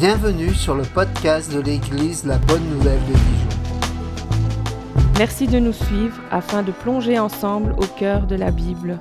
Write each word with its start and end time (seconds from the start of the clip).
Bienvenue 0.00 0.54
sur 0.54 0.74
le 0.74 0.82
podcast 0.82 1.52
de 1.52 1.60
l'Église 1.60 2.24
La 2.24 2.38
Bonne 2.38 2.66
Nouvelle 2.70 3.00
de 3.00 3.12
Dijon. 3.12 3.48
Merci 5.18 5.46
de 5.46 5.58
nous 5.58 5.74
suivre 5.74 6.18
afin 6.30 6.62
de 6.62 6.72
plonger 6.72 7.18
ensemble 7.18 7.72
au 7.72 7.84
cœur 7.84 8.26
de 8.26 8.34
la 8.34 8.50
Bible. 8.50 8.98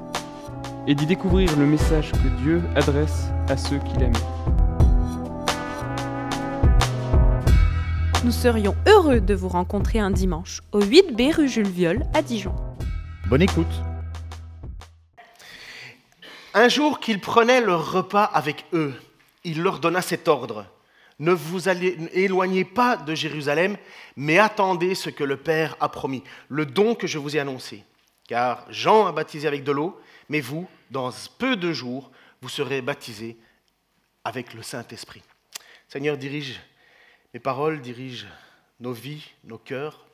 et 0.88 0.96
d'y 0.96 1.06
découvrir 1.06 1.56
le 1.58 1.66
message 1.66 2.12
que 2.12 2.28
Dieu 2.42 2.62
adresse 2.76 3.30
à 3.48 3.56
ceux 3.56 3.78
qu'il 3.78 4.04
aime. 4.04 4.12
Nous 8.26 8.34
serions 8.34 8.76
heureux 8.86 9.22
de 9.22 9.34
vous 9.34 9.48
rencontrer 9.48 10.00
un 10.00 10.12
dimanche 10.12 10.60
au 10.74 10.82
8B 10.82 11.34
rue 11.34 11.48
Jules 11.48 11.70
Viol 11.70 12.04
à 12.14 12.22
Dijon. 12.22 12.54
Bonne 13.30 13.44
écoute. 13.44 13.82
Un 16.54 16.68
jour 16.68 17.00
qu'ils 17.00 17.22
prenaient 17.22 17.62
leur 17.62 17.90
repas 17.94 18.26
avec 18.26 18.66
eux, 18.74 18.94
il 19.46 19.64
leur 19.64 19.80
donna 19.80 20.02
cet 20.02 20.28
ordre. 20.28 20.66
Ne 21.20 21.34
vous 21.34 21.68
allez- 21.68 21.98
éloignez 22.14 22.64
pas 22.64 22.96
de 22.96 23.14
Jérusalem, 23.14 23.78
mais 24.16 24.40
attendez 24.40 24.96
ce 24.96 25.10
que 25.10 25.24
le 25.24 25.38
Père 25.38 25.76
a 25.80 25.90
promis, 25.90 26.24
le 26.48 26.66
don 26.66 26.96
que 26.96 27.08
je 27.08 27.18
vous 27.18 27.36
ai 27.36 27.40
annoncé. 27.40 27.84
Car 28.28 28.66
Jean 28.72 29.06
a 29.08 29.12
baptisé 29.12 29.48
avec 29.48 29.64
de 29.64 29.72
l'eau, 29.72 30.00
mais 30.30 30.40
vous, 30.40 30.68
dans 30.92 31.12
peu 31.38 31.56
de 31.56 31.74
jours, 31.74 32.12
vous 32.42 32.50
serez 32.50 32.82
baptisés 32.82 33.38
avec 34.24 34.54
le 34.54 34.62
Saint-Esprit. 34.62 35.24
Seigneur, 35.88 36.18
dirige 36.18 36.60
mes 37.34 37.40
paroles, 37.40 37.82
dirige 37.82 38.28
nos 38.80 38.94
vies, 38.94 39.26
nos 39.44 39.58
cœurs. 39.58 40.06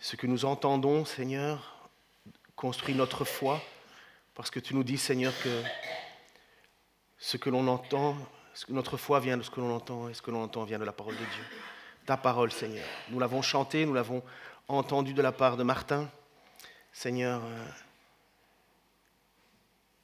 Ce 0.00 0.16
que 0.16 0.26
nous 0.26 0.44
entendons, 0.44 1.04
Seigneur, 1.04 1.88
construit 2.54 2.94
notre 2.94 3.24
foi, 3.24 3.60
parce 4.34 4.50
que 4.50 4.60
tu 4.60 4.74
nous 4.74 4.84
dis, 4.84 4.98
Seigneur, 4.98 5.32
que 5.42 5.62
ce 7.18 7.36
que 7.36 7.50
l'on 7.50 7.66
entend, 7.66 8.16
notre 8.68 8.96
foi 8.96 9.20
vient 9.20 9.36
de 9.36 9.42
ce 9.42 9.50
que 9.50 9.60
l'on 9.60 9.74
entend, 9.74 10.08
et 10.08 10.14
ce 10.14 10.22
que 10.22 10.30
l'on 10.30 10.42
entend 10.42 10.64
vient 10.64 10.78
de 10.78 10.84
la 10.84 10.92
parole 10.92 11.14
de 11.14 11.18
Dieu. 11.18 11.44
Ta 12.06 12.16
parole, 12.16 12.52
Seigneur. 12.52 12.84
Nous 13.10 13.18
l'avons 13.18 13.42
chanté, 13.42 13.84
nous 13.84 13.94
l'avons 13.94 14.22
entendu 14.68 15.12
de 15.12 15.22
la 15.22 15.32
part 15.32 15.56
de 15.56 15.62
Martin. 15.62 16.08
Seigneur, 16.92 17.42
euh, 17.44 17.66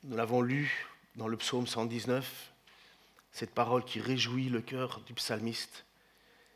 nous 0.04 0.16
l'avons 0.16 0.42
lu 0.42 0.86
dans 1.16 1.28
le 1.28 1.36
psaume 1.36 1.66
119, 1.66 2.52
cette 3.32 3.54
parole 3.54 3.84
qui 3.84 4.00
réjouit 4.00 4.48
le 4.48 4.60
cœur 4.60 5.00
du 5.06 5.14
psalmiste. 5.14 5.84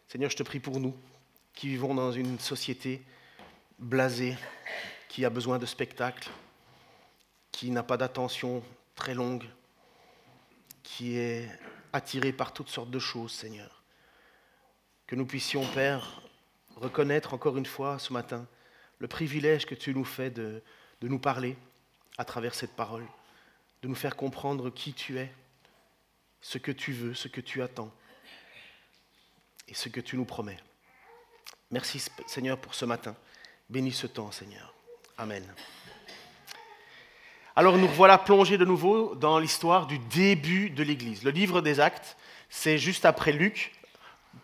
Seigneur, 0.08 0.30
je 0.30 0.36
te 0.36 0.42
prie 0.42 0.60
pour 0.60 0.80
nous 0.80 0.94
qui 1.54 1.68
vivons 1.68 1.94
dans 1.94 2.12
une 2.12 2.38
société 2.38 3.02
blasée, 3.78 4.36
qui 5.08 5.24
a 5.24 5.30
besoin 5.30 5.58
de 5.58 5.66
spectacles, 5.66 6.28
qui 7.50 7.70
n'a 7.70 7.82
pas 7.82 7.96
d'attention 7.96 8.62
très 8.94 9.14
longue, 9.14 9.44
qui 10.82 11.16
est 11.16 11.48
attiré 11.92 12.32
par 12.32 12.52
toutes 12.52 12.68
sortes 12.68 12.90
de 12.90 12.98
choses, 12.98 13.32
Seigneur. 13.32 13.82
Que 15.06 15.16
nous 15.16 15.26
puissions, 15.26 15.66
Père, 15.72 16.22
reconnaître 16.76 17.34
encore 17.34 17.56
une 17.56 17.66
fois 17.66 17.98
ce 17.98 18.12
matin 18.12 18.46
le 18.98 19.08
privilège 19.08 19.66
que 19.66 19.74
tu 19.74 19.94
nous 19.94 20.04
fais 20.04 20.30
de, 20.30 20.62
de 21.00 21.08
nous 21.08 21.18
parler 21.18 21.56
à 22.18 22.24
travers 22.24 22.54
cette 22.54 22.74
parole, 22.74 23.06
de 23.82 23.88
nous 23.88 23.94
faire 23.94 24.16
comprendre 24.16 24.70
qui 24.70 24.92
tu 24.92 25.18
es, 25.18 25.32
ce 26.40 26.58
que 26.58 26.72
tu 26.72 26.92
veux, 26.92 27.14
ce 27.14 27.28
que 27.28 27.40
tu 27.40 27.62
attends 27.62 27.92
et 29.68 29.74
ce 29.74 29.88
que 29.88 30.00
tu 30.00 30.16
nous 30.16 30.24
promets. 30.24 30.58
Merci 31.70 32.02
Seigneur 32.26 32.58
pour 32.58 32.74
ce 32.74 32.84
matin. 32.84 33.16
Bénis 33.68 33.92
ce 33.92 34.06
temps, 34.06 34.30
Seigneur. 34.30 34.72
Amen. 35.18 35.44
Alors 37.58 37.78
nous 37.78 37.88
voilà 37.88 38.18
plongés 38.18 38.58
de 38.58 38.66
nouveau 38.66 39.14
dans 39.14 39.38
l'histoire 39.38 39.86
du 39.86 39.98
début 39.98 40.68
de 40.68 40.82
l'Église. 40.82 41.24
Le 41.24 41.30
livre 41.30 41.62
des 41.62 41.80
Actes, 41.80 42.18
c'est 42.50 42.76
juste 42.76 43.06
après 43.06 43.32
Luc, 43.32 43.72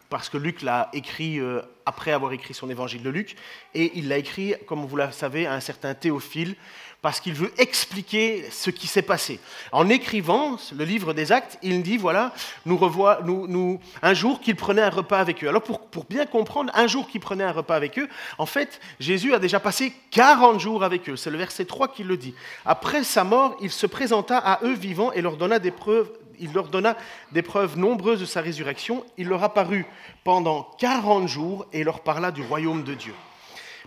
parce 0.09 0.31
que 0.31 0.39
Luc 0.39 0.63
l'a 0.63 0.89
écrit 0.95 1.39
euh, 1.39 1.61
après 1.85 2.13
avoir 2.13 2.33
écrit 2.33 2.55
son 2.55 2.71
évangile 2.71 3.03
de 3.03 3.11
Luc, 3.11 3.37
et 3.75 3.93
il 3.97 4.09
l'a 4.09 4.17
écrit, 4.17 4.55
comme 4.67 4.87
vous 4.87 4.97
le 4.97 5.11
savez, 5.11 5.45
à 5.45 5.53
un 5.53 5.61
certain 5.61 5.93
Théophile, 5.93 6.57
parce 7.03 7.19
qu'il 7.19 7.35
veut 7.35 7.53
expliquer 7.59 8.47
ce 8.51 8.71
qui 8.71 8.87
s'est 8.87 9.03
passé. 9.03 9.41
En 9.73 9.89
écrivant 9.89 10.57
le 10.75 10.85
livre 10.85 11.13
des 11.13 11.33
Actes, 11.33 11.59
il 11.61 11.83
dit, 11.83 11.97
voilà, 11.97 12.33
nous 12.65 12.77
revoit, 12.77 13.21
nous, 13.25 13.81
un 14.03 14.15
jour 14.15 14.41
qu'il 14.41 14.55
prenait 14.55 14.83
un 14.83 14.91
repas 14.91 15.19
avec 15.19 15.43
eux. 15.43 15.49
Alors 15.49 15.63
pour, 15.63 15.81
pour 15.81 16.05
bien 16.05 16.27
comprendre, 16.27 16.71
un 16.75 16.87
jour 16.87 17.09
qu'il 17.09 17.21
prenait 17.21 17.43
un 17.43 17.53
repas 17.53 17.75
avec 17.75 17.99
eux, 17.99 18.09
en 18.39 18.47
fait, 18.47 18.81
Jésus 19.01 19.35
a 19.35 19.41
déjà 19.41 19.59
passé 19.59 19.93
40 20.13 20.61
jours 20.61 20.85
avec 20.85 21.09
eux. 21.09 21.17
C'est 21.17 21.31
le 21.31 21.39
verset 21.39 21.65
3 21.65 21.89
qui 21.89 22.05
le 22.05 22.17
dit. 22.17 22.35
Après 22.65 23.03
sa 23.03 23.25
mort, 23.25 23.57
il 23.61 23.73
se 23.73 23.87
présenta 23.87 24.39
à 24.39 24.61
eux 24.65 24.75
vivants 24.75 25.13
et 25.13 25.23
leur 25.23 25.37
donna 25.37 25.59
des 25.59 25.73
preuves 25.73 26.11
il 26.41 26.53
leur 26.53 26.69
donna 26.69 26.97
des 27.31 27.43
preuves 27.43 27.79
nombreuses 27.79 28.19
de 28.19 28.25
sa 28.25 28.41
résurrection. 28.41 29.05
Il 29.17 29.29
leur 29.29 29.45
apparut 29.45 29.87
pendant 30.25 30.65
40 30.79 31.29
jours 31.29 31.67
et 31.73 31.85
leur 31.85 32.01
parla 32.01 32.33
du 32.33 32.43
royaume 32.43 32.83
de 32.83 32.95
Dieu. 32.95 33.15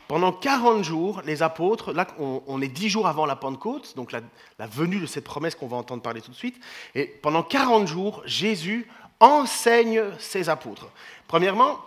Pendant 0.08 0.32
40 0.32 0.84
jours, 0.84 1.22
les 1.26 1.42
apôtres, 1.42 1.92
là 1.92 2.06
on, 2.20 2.62
est 2.62 2.68
10 2.68 2.90
jours 2.90 3.08
avant 3.08 3.26
la 3.26 3.36
Pentecôte, 3.36 3.96
donc 3.96 4.12
la, 4.12 4.22
venue 4.68 5.00
de 5.00 5.08
cette 5.08 5.24
promesse 5.24 5.56
qu'on 5.56 5.68
va 5.68 5.78
entendre 5.78 6.04
parler 6.04 6.22
tout 6.22 6.32
de 6.32 6.36
suite, 6.36 6.60
et 6.94 7.06
pendant 7.06 7.42
40 7.42 7.88
jours, 7.88 8.22
Jésus 8.26 8.88
enseigne 9.20 10.04
ses 10.20 10.50
apôtres. 10.50 10.90
Premièrement, 11.28 11.80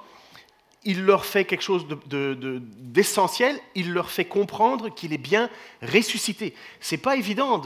il 0.85 1.05
leur 1.05 1.25
fait 1.25 1.45
quelque 1.45 1.63
chose 1.63 1.87
d'essentiel, 2.07 3.55
de, 3.55 3.59
de, 3.59 3.63
de, 3.63 3.71
il 3.77 3.93
leur 3.93 4.11
fait 4.11 4.25
comprendre 4.25 4.89
qu'il 4.89 5.13
est 5.13 5.19
bien 5.19 5.49
ressuscité. 5.83 6.55
C'est 6.81 6.97
pas 6.97 7.17
évident 7.17 7.59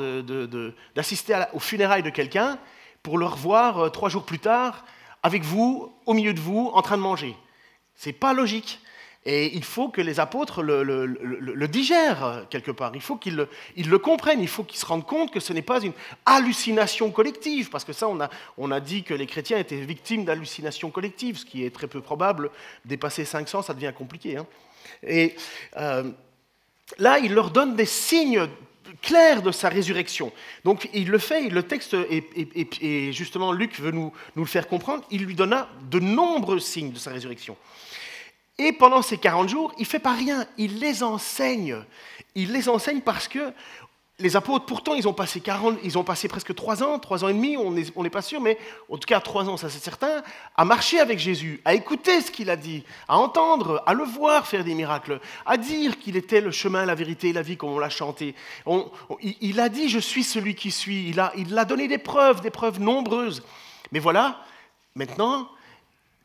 d'assister 0.95 1.45
aux 1.55 1.61
funérailles 1.61 2.03
de 2.03 2.11
quelqu'un 2.11 2.59
pour 3.03 3.19
le 3.19 3.27
revoir 3.27 3.79
euh, 3.79 3.89
trois 3.89 4.09
jours 4.09 4.25
plus 4.25 4.39
tard 4.39 4.85
avec 5.23 5.45
vous, 5.45 5.93
au 6.05 6.15
milieu 6.15 6.35
de 6.35 6.41
vous, 6.41 6.71
en 6.75 6.83
train 6.83 6.97
de 6.97 7.03
manger. 7.03 7.37
C'est 7.95 8.13
pas 8.13 8.33
logique. 8.33 8.81
Et 9.25 9.55
il 9.55 9.63
faut 9.63 9.89
que 9.89 10.01
les 10.01 10.19
apôtres 10.19 10.63
le, 10.63 11.69
digèrent 11.69 12.45
quelque 12.51 12.73
part. 12.73 12.91
Il 12.95 13.01
faut 13.01 13.17
qu'ils 13.17 13.37
le, 13.37 13.99
comprennent. 13.99 14.41
Il 14.41 14.49
faut 14.49 14.65
qu'ils 14.65 14.81
se 14.81 14.87
rendent 14.87 15.07
compte 15.07 15.33
que 15.33 15.39
ce 15.39 15.53
n'est 15.53 15.63
pas 15.63 15.81
une 15.81 15.93
hallucination 16.27 17.11
collective. 17.11 17.71
Parce 17.71 17.85
que 17.85 17.93
ça, 17.93 18.09
on 18.09 18.21
a, 18.21 18.29
on 18.59 18.73
a 18.73 18.81
dit 18.81 19.05
que 19.05 19.15
les 19.15 19.27
chrétiens 19.27 19.59
étaient 19.59 19.81
victimes 19.81 20.25
d'hallucinations 20.25 20.91
collectives, 20.91 21.39
ce 21.39 21.45
qui 21.45 21.65
est 21.65 21.71
très 21.71 21.87
peu 21.87 22.01
probable. 22.01 22.51
Dépasser 22.85 23.25
500, 23.25 23.63
ça 23.63 23.75
devient 23.75 23.93
compliqué. 23.97 24.39
Hein. 24.39 24.47
Et 25.07 25.37
euh, 25.77 26.11
là, 26.99 27.19
il 27.21 27.33
leur 27.33 27.51
donne 27.51 27.77
des 27.77 27.87
signes 27.87 28.49
clair 29.01 29.43
de 29.43 29.53
sa 29.53 29.69
résurrection. 29.69 30.33
Donc 30.65 30.89
il 30.93 31.09
le 31.09 31.19
fait, 31.19 31.49
le 31.49 31.63
texte, 31.63 31.95
et, 31.95 32.25
et 32.81 33.13
justement 33.13 33.53
Luc 33.53 33.81
veut 33.81 33.91
nous, 33.91 34.13
nous, 34.37 34.43
le 34.43 34.49
faire 34.49 34.69
comprendre, 34.69 35.05
il 35.11 35.25
lui 35.25 35.35
donna 35.35 35.69
de 35.91 35.99
nombreux 35.99 36.59
signes 36.59 36.93
de 36.93 36.99
sa 36.99 37.11
résurrection. 37.11 37.57
Et 38.63 38.73
pendant 38.73 39.03
ces 39.03 39.19
40 39.19 39.49
jours, 39.49 39.73
il 39.77 39.83
ne 39.83 39.87
fait 39.87 39.99
pas 39.99 40.13
rien, 40.13 40.47
il 40.57 40.79
les 40.79 41.03
enseigne. 41.03 41.79
Il 42.37 42.53
les 42.53 42.69
enseigne 42.69 43.01
parce 43.01 43.27
que 43.27 43.53
les 44.21 44.37
apôtres, 44.37 44.67
pourtant, 44.67 44.95
ils 44.95 45.09
ont 45.09 45.13
passé, 45.13 45.41
40, 45.41 45.79
ils 45.83 45.99
ont 45.99 46.05
passé 46.05 46.29
presque 46.29 46.55
3 46.55 46.85
ans, 46.85 47.01
3 47.01 47.25
ans 47.25 47.29
et 47.29 47.35
demi, 47.35 47.57
on 47.57 47.73
n'est 47.73 48.11
pas 48.11 48.23
sûr, 48.23 48.41
mais 48.41 48.57
en 48.89 48.97
tout 48.99 49.07
cas 49.07 49.19
3 49.19 49.49
ans, 49.49 49.57
ça 49.57 49.69
c'est 49.69 49.83
certain, 49.83 50.23
à 50.57 50.65
marcher 50.65 51.01
avec 51.01 51.19
Jésus, 51.19 51.61
à 51.65 51.75
écouter 51.75 52.21
ce 52.21 52.31
qu'il 52.31 52.51
a 52.51 52.55
dit, 52.55 52.85
à 53.09 53.19
entendre, 53.19 53.83
à 53.85 53.95
le 53.95 54.05
voir 54.05 54.47
faire 54.47 54.63
des 54.63 54.75
miracles, 54.75 55.19
à 55.45 55.57
dire 55.57 55.99
qu'il 55.99 56.17
était 56.17 56.41
le 56.41 56.53
chemin, 56.53 56.87
la 56.87 56.95
vérité 56.95 57.31
et 57.31 57.33
la 57.33 57.43
vie, 57.43 57.57
comme 57.57 57.71
on 57.71 57.81
l'a 57.81 57.91
chanté. 57.91 58.37
Il 59.41 59.59
a 59.59 59.69
dit, 59.69 59.89
je 59.89 59.99
suis 59.99 60.23
celui 60.23 60.55
qui 60.55 60.71
suis, 60.71 61.09
il 61.09 61.59
a 61.59 61.65
donné 61.65 61.89
des 61.89 61.99
preuves, 61.99 62.43
des 62.43 62.51
preuves 62.51 62.79
nombreuses. 62.79 63.43
Mais 63.91 63.99
voilà, 63.99 64.45
maintenant, 64.95 65.49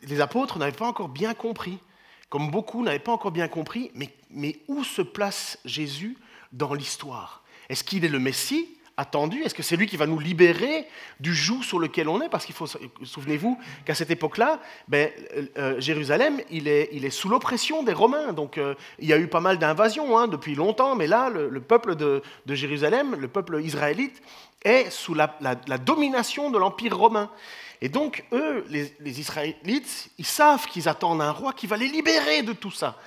les 0.04 0.22
apôtres 0.22 0.60
n'avaient 0.60 0.72
pas 0.72 0.86
encore 0.86 1.10
bien 1.10 1.34
compris, 1.34 1.80
comme 2.30 2.52
beaucoup 2.52 2.84
n'avaient 2.84 3.00
pas 3.00 3.12
encore 3.12 3.32
bien 3.32 3.48
compris, 3.48 3.92
mais, 3.94 4.10
mais 4.30 4.60
où 4.68 4.84
se 4.84 5.02
place 5.02 5.60
Jésus 5.66 6.18
dans 6.52 6.74
l'histoire? 6.74 7.44
Est-ce 7.70 7.84
qu'il 7.84 8.06
est 8.06 8.10
le 8.10 8.20
Messie 8.20 8.77
attendu? 8.98 9.42
Est-ce 9.44 9.54
que 9.54 9.64
c'est 9.64 9.78
lui 9.78 9.86
qui 9.86 9.96
va 9.96 10.08
nous 10.08 10.20
libérer 10.20 10.88
du 11.20 11.34
joug 11.34 11.62
sur 11.62 11.80
lequel 11.80 12.10
on 12.10 12.22
est? 12.22 12.30
Parce 12.30 12.46
qu'il 12.46 12.56
faut, 12.56 12.68
souvenez-vous 13.04 13.58
qu'à 13.86 13.96
cette 13.96 14.12
époque-là, 14.12 14.60
ben, 14.88 15.10
euh, 15.58 15.80
Jérusalem, 15.80 16.42
il 16.50 16.68
est, 16.68 17.10
sous 17.10 17.30
l'oppression 17.30 17.84
des 17.84 17.94
Romains. 17.94 18.34
Donc 18.34 18.58
euh, 18.58 18.74
il 19.00 19.08
y 19.08 19.14
a 19.14 19.18
eu 19.18 19.28
pas 19.28 19.40
mal 19.40 19.60
d'invasions 19.60 20.18
hein, 20.18 20.28
depuis 20.28 20.56
longtemps, 20.56 20.96
mais 20.96 21.08
là, 21.08 21.30
le, 21.30 21.50
le 21.50 21.62
peuple 21.62 21.96
de, 21.96 22.22
Jérusalem, 22.48 23.16
le 23.16 23.28
peuple 23.28 23.62
israélite, 23.64 24.22
est 24.64 24.90
sous 24.90 25.14
la 25.14 25.28
domination 25.78 26.50
de 26.50 26.58
l'Empire 26.58 26.98
romain. 26.98 27.30
Et 27.82 27.90
donc, 27.90 28.26
eux, 28.32 28.66
les, 28.70 28.92
les 29.00 29.20
Israélites, 29.20 30.10
ils 30.18 30.26
savent 30.26 30.66
qu'ils 30.66 30.90
attendent 30.90 31.22
un 31.22 31.32
roi 31.32 31.54
qui 31.54 31.68
va 31.68 31.78
les 31.78 31.88
libérer 31.88 32.42
de 32.42 32.54
tout 32.54 32.72
ça. 32.72 32.98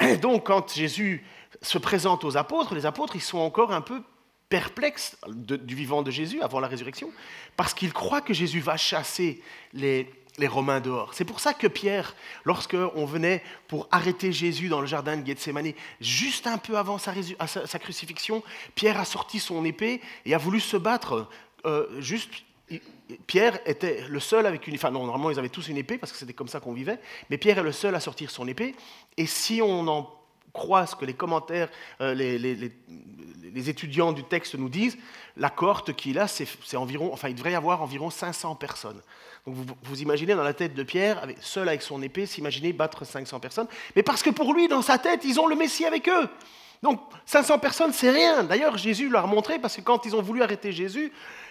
Et 0.00 0.16
donc, 0.16 0.46
quand 0.46 0.72
Jésus 0.72 1.24
se 1.60 1.78
présente 1.78 2.24
aux 2.24 2.36
apôtres, 2.36 2.74
les 2.74 2.86
apôtres, 2.86 3.16
ils 3.16 3.22
sont 3.22 3.38
encore 3.38 3.72
un 3.72 3.80
peu 3.80 4.02
perplexes 4.48 5.16
de, 5.26 5.56
du 5.56 5.74
vivant 5.74 6.02
de 6.02 6.10
Jésus 6.10 6.40
avant 6.40 6.60
la 6.60 6.68
résurrection, 6.68 7.10
parce 7.56 7.74
qu'ils 7.74 7.92
croient 7.92 8.20
que 8.20 8.34
Jésus 8.34 8.60
va 8.60 8.76
chasser 8.76 9.42
les, 9.72 10.10
les 10.38 10.46
Romains 10.46 10.80
dehors. 10.80 11.14
C'est 11.14 11.24
pour 11.24 11.40
ça 11.40 11.52
que 11.52 11.66
Pierre, 11.66 12.14
lorsqu'on 12.44 13.04
venait 13.04 13.42
pour 13.66 13.88
arrêter 13.90 14.32
Jésus 14.32 14.68
dans 14.68 14.80
le 14.80 14.86
jardin 14.86 15.16
de 15.16 15.26
Gethsemane, 15.26 15.72
juste 16.00 16.46
un 16.46 16.58
peu 16.58 16.78
avant 16.78 16.98
sa, 16.98 17.12
sa, 17.46 17.66
sa 17.66 17.78
crucifixion, 17.78 18.42
Pierre 18.74 18.98
a 18.98 19.04
sorti 19.04 19.38
son 19.38 19.64
épée 19.64 20.00
et 20.24 20.34
a 20.34 20.38
voulu 20.38 20.60
se 20.60 20.76
battre 20.76 21.28
euh, 21.66 22.00
juste 22.00 22.30
Pierre 23.26 23.58
était 23.64 24.04
le 24.08 24.20
seul 24.20 24.44
avec 24.46 24.66
une... 24.66 24.74
Enfin, 24.74 24.90
non, 24.90 25.06
normalement, 25.06 25.30
ils 25.30 25.38
avaient 25.38 25.48
tous 25.48 25.68
une 25.68 25.78
épée, 25.78 25.96
parce 25.96 26.12
que 26.12 26.18
c'était 26.18 26.34
comme 26.34 26.48
ça 26.48 26.60
qu'on 26.60 26.74
vivait, 26.74 26.98
mais 27.30 27.38
Pierre 27.38 27.58
est 27.58 27.62
le 27.62 27.72
seul 27.72 27.94
à 27.94 28.00
sortir 28.00 28.30
son 28.30 28.46
épée, 28.46 28.74
et 29.16 29.26
si 29.26 29.62
on 29.62 29.88
en 29.88 30.17
croit 30.58 30.86
ce 30.86 30.94
que 30.96 31.04
les 31.06 31.14
commentaires, 31.14 31.68
euh, 32.02 32.12
les, 32.14 32.38
les- 32.38 32.54
les- 32.54 33.70
étudiants 33.70 34.12
du 34.12 34.22
texte 34.24 34.54
nous 34.54 34.68
disent, 34.68 34.96
la 35.36 35.50
cohorte 35.50 35.92
qu'il 35.94 36.18
a, 36.18 36.28
c'est 36.28 36.46
environ... 36.76 37.10
Enfin, 37.12 37.28
il 37.28 37.34
devrait 37.34 37.52
y 37.52 37.54
avoir 37.54 37.82
environ 37.82 38.10
500 38.10 38.54
personnes. 38.56 39.00
Donc 39.46 39.54
vous, 39.56 39.64
vous 39.82 40.02
imaginez 40.02 40.34
dans 40.34 40.42
la 40.44 40.52
tête 40.54 40.74
de 40.74 40.82
Pierre, 40.82 41.22
avec- 41.22 41.38
seul 41.40 41.68
avec 41.68 41.82
son 41.82 42.02
épée, 42.02 42.26
s'imaginer 42.26 42.72
battre 42.72 43.04
500 43.04 43.40
personnes, 43.40 43.66
mais 43.96 44.02
parce 44.02 44.22
que 44.22 44.30
pour 44.30 44.52
lui, 44.54 44.68
dans 44.68 44.82
sa 44.82 44.98
tête, 44.98 45.22
ils 45.24 45.40
ont 45.40 45.46
le 45.46 45.56
Messie 45.56 45.86
avec 45.86 46.08
eux. 46.08 46.28
Donc 46.82 47.00
500 47.26 47.58
personnes, 47.58 47.92
c'est 47.92 48.10
rien. 48.10 48.44
D'ailleurs, 48.44 48.76
Jésus 48.78 49.08
leur 49.08 49.24
a 49.24 49.26
montré, 49.26 49.58
parce 49.58 49.74
que 49.76 49.80
quand 49.80 50.04
ils 50.06 50.14
ont 50.14 50.22
voulu 50.22 50.42
arrêter 50.42 50.70
Jésus, 50.72 51.10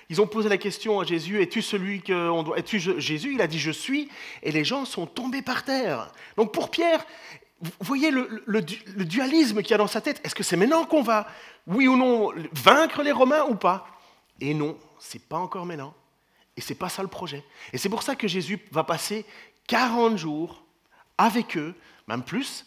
ils 0.09 0.21
ont 0.21 0.27
posé 0.27 0.47
la 0.47 0.57
question 0.57 1.01
à 1.01 1.03
Jésus, 1.03 1.41
es-tu 1.41 1.61
celui 1.61 2.01
que 2.01 2.29
on 2.29 2.43
doit... 2.43 2.57
Es-tu 2.59 2.79
Jésus? 2.79 3.33
Il 3.33 3.41
a 3.41 3.47
dit, 3.47 3.59
je 3.59 3.71
suis. 3.71 4.07
Et 4.41 4.51
les 4.53 4.63
gens 4.63 4.85
sont 4.85 5.05
tombés 5.05 5.41
par 5.41 5.63
terre. 5.65 6.13
Donc 6.37 6.53
pour 6.53 6.71
Pierre, 6.71 7.05
vous 7.61 7.71
voyez 7.81 8.11
le, 8.11 8.43
le 8.45 8.61
du- 8.61 8.81
le 8.95 9.05
dualisme 9.05 9.61
qu'il 9.61 9.71
y 9.71 9.73
a 9.73 9.77
dans 9.77 9.87
sa 9.87 10.01
tête. 10.01 10.21
Est-ce 10.23 10.35
que 10.35 10.43
c'est 10.43 10.57
maintenant 10.57 10.85
qu'on 10.85 11.01
va, 11.01 11.27
oui 11.65 11.87
ou 11.87 11.95
non, 11.97 12.31
vaincre 12.51 13.01
les 13.01 13.11
Romains 13.11 13.43
ou 13.45 13.55
pas? 13.55 13.87
Et 14.39 14.53
non, 14.53 14.77
c'est 14.99 15.21
pas 15.27 15.37
encore 15.37 15.65
maintenant. 15.65 15.93
Et 16.55 16.61
c'est 16.61 16.75
pas 16.75 16.89
ça 16.89 17.01
le 17.01 17.07
projet. 17.07 17.43
Et 17.73 17.77
c'est 17.77 17.89
pour 17.89 18.03
ça 18.03 18.15
que 18.15 18.27
Jésus 18.27 18.59
va 18.71 18.83
passer 18.83 19.25
40 19.67 20.17
jours 20.17 20.63
avec 21.17 21.57
eux, 21.57 21.73
même 22.07 22.23
plus, 22.23 22.65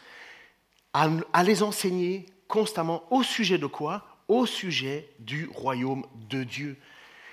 à, 0.92 1.08
à 1.32 1.42
les 1.44 1.62
enseigner 1.62 2.26
constamment 2.48 3.04
au 3.12 3.22
sujet 3.22 3.58
de 3.58 3.66
quoi? 3.66 4.04
Au 4.26 4.46
sujet 4.46 5.08
du 5.20 5.48
royaume 5.54 6.04
de 6.28 6.42
Dieu. 6.44 6.76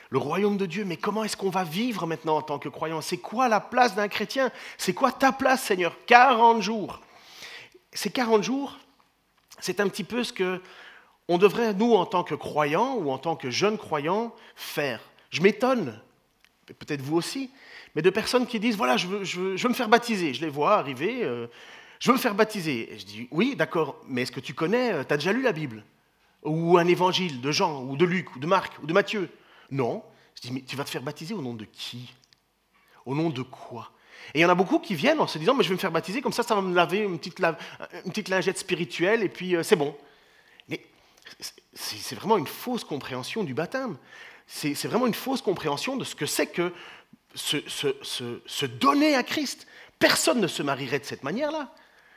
Le 0.09 0.19
royaume 0.19 0.57
de 0.57 0.65
Dieu, 0.65 0.85
mais 0.85 0.97
comment 0.97 1.23
est-ce 1.23 1.35
qu'on 1.37 1.49
va 1.49 1.63
vivre 1.63 2.07
maintenant 2.07 2.37
en 2.37 2.41
tant 2.41 2.59
que 2.59 2.69
croyant? 2.69 3.01
C'est 3.01 3.17
quoi 3.17 3.49
la 3.49 3.59
place 3.59 3.93
d'un 3.95 4.07
chrétien? 4.07 4.51
C'est 4.77 4.93
quoi 4.93 5.11
ta 5.11 5.31
place, 5.31 5.63
Seigneur? 5.63 5.95
40 6.05 6.61
jours. 6.61 7.01
Ces 7.93 8.09
40 8.09 8.43
jours, 8.43 8.77
c'est 9.59 9.79
un 9.79 9.87
petit 9.87 10.03
peu 10.03 10.23
ce 10.23 10.33
que 10.33 10.61
on 11.27 11.37
devrait, 11.37 11.73
nous, 11.73 11.93
en 11.93 12.05
tant 12.05 12.23
que 12.23 12.35
croyants 12.35 12.95
ou 12.95 13.11
en 13.11 13.17
tant 13.17 13.35
que 13.35 13.49
jeunes 13.49 13.77
croyants, 13.77 14.33
faire. 14.55 15.01
Je 15.29 15.41
m'étonne, 15.41 15.99
peut-être 16.65 17.01
vous 17.01 17.17
aussi, 17.17 17.51
mais 17.95 18.01
de 18.01 18.09
personnes 18.09 18.47
qui 18.47 18.59
disent, 18.59 18.77
voilà, 18.77 18.95
je 18.95 19.07
veux, 19.07 19.69
me 19.69 19.73
faire 19.73 19.89
baptiser. 19.89 20.33
Je 20.33 20.41
les 20.41 20.49
vois 20.49 20.77
arriver, 20.77 21.23
euh, 21.23 21.47
je 21.99 22.09
veux 22.09 22.15
me 22.15 22.21
faire 22.21 22.35
baptiser. 22.35 22.93
Et 22.93 22.99
je 22.99 23.05
dis, 23.05 23.27
oui, 23.31 23.55
d'accord, 23.55 23.99
mais 24.07 24.21
est-ce 24.21 24.31
que 24.31 24.39
tu 24.39 24.53
connais, 24.53 25.05
tu 25.05 25.13
as 25.13 25.17
déjà 25.17 25.33
lu 25.33 25.41
la 25.41 25.51
Bible? 25.51 25.83
Ou 26.43 26.77
un 26.77 26.87
évangile 26.87 27.41
de 27.41 27.51
Jean, 27.51 27.83
ou 27.83 27.97
de 27.97 28.05
Luc, 28.05 28.35
ou 28.35 28.39
de 28.39 28.47
Marc, 28.47 28.77
ou 28.81 28.85
de 28.85 28.93
Matthieu? 28.93 29.29
Non. 29.69 30.03
Je 30.35 30.41
dis, 30.41 30.53
mais 30.53 30.61
tu 30.61 30.75
vas 30.75 30.85
te 30.85 30.89
faire 30.89 31.01
baptiser 31.01 31.33
au 31.33 31.41
nom 31.41 31.55
de 31.55 31.65
qui? 31.65 32.13
Au 33.05 33.15
nom 33.15 33.29
de 33.29 33.41
quoi? 33.41 33.91
Et 34.33 34.39
il 34.39 34.41
y 34.41 34.45
en 34.45 34.49
a 34.49 34.55
beaucoup 34.55 34.79
qui 34.79 34.93
viennent 34.95 35.19
en 35.19 35.27
se 35.27 35.37
disant, 35.37 35.53
mais 35.55 35.63
je 35.63 35.69
vais 35.69 35.75
me 35.75 35.79
faire 35.79 35.91
baptiser, 35.91 36.21
comme 36.21 36.33
ça, 36.33 36.43
ça 36.43 36.53
va 36.55 36.61
me 36.61 36.75
laver 36.75 36.99
une 36.99 37.17
petite, 37.17 37.39
une 37.41 38.11
petite 38.11 38.29
lingette 38.29 38.57
spirituelle, 38.57 39.23
et 39.23 39.29
puis 39.29 39.55
euh, 39.55 39.63
c'est 39.63 39.75
bon. 39.75 39.95
Mais 40.69 40.81
c'est 41.73 42.15
vraiment 42.15 42.37
une 42.37 42.47
fausse 42.47 42.83
compréhension 42.83 43.43
du 43.43 43.53
baptême. 43.53 43.97
C'est 44.47 44.73
vraiment 44.85 45.07
une 45.07 45.13
fausse 45.13 45.41
compréhension 45.41 45.97
de 45.97 46.03
ce 46.03 46.15
que 46.15 46.25
c'est 46.25 46.47
que 46.47 46.73
se, 47.35 47.57
se- 47.67 48.41
se- 48.45 48.65
donner 48.65 49.15
à 49.15 49.23
Christ. 49.23 49.67
Personne 49.99 50.39
ne 50.39 50.47
se 50.47 50.63
marierait 50.63 50.99
de 50.99 51.05
cette 51.05 51.23
manière-là. 51.23 51.73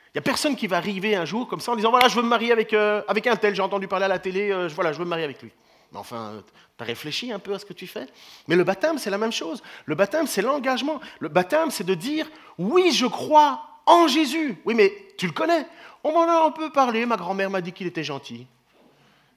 Il 0.07 0.17
n'y 0.17 0.19
a 0.19 0.21
personne 0.23 0.55
qui 0.55 0.67
va 0.67 0.77
arriver 0.77 1.15
un 1.15 1.25
jour 1.25 1.47
comme 1.47 1.59
ça 1.61 1.71
en 1.71 1.75
disant 1.75 1.89
voilà, 1.91 2.07
je 2.07 2.15
veux 2.15 2.21
me 2.21 2.27
marier 2.27 2.51
avec, 2.51 2.73
euh, 2.73 3.01
avec 3.07 3.27
un 3.27 3.35
tel, 3.35 3.55
j'ai 3.55 3.61
entendu 3.61 3.87
parler 3.87 4.05
à 4.05 4.09
la 4.09 4.19
télé, 4.19 4.51
euh, 4.51 4.67
voilà, 4.73 4.91
je 4.93 4.97
veux 4.97 5.05
me 5.05 5.09
marier 5.09 5.23
avec 5.25 5.41
lui. 5.41 5.51
Enfin, 5.93 6.41
tu 6.77 6.83
as 6.83 6.85
réfléchi 6.85 7.31
un 7.31 7.39
peu 7.39 7.53
à 7.53 7.59
ce 7.59 7.65
que 7.65 7.73
tu 7.73 7.85
fais 7.87 8.07
Mais 8.47 8.55
le 8.55 8.63
baptême, 8.63 8.97
c'est 8.97 9.09
la 9.09 9.17
même 9.17 9.31
chose. 9.31 9.61
Le 9.85 9.95
baptême, 9.95 10.25
c'est 10.27 10.41
l'engagement. 10.41 11.01
Le 11.19 11.27
baptême, 11.27 11.69
c'est 11.71 11.83
de 11.83 11.93
dire 11.93 12.29
oui, 12.57 12.91
je 12.91 13.05
crois 13.07 13.81
en 13.85 14.07
Jésus. 14.07 14.57
Oui, 14.65 14.73
mais 14.73 14.93
tu 15.17 15.27
le 15.27 15.33
connais. 15.33 15.65
On 16.03 16.13
m'en 16.13 16.23
a 16.23 16.45
un 16.47 16.51
peu 16.51 16.71
parlé, 16.71 17.05
ma 17.05 17.17
grand-mère 17.17 17.49
m'a 17.49 17.61
dit 17.61 17.73
qu'il 17.73 17.87
était 17.87 18.03
gentil 18.03 18.47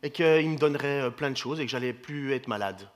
et 0.03 0.11
qu'il 0.11 0.49
me 0.51 0.57
donnerait 0.57 1.03
euh, 1.03 1.11
plein 1.11 1.31
de 1.31 1.37
choses 1.37 1.61
et 1.61 1.65
que 1.65 1.71
j'allais 1.71 1.93
plus 1.93 2.33
être 2.35 2.47
malade. 2.49 2.89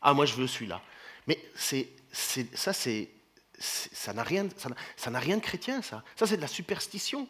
Ah, 0.00 0.12
moi, 0.14 0.26
je 0.26 0.34
veux 0.34 0.46
celui-là. 0.46 0.80
Mais 1.26 1.38
c'est, 1.54 1.88
ça, 2.12 2.72
c'est, 2.72 3.10
ça 3.58 4.12
n'a 4.12 4.22
rien, 4.24 4.48
ça 4.56 4.68
n'a- 4.70 4.76
ça 4.96 5.10
n'a 5.10 5.18
rien 5.20 5.36
de 5.36 5.42
chrétien, 5.42 5.82
ça. 5.82 6.02
Ça, 6.16 6.26
c'est 6.26 6.36
de 6.36 6.40
la 6.42 6.48
superstition. 6.48 7.28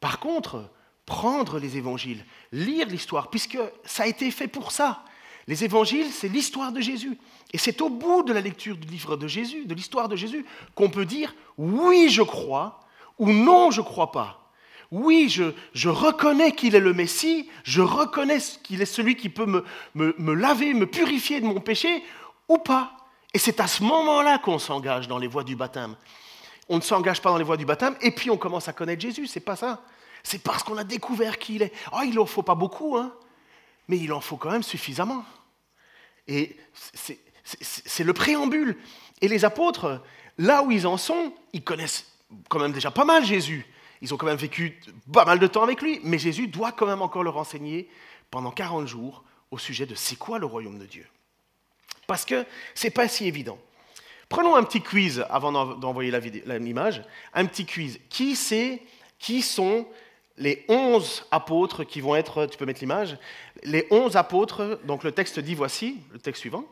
Par 0.00 0.18
contre, 0.18 0.70
prendre 1.06 1.58
les 1.58 1.76
évangiles, 1.76 2.24
lire 2.52 2.86
l'histoire, 2.88 3.30
puisque 3.30 3.58
ça 3.84 4.02
a 4.02 4.06
été 4.06 4.30
fait 4.30 4.48
pour 4.48 4.72
ça. 4.72 5.02
Les 5.46 5.62
évangiles, 5.64 6.10
c'est 6.10 6.28
l'histoire 6.28 6.72
de 6.72 6.80
Jésus. 6.80 7.16
Et 7.52 7.58
c'est 7.58 7.80
au 7.80 7.88
bout 7.88 8.24
de 8.24 8.32
la 8.32 8.40
lecture 8.40 8.76
du 8.76 8.88
livre 8.88 9.16
de 9.16 9.28
Jésus, 9.28 9.64
de 9.64 9.74
l'histoire 9.74 10.08
de 10.08 10.16
Jésus, 10.16 10.44
qu'on 10.74 10.90
peut 10.90 11.04
dire 11.06 11.34
oui, 11.56 12.08
je 12.10 12.22
crois, 12.22 12.80
ou 13.18 13.30
non, 13.32 13.70
je 13.70 13.80
crois 13.80 14.10
pas. 14.10 14.42
Oui, 14.90 15.28
je, 15.28 15.52
je 15.72 15.88
reconnais 15.88 16.52
qu'il 16.52 16.74
est 16.74 16.80
le 16.80 16.92
Messie, 16.92 17.48
je 17.64 17.82
reconnais 17.82 18.38
qu'il 18.62 18.82
est 18.82 18.86
celui 18.86 19.16
qui 19.16 19.28
peut 19.28 19.46
me, 19.46 19.64
me- 19.94 20.14
me 20.18 20.34
laver, 20.34 20.74
me 20.74 20.86
purifier 20.86 21.40
de 21.40 21.46
mon 21.46 21.60
péché, 21.60 22.02
ou 22.48 22.58
pas. 22.58 22.92
Et 23.32 23.38
c'est 23.38 23.60
à 23.60 23.66
ce 23.68 23.82
moment-là 23.84 24.38
qu'on 24.38 24.58
s'engage 24.58 25.06
dans 25.08 25.18
les 25.18 25.26
voies 25.28 25.44
du 25.44 25.56
baptême. 25.56 25.96
On 26.68 26.76
ne 26.76 26.82
s'engage 26.82 27.20
pas 27.22 27.30
dans 27.30 27.36
les 27.36 27.44
voies 27.44 27.56
du 27.56 27.64
baptême, 27.64 27.96
et 28.00 28.10
puis 28.10 28.30
on 28.30 28.36
commence 28.36 28.66
à 28.68 28.72
connaître 28.72 29.02
Jésus, 29.02 29.26
c'est 29.28 29.40
pas 29.40 29.56
ça. 29.56 29.82
C'est 30.28 30.42
parce 30.42 30.64
qu'on 30.64 30.76
a 30.76 30.82
découvert 30.82 31.38
qui 31.38 31.54
il 31.54 31.62
est. 31.62 31.72
Oh, 31.92 32.00
il 32.04 32.18
en 32.18 32.26
faut 32.26 32.42
pas 32.42 32.56
beaucoup, 32.56 32.96
hein, 32.96 33.14
mais 33.86 33.96
il 33.96 34.12
en 34.12 34.20
faut 34.20 34.36
quand 34.36 34.50
même 34.50 34.64
suffisamment. 34.64 35.24
Et 36.26 36.56
c'est- 36.92 37.20
c'est 37.44 37.62
c'est 37.88 38.02
le 38.02 38.12
préambule. 38.12 38.76
Et 39.20 39.28
les 39.28 39.44
apôtres, 39.44 40.02
là 40.36 40.64
où 40.64 40.72
ils 40.72 40.84
en 40.88 40.96
sont, 40.96 41.32
ils 41.52 41.62
connaissent 41.62 42.06
quand 42.48 42.58
même 42.58 42.72
déjà 42.72 42.90
pas 42.90 43.04
mal 43.04 43.24
Jésus. 43.24 43.64
Ils 44.02 44.12
ont 44.12 44.16
quand 44.16 44.26
même 44.26 44.36
vécu 44.36 44.80
pas 45.12 45.24
mal 45.24 45.38
de 45.38 45.46
temps 45.46 45.62
avec 45.62 45.80
lui, 45.80 46.00
mais 46.02 46.18
Jésus 46.18 46.48
doit 46.48 46.72
quand 46.72 46.86
même 46.86 47.02
encore 47.02 47.22
leur 47.22 47.36
enseigner 47.36 47.88
pendant 48.32 48.50
40 48.50 48.88
jours 48.88 49.22
au 49.52 49.58
sujet 49.58 49.86
de 49.86 49.94
c'est 49.94 50.16
quoi 50.16 50.40
le 50.40 50.46
royaume 50.46 50.80
de 50.80 50.86
Dieu. 50.86 51.06
Parce 52.08 52.24
que 52.24 52.44
c'est 52.74 52.90
pas 52.90 53.06
si 53.06 53.26
évident. 53.28 53.58
Prenons 54.28 54.56
un 54.56 54.64
petit 54.64 54.82
quiz 54.82 55.24
avant 55.30 55.52
d'en- 55.52 55.74
d'envoyer 55.76 56.10
l'image. 56.58 57.04
Un 57.32 57.46
petit 57.46 57.64
quiz. 57.64 58.00
Qui 58.10 58.34
sait 58.34 58.82
qui 59.20 59.40
sont 59.40 59.86
les 60.38 60.64
11 60.68 61.26
apôtres 61.30 61.84
qui 61.84 62.00
vont 62.00 62.14
être, 62.14 62.46
tu 62.46 62.58
peux 62.58 62.66
mettre 62.66 62.80
l'image, 62.80 63.18
les 63.62 63.86
11 63.90 64.16
apôtres, 64.16 64.80
donc 64.84 65.02
le 65.04 65.12
texte 65.12 65.40
dit 65.40 65.54
voici, 65.54 66.00
le 66.12 66.18
texte 66.18 66.40
suivant. 66.40 66.64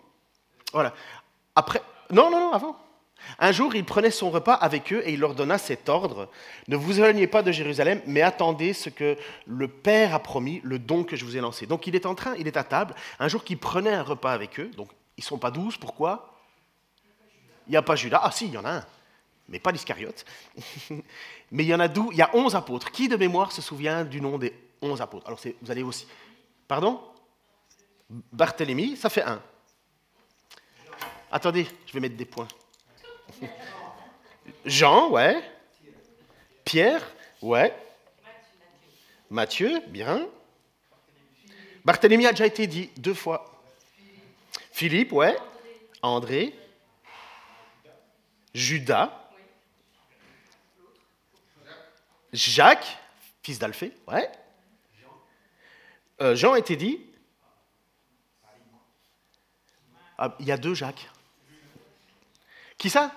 Voilà. 0.72 0.94
Après, 1.54 1.82
non, 2.10 2.30
non, 2.30 2.40
non, 2.40 2.52
avant. 2.52 2.76
Un 3.38 3.52
jour, 3.52 3.74
il 3.74 3.84
prenait 3.84 4.10
son 4.10 4.30
repas 4.30 4.54
avec 4.54 4.92
eux 4.92 5.02
et 5.06 5.14
il 5.14 5.20
leur 5.20 5.34
donna 5.34 5.56
cet 5.56 5.88
ordre 5.88 6.28
Ne 6.68 6.76
vous 6.76 6.98
éloignez 6.98 7.26
pas 7.26 7.42
de 7.42 7.52
Jérusalem, 7.52 8.02
mais 8.06 8.20
attendez 8.20 8.74
ce 8.74 8.90
que 8.90 9.16
le 9.46 9.68
Père 9.68 10.14
a 10.14 10.18
promis, 10.18 10.60
le 10.62 10.78
don 10.78 11.04
que 11.04 11.16
je 11.16 11.24
vous 11.24 11.36
ai 11.36 11.40
lancé. 11.40 11.66
Donc, 11.66 11.86
il 11.86 11.94
est 11.94 12.06
en 12.06 12.14
train, 12.14 12.34
il 12.36 12.46
est 12.46 12.56
à 12.56 12.64
table. 12.64 12.94
Un 13.18 13.28
jour 13.28 13.42
qu'il 13.44 13.58
prenait 13.58 13.94
un 13.94 14.02
repas 14.02 14.32
avec 14.32 14.60
eux, 14.60 14.70
donc 14.76 14.90
ils 15.16 15.22
ne 15.22 15.26
sont 15.26 15.38
pas 15.38 15.50
douze, 15.50 15.76
pourquoi? 15.78 16.34
Il 17.66 17.70
n'y 17.70 17.76
a 17.76 17.82
pas 17.82 17.96
Judas. 17.96 18.20
Ah, 18.22 18.30
si, 18.30 18.46
il 18.46 18.52
y 18.52 18.58
en 18.58 18.64
a 18.64 18.70
un, 18.70 18.84
mais 19.48 19.58
pas 19.58 19.72
l'Iscariote. 19.72 20.24
mais 21.50 21.64
il 21.64 21.66
y 21.66 21.74
en 21.74 21.80
a 21.80 21.88
dou- 21.88 22.10
il 22.12 22.18
y 22.18 22.22
a 22.22 22.34
onze 22.34 22.54
apôtres. 22.54 22.90
Qui 22.90 23.08
de 23.08 23.16
mémoire 23.16 23.52
se 23.52 23.62
souvient 23.62 24.04
du 24.04 24.20
nom 24.20 24.38
des 24.38 24.52
onze 24.80 25.00
apôtres? 25.00 25.26
Alors, 25.26 25.40
vous 25.60 25.70
allez 25.70 25.82
aussi. 25.82 26.06
Pardon? 26.68 27.00
Barthélemy, 28.08 28.96
ça 28.96 29.08
fait 29.10 29.22
un. 29.22 29.42
Attendez, 31.30 31.66
je 31.86 31.92
vais 31.92 32.00
mettre 32.00 32.16
des 32.16 32.24
points. 32.24 32.48
Jean, 34.64 35.10
ouais. 35.10 35.42
Pierre, 36.64 37.02
ouais. 37.42 37.74
Matthieu, 39.30 39.80
bien. 39.88 40.26
Barthélemy 41.84 42.26
a 42.26 42.30
déjà 42.30 42.46
été 42.46 42.66
dit 42.66 42.90
deux 42.96 43.14
fois. 43.14 43.60
Philippe, 44.72 45.12
ouais. 45.12 45.36
André. 46.02 46.54
Judas. 48.54 49.23
Jacques, 52.34 52.98
fils 53.42 53.58
d'Alphée, 53.58 53.92
ouais. 54.08 54.28
Euh, 56.20 56.34
Jean 56.36 56.52
a 56.52 56.58
été 56.58 56.76
dit. 56.76 57.00
Ah, 60.18 60.34
Il 60.40 60.46
y 60.46 60.52
a 60.52 60.56
deux 60.56 60.74
Jacques. 60.74 61.08
Qui 62.76 62.90
ça? 62.90 63.12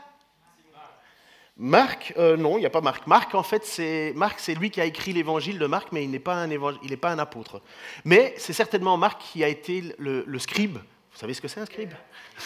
Marc, 1.59 2.13
euh, 2.17 2.37
non, 2.37 2.57
il 2.57 2.61
n'y 2.61 2.65
a 2.67 2.69
pas 2.69 2.81
Marc. 2.81 3.07
Marc, 3.07 3.33
en 3.33 3.41
fait, 3.41 3.65
c'est 3.65 4.13
Marc, 4.15 4.39
c'est 4.39 4.53
lui 4.53 4.69
qui 4.69 4.79
a 4.79 4.85
écrit 4.85 5.11
l'évangile 5.13 5.57
de 5.57 5.65
Marc, 5.65 5.91
mais 5.91 6.03
il 6.03 6.11
n'est 6.11 6.19
pas 6.19 6.35
un 6.35 6.51
évangile- 6.51 6.79
il 6.83 6.91
n'est 6.91 6.97
pas 6.97 7.09
un 7.11 7.17
apôtre. 7.17 7.61
Mais 8.05 8.35
c'est 8.37 8.53
certainement 8.53 8.95
Marc 8.97 9.19
qui 9.21 9.43
a 9.43 9.47
été 9.47 9.95
le, 9.97 10.23
le 10.27 10.39
scribe. 10.39 10.77
Vous 10.77 11.17
savez 11.19 11.33
ce 11.33 11.41
que 11.41 11.47
c'est 11.47 11.59
un 11.59 11.65
scribe? 11.65 11.93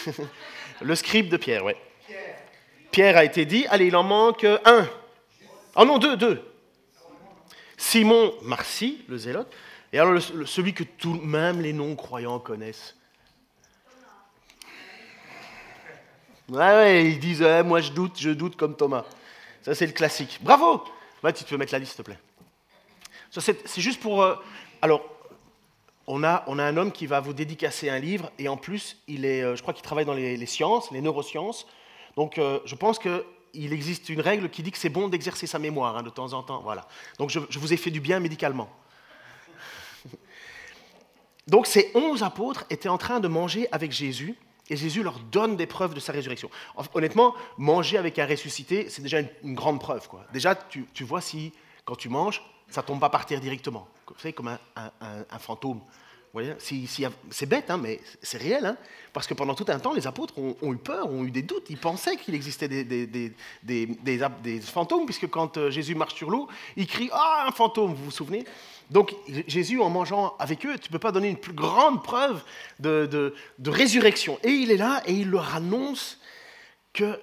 Le 0.80 0.94
scribe 0.96 1.28
de 1.28 1.36
Pierre, 1.36 1.62
ouais. 1.64 1.76
Pierre 2.90 3.18
a 3.18 3.24
été 3.24 3.44
dit. 3.44 3.66
Allez, 3.68 3.86
il 3.88 3.96
en 3.96 4.02
manque 4.02 4.44
un. 4.44 4.88
Oh 5.76 5.84
non, 5.84 5.98
deux, 5.98 6.16
deux. 6.16 6.42
Simon 7.82 8.32
Marcy, 8.42 9.02
le 9.08 9.18
zélote. 9.18 9.52
Et 9.92 9.98
alors 9.98 10.22
celui 10.46 10.72
que 10.72 10.84
tout, 10.84 11.14
même 11.14 11.60
les 11.60 11.72
non-croyants 11.72 12.38
connaissent. 12.38 12.96
Ouais, 16.48 16.58
ouais, 16.58 17.10
ils 17.10 17.18
disent 17.18 17.42
ouais, 17.42 17.64
moi 17.64 17.80
je 17.80 17.90
doute, 17.90 18.18
je 18.18 18.30
doute 18.30 18.54
comme 18.56 18.76
Thomas. 18.76 19.04
Ça, 19.62 19.74
c'est 19.74 19.86
le 19.86 19.92
classique. 19.92 20.38
Bravo 20.42 20.84
Ouais, 21.24 21.32
tu 21.32 21.42
peux 21.42 21.56
mettre 21.56 21.72
la 21.72 21.80
liste, 21.80 21.92
s'il 21.92 22.04
te 22.04 22.10
plaît. 22.10 22.18
Ça, 23.30 23.40
c'est 23.40 23.80
juste 23.80 24.00
pour. 24.00 24.22
euh, 24.22 24.36
alors, 24.80 25.04
on 26.06 26.22
a, 26.22 26.44
on 26.46 26.60
a 26.60 26.64
un 26.64 26.76
homme 26.76 26.92
qui 26.92 27.06
va 27.06 27.18
vous 27.18 27.32
dédicacer 27.32 27.90
un 27.90 27.98
livre, 27.98 28.30
et 28.38 28.48
en 28.48 28.56
plus, 28.56 28.96
il 29.08 29.24
est, 29.24 29.42
euh, 29.42 29.56
je 29.56 29.62
crois 29.62 29.74
qu'il 29.74 29.82
travaille 29.82 30.04
dans 30.04 30.14
les, 30.14 30.46
sciences, 30.46 30.90
les 30.92 31.00
neurosciences. 31.00 31.66
Donc, 32.16 32.38
euh, 32.38 32.60
je 32.64 32.76
pense 32.76 32.98
qu'il 33.52 33.72
existe 33.72 34.08
une 34.08 34.20
règle 34.20 34.48
qui 34.48 34.62
dit 34.62 34.70
que 34.70 34.78
c'est 34.78 34.88
bon 34.88 35.08
d'exercer 35.08 35.46
sa 35.46 35.58
mémoire 35.58 35.96
hein, 35.96 36.02
de 36.02 36.10
temps 36.10 36.32
en 36.32 36.42
temps. 36.42 36.60
Voilà. 36.62 36.86
Donc, 37.18 37.30
je, 37.30 37.58
vous 37.58 37.72
ai 37.72 37.76
fait 37.76 37.90
du 37.90 38.00
bien 38.00 38.20
médicalement. 38.20 38.68
Donc, 41.46 41.66
ces 41.66 41.90
onze 41.94 42.22
apôtres 42.22 42.64
étaient 42.70 42.88
en 42.88 42.98
train 42.98 43.20
de 43.20 43.28
manger 43.28 43.68
avec 43.72 43.92
Jésus, 43.92 44.36
et 44.70 44.76
Jésus 44.76 45.02
leur 45.02 45.18
donne 45.18 45.56
des 45.56 45.66
preuves 45.66 45.94
de 45.94 46.00
sa 46.00 46.12
résurrection. 46.12 46.50
En- 46.76 46.84
Honnêtement, 46.94 47.34
manger 47.58 47.98
avec 47.98 48.18
un 48.18 48.26
ressuscité, 48.26 48.88
c'est 48.88 49.02
déjà 49.02 49.20
une, 49.20 49.54
grande 49.54 49.80
preuve. 49.80 50.08
Quoi. 50.08 50.24
Déjà, 50.32 50.54
tu, 50.54 50.86
vois 51.04 51.20
si, 51.20 51.52
quand 51.84 51.96
tu 51.96 52.08
manges, 52.08 52.42
ça 52.68 52.82
tombe 52.82 53.00
pas 53.00 53.10
par 53.10 53.26
terre 53.26 53.40
directement. 53.40 53.88
Vous 54.06 54.32
comme 54.32 54.48
un 54.76 55.38
fantôme. 55.38 55.80
Voyez 56.32 56.54
c'est 56.58 57.46
bête, 57.46 57.70
hein, 57.70 57.76
mais 57.76 58.00
c'est 58.22 58.38
réel. 58.38 58.64
hein, 58.64 58.76
parce 59.12 59.26
que 59.26 59.34
pendant 59.34 59.54
tout 59.54 59.66
un 59.68 59.78
temps, 59.78 59.92
les 59.92 60.06
apôtres 60.06 60.38
ont, 60.38 60.72
eu 60.72 60.78
peur, 60.78 61.10
ont 61.10 61.24
eu 61.24 61.30
des 61.30 61.42
doutes. 61.42 61.66
Ils 61.68 61.76
pensaient 61.76 62.16
qu'il 62.16 62.34
existait 62.34 62.68
des, 62.68 64.60
fantômes, 64.62 65.04
puisque 65.04 65.28
quand 65.28 65.58
euh, 65.58 65.70
Jésus 65.70 65.94
marche 65.94 66.14
sur 66.14 66.30
l'eau, 66.30 66.48
il 66.76 66.86
crie 66.86 67.10
Ah, 67.12 67.44
un 67.48 67.52
fantôme, 67.52 67.92
vous 67.92 68.04
vous 68.04 68.10
souvenez? 68.10 68.44
Donc, 68.90 69.14
Jésus, 69.46 69.80
en 69.80 69.90
mangeant 69.90 70.34
avec 70.38 70.64
eux, 70.64 70.78
tu 70.78 70.88
ne 70.88 70.92
peux 70.92 70.98
pas 70.98 71.12
donner 71.12 71.28
une 71.28 71.36
plus 71.36 71.52
grande 71.52 72.02
preuve 72.02 72.42
de, 72.80 73.34
résurrection. 73.64 74.38
Et 74.42 74.50
il 74.50 74.70
est 74.70 74.76
là 74.78 75.02
et 75.06 75.12
il 75.12 75.30
leur 75.30 75.54
annonce 75.54 76.18
que- 76.94 77.20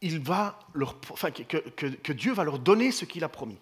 que 0.00 2.12
Dieu 2.12 2.32
va 2.32 2.44
leur 2.44 2.58
donner 2.60 2.92
ce 2.92 3.04
qu'il 3.04 3.24
a 3.24 3.28
promis. 3.28 3.58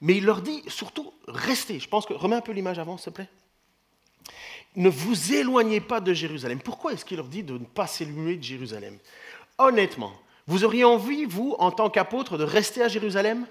Mais 0.00 0.16
il 0.16 0.24
leur 0.24 0.42
dit 0.42 0.62
surtout, 0.66 1.12
restez. 1.28 1.78
Je 1.78 1.88
pense 1.88 2.06
que, 2.06 2.14
remets 2.14 2.36
un 2.36 2.40
peu 2.40 2.52
l'image 2.52 2.78
avant, 2.78 2.98
s'il 2.98 3.12
te 3.12 3.16
plaît. 3.16 3.28
Ne 4.76 4.88
vous 4.88 5.32
éloignez 5.32 5.80
pas 5.80 6.00
de 6.00 6.12
Jérusalem. 6.12 6.60
Pourquoi 6.60 6.92
est-ce 6.92 7.04
qu'il 7.04 7.16
leur 7.16 7.28
dit 7.28 7.42
de 7.42 7.54
ne 7.54 7.64
pas 7.64 7.86
s'éloigner 7.86 8.36
de 8.36 8.42
Jérusalem? 8.42 8.98
Honnêtement, 9.58 10.12
vous 10.46 10.64
auriez 10.64 10.84
envie, 10.84 11.24
vous, 11.24 11.54
en 11.58 11.70
tant 11.70 11.90
qu'apôtre, 11.90 12.36
de 12.38 12.44
rester 12.44 12.82
à 12.82 12.88
Jérusalem? 12.88 13.46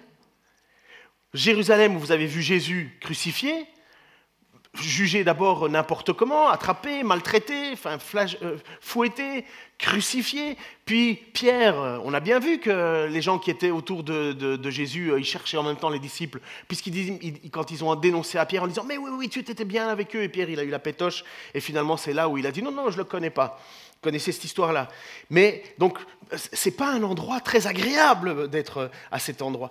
Jérusalem, 1.33 1.95
où 1.95 1.99
vous 1.99 2.11
avez 2.11 2.27
vu 2.27 2.41
Jésus 2.41 2.97
crucifié, 3.01 3.65
jugé 4.81 5.23
d'abord 5.23 5.69
n'importe 5.69 6.13
comment, 6.13 6.49
attrapé, 6.49 7.03
maltraité, 7.03 7.71
enfin, 7.73 7.97
euh, 8.41 8.57
fouetté, 8.81 9.45
crucifié. 9.77 10.57
Puis 10.85 11.15
Pierre, 11.33 11.79
euh, 11.79 11.99
on 12.03 12.13
a 12.13 12.19
bien 12.19 12.39
vu 12.39 12.59
que 12.59 13.07
les 13.07 13.21
gens 13.21 13.37
qui 13.37 13.51
étaient 13.51 13.69
autour 13.69 14.03
de, 14.03 14.69
Jésus, 14.69 15.11
euh, 15.11 15.19
ils 15.19 15.25
cherchaient 15.25 15.57
en 15.57 15.63
même 15.63 15.75
temps 15.75 15.89
les 15.89 15.99
disciples, 15.99 16.39
puisqu'ils 16.67 16.91
disent, 16.91 17.19
quand 17.51 17.69
ils 17.69 17.83
ont 17.83 17.93
dénoncé 17.95 18.37
à 18.37 18.45
Pierre 18.45 18.63
en 18.63 18.67
disant, 18.67 18.85
mais 18.87 18.97
oui, 18.97 19.11
oui, 19.15 19.29
tu 19.29 19.39
étais 19.39 19.65
bien 19.65 19.87
avec 19.87 20.15
eux, 20.15 20.23
et 20.23 20.29
Pierre, 20.29 20.49
il 20.49 20.59
a 20.59 20.63
eu 20.63 20.69
la 20.69 20.79
pétoche, 20.79 21.23
et 21.53 21.59
finalement 21.59 21.97
c'est 21.97 22.13
là 22.13 22.27
où 22.27 22.37
il 22.37 22.47
a 22.47 22.51
dit, 22.51 22.63
non, 22.63 22.71
non, 22.71 22.89
je 22.89 22.95
ne 22.95 23.03
le 23.03 23.05
connais 23.05 23.29
pas. 23.29 23.59
Connaissez 24.03 24.31
cette 24.33 24.43
histoire-là. 24.43 24.89
Mais 25.29 25.63
donc, 25.77 25.97
c'est 26.35 26.75
pas 26.75 26.89
un 26.91 27.03
endroit 27.03 27.39
très 27.39 27.67
agréable 27.67 28.49
d'être 28.49 28.91
à 29.11 29.19
cet 29.19 29.41
endroit. 29.41 29.69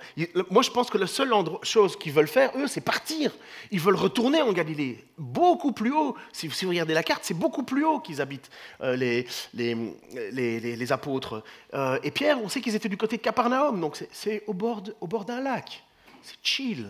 Moi, 0.51 0.63
je 0.63 0.71
pense 0.71 0.91
que 0.91 0.99
la 0.99 1.07
seule 1.07 1.33
chose 1.63 1.97
qu'ils 1.99 2.13
veulent 2.13 2.29
faire, 2.29 2.51
eux, 2.57 2.67
c'est 2.67 2.81
partir. 2.81 3.33
Ils 3.71 3.81
veulent 3.81 3.97
retourner 3.97 4.41
en 4.43 4.53
Galilée, 4.53 5.05
beaucoup 5.19 5.73
plus 5.73 5.93
haut. 5.93 6.17
Si, 6.33 6.49
vous 6.49 6.69
regardez 6.69 6.95
la 6.95 7.03
carte, 7.03 7.25
c'est 7.25 7.35
beaucoup 7.35 7.63
plus 7.63 7.85
haut 7.85 8.01
qu'ils 8.01 8.21
habitent, 8.21 8.51
euh, 8.81 8.97
les, 8.97 9.27
les, 9.55 9.77
les, 10.33 10.61
les- 10.77 10.93
apôtres. 10.93 11.43
Euh, 11.75 11.99
et 12.03 12.11
Pierre, 12.11 12.39
on 12.43 12.49
sait 12.49 12.61
qu'ils 12.61 12.75
étaient 12.75 12.89
du 12.89 12.97
côté 12.97 13.17
de 13.19 13.23
Capernaum, 13.23 13.81
donc 13.81 13.97
c'est- 14.11 14.43
au 14.47 14.55
bord 14.55 15.25
d'un 15.27 15.41
lac. 15.41 15.85
C'est 16.23 16.37
chill. 16.43 16.87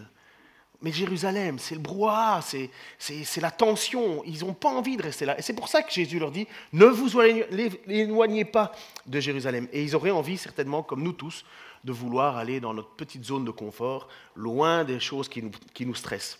Mais 0.82 0.90
Jérusalem, 0.90 1.60
c'est 1.60 1.76
le 1.76 1.80
brouhaha, 1.80 2.40
c'est, 2.42 3.40
la 3.40 3.50
tension. 3.52 4.22
Ils 4.24 4.40
n'ont 4.40 4.52
pas 4.52 4.70
envie 4.70 4.96
de 4.96 5.02
rester 5.02 5.24
là. 5.24 5.38
Et 5.38 5.42
c'est 5.42 5.52
pour 5.52 5.68
ça 5.68 5.82
que 5.82 5.92
Jésus 5.92 6.18
leur 6.18 6.32
dit 6.32 6.46
ne 6.72 6.86
vous 6.86 7.20
éloignez 7.20 8.44
pas 8.44 8.72
de 9.06 9.20
Jérusalem. 9.20 9.68
Et 9.72 9.84
ils 9.84 9.94
auraient 9.94 10.10
envie, 10.10 10.36
certainement, 10.36 10.82
comme 10.82 11.02
nous 11.02 11.12
tous, 11.12 11.44
de 11.84 11.92
vouloir 11.92 12.36
aller 12.36 12.58
dans 12.58 12.74
notre 12.74 12.90
petite 12.90 13.24
zone 13.24 13.44
de 13.44 13.52
confort, 13.52 14.08
loin 14.34 14.84
des 14.84 14.98
choses 14.98 15.28
qui 15.28 15.42
nous, 15.42 15.52
qui 15.72 15.86
nous 15.86 15.94
stressent. 15.94 16.38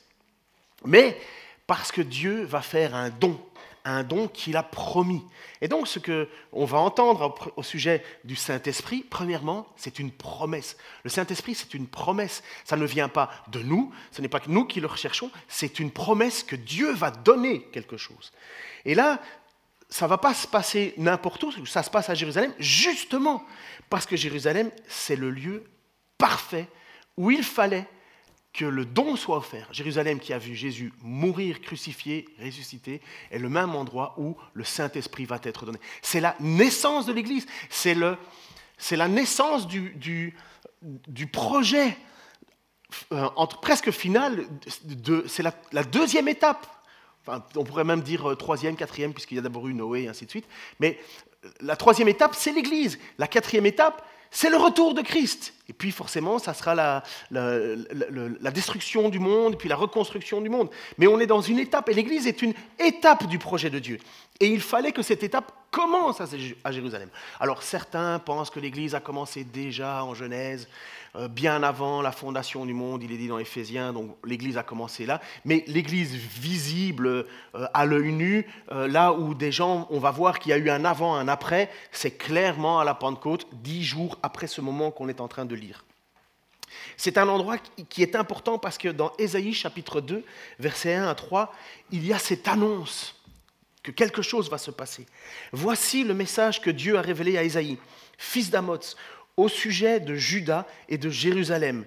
Mais 0.85 1.17
parce 1.67 1.93
que 1.93 2.03
Dieu 2.03 2.43
va 2.43 2.63
faire 2.63 2.95
un 2.97 3.11
don, 3.11 3.39
un 3.85 4.03
don 4.05 4.29
qu'il 4.29 4.57
a 4.57 4.63
promis. 4.63 5.23
Et 5.61 5.69
donc, 5.69 5.89
ce 5.89 5.99
que 5.99 6.29
on 6.53 6.65
va 6.65 6.79
entendre 6.79 7.53
au- 7.57 7.63
sujet 7.63 8.05
du 8.25 8.37
Saint-Esprit, 8.37 9.05
premièrement, 9.09 9.67
c'est 9.77 9.99
une 9.99 10.11
promesse. 10.13 10.77
Le 11.05 11.11
Saint-Esprit, 11.11 11.55
c'est 11.55 11.75
une 11.75 11.87
promesse. 11.87 12.43
Ça 12.65 12.77
ne 12.77 12.85
vient 12.85 13.09
pas 13.09 13.31
de 13.49 13.61
nous, 13.61 13.93
ce 14.11 14.21
n'est 14.23 14.29
pas 14.29 14.41
que 14.41 14.51
nous 14.51 14.65
qui 14.65 14.81
le 14.81 14.87
recherchons, 14.87 15.31
c'est 15.49 15.79
une 15.81 15.91
promesse 15.91 16.43
que 16.43 16.57
Dieu 16.57 16.93
va 16.93 17.11
donner 17.11 17.63
quelque 17.73 17.97
chose. 17.97 18.33
Et 18.85 18.95
là, 18.95 19.21
ça 19.89 20.07
ne 20.07 20.11
va 20.11 20.19
pas 20.19 20.33
se 20.35 20.47
passer 20.47 20.95
n'importe 20.97 21.43
où, 21.43 21.67
ça 21.67 21.83
se 21.83 21.91
passe 21.91 22.09
à 22.09 22.15
Jérusalem, 22.15 22.53
justement 22.59 23.45
parce 23.91 24.07
que 24.07 24.17
Jérusalem, 24.17 24.71
c'est 24.89 25.17
le 25.17 25.31
lieu 25.31 25.65
parfait 26.17 26.67
où 27.17 27.31
il 27.31 27.43
fallait 27.43 27.87
que 28.53 28.65
le 28.65 28.85
don 28.85 29.17
soit 29.17 29.39
offert. 29.39 29.69
Jérusalem 29.73 30.21
qui 30.21 30.33
a 30.33 30.39
vu 30.39 30.55
Jésus 30.55 30.93
mourir, 31.01 31.61
crucifié, 31.61 32.29
ressuscité, 32.43 33.01
est 33.31 33.39
le 33.39 33.49
même 33.49 33.75
endroit 33.75 34.15
où 34.19 34.37
le 34.53 34.65
Saint-Esprit 34.65 35.25
va 35.25 35.41
être 35.43 35.65
donné. 35.65 35.79
C'est 36.03 36.21
la 36.21 36.37
naissance 36.39 37.07
de 37.07 37.13
l'Église, 37.13 37.47
c'est, 37.71 37.95
la 37.95 39.09
naissance 39.09 39.67
du, 39.67 40.35
du, 40.83 41.27
projet 41.29 41.97
euh, 43.13 43.29
entre, 43.37 43.61
presque 43.61 43.91
final, 43.91 44.45
c'est 45.27 45.43
la, 45.43 45.85
deuxième 45.85 46.29
étape. 46.29 46.67
On 47.57 47.65
pourrait 47.65 47.85
même 47.85 48.03
dire 48.03 48.31
euh, 48.31 48.35
troisième, 48.35 48.77
quatrième, 48.77 49.15
puisqu'il 49.15 49.37
y 49.37 49.39
a 49.39 49.43
d'abord 49.43 49.67
eu 49.69 49.75
Noé 49.75 50.03
et 50.03 50.09
ainsi 50.09 50.27
de 50.27 50.31
suite. 50.31 50.47
Mais 50.79 50.99
euh, 51.45 51.49
la 51.61 51.77
troisième 51.77 52.09
étape, 52.09 52.35
c'est 52.35 52.53
l'Église. 52.53 52.99
La 53.17 53.29
quatrième 53.29 53.65
étape, 53.65 54.07
c'est 54.31 54.51
le 54.51 54.57
retour 54.57 54.93
de 54.93 55.03
Christ. 55.03 55.55
Et 55.69 55.73
puis 55.73 55.93
forcément, 55.93 56.39
ça 56.39 56.55
sera 56.55 56.75
la, 56.75 58.51
destruction 58.51 59.09
du 59.09 59.19
monde, 59.19 59.57
puis 59.57 59.69
la 59.69 59.77
reconstruction 59.77 60.41
du 60.41 60.49
monde. 60.49 60.69
Mais 60.99 61.07
on 61.07 61.21
est 61.21 61.27
dans 61.27 61.41
une 61.41 61.59
étape, 61.59 61.89
et 61.89 61.95
l'Église 61.95 62.27
est 62.27 62.43
une 62.43 62.55
étape 62.79 63.27
du 63.27 63.39
projet 63.39 63.71
de 63.71 63.79
Dieu. 63.79 63.99
Et 64.41 64.47
il 64.47 64.61
fallait 64.61 64.93
que 64.93 65.03
cette 65.03 65.23
étape 65.23 65.53
commence 65.71 66.21
à 66.21 66.73
Jérusalem. 66.73 67.09
Alors 67.41 67.63
certains 67.63 68.19
pensent 68.19 68.51
que 68.51 68.61
l'Église 68.61 68.95
a 68.95 69.01
commencé 69.01 69.45
déjà 69.45 70.05
en 70.05 70.15
Genèse, 70.15 70.69
euh, 71.15 71.29
bien 71.29 71.63
avant 71.63 72.01
la 72.01 72.11
fondation 72.11 72.65
du 72.65 72.73
monde, 72.73 73.03
il 73.03 73.13
est 73.13 73.19
dit 73.19 73.29
dans 73.29 73.39
Éphésiens, 73.39 73.93
donc 73.93 74.17
l'Église 74.25 74.57
a 74.57 74.63
commencé 74.63 75.05
là. 75.05 75.21
Mais 75.45 75.63
l'Église 75.67 76.15
visible 76.15 77.07
euh, 77.07 77.25
à 77.75 77.85
l'œil 77.85 78.13
nu, 78.13 78.47
euh, 78.71 78.89
là 78.89 79.13
où 79.13 79.35
des 79.35 79.53
gens, 79.53 79.87
on 79.91 79.99
va 79.99 80.11
voir 80.11 80.39
qu'il 80.39 80.51
y 80.51 80.53
a 80.55 80.59
eu 80.59 80.71
un 80.71 80.87
avant, 80.87 81.15
un 81.15 81.29
après, 81.29 81.71
c'est 81.91 82.13
clairement 82.13 82.81
à 82.81 82.85
la 82.85 82.95
Pentecôte, 82.95 83.47
dix 83.53 83.85
jours 83.85 84.19
après 84.23 84.47
ce 84.47 84.63
moment 84.63 84.91
qu'on 84.91 85.09
est 85.09 85.21
en 85.21 85.29
train 85.29 85.45
de 85.45 85.52
lire. 85.55 85.85
C'est 86.97 87.19
un 87.19 87.29
endroit 87.29 87.59
qui- 87.89 88.03
est 88.03 88.17
important 88.17 88.59
parce 88.59 88.79
que 88.79 88.89
dans 88.89 89.13
Ésaïe 89.19 89.53
chapitre 89.53 90.01
2, 90.01 90.25
versets 90.59 90.95
1 90.95 91.07
à 91.09 91.15
3, 91.15 91.55
il 91.91 92.07
y 92.07 92.13
a 92.13 92.19
cette 92.19 92.49
annonce 92.49 93.21
que 93.83 93.91
quelque 93.91 94.23
chose 94.23 94.49
va 94.51 94.59
se 94.59 94.71
passer. 94.71 95.07
Voici 95.53 96.05
le 96.05 96.15
message 96.15 96.61
que 96.61 96.71
Dieu 96.71 96.97
a 96.97 97.03
révélé 97.03 97.37
à 97.37 97.43
Ésaïe, 97.43 97.79
fils 98.17 98.51
d'Amoz, 98.51 98.97
au 99.37 99.49
sujet 99.49 99.99
de 100.01 100.15
Juda 100.15 100.67
et 100.89 100.99
de 100.99 101.11
Jérusalem. 101.11 101.85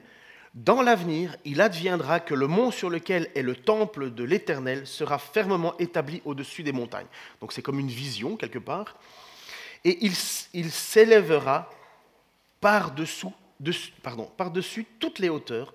Dans 0.54 0.82
l'avenir, 0.82 1.36
il 1.46 1.62
adviendra 1.62 2.20
que 2.20 2.34
le 2.34 2.48
mont 2.48 2.72
sur 2.72 2.90
lequel 2.90 3.30
est 3.36 3.42
le 3.42 3.56
temple 3.56 4.12
de 4.12 4.24
l'Éternel 4.24 4.88
sera 4.88 5.18
fermement 5.20 5.78
établi 5.80 6.22
au-dessus 6.26 6.64
des 6.64 6.72
montagnes. 6.72 7.08
Donc 7.42 7.54
c'est 7.54 7.62
comme 7.62 7.80
une 7.80 7.90
vision 7.90 8.38
quelque 8.38 8.60
part. 8.60 8.96
Et 9.84 9.98
il, 10.06 10.14
il 10.54 10.72
s'élèvera 10.72 11.70
par-dessous 12.62 13.34
par-dessus 14.38 14.86
toutes 15.00 15.20
les 15.20 15.30
hauteurs, 15.30 15.74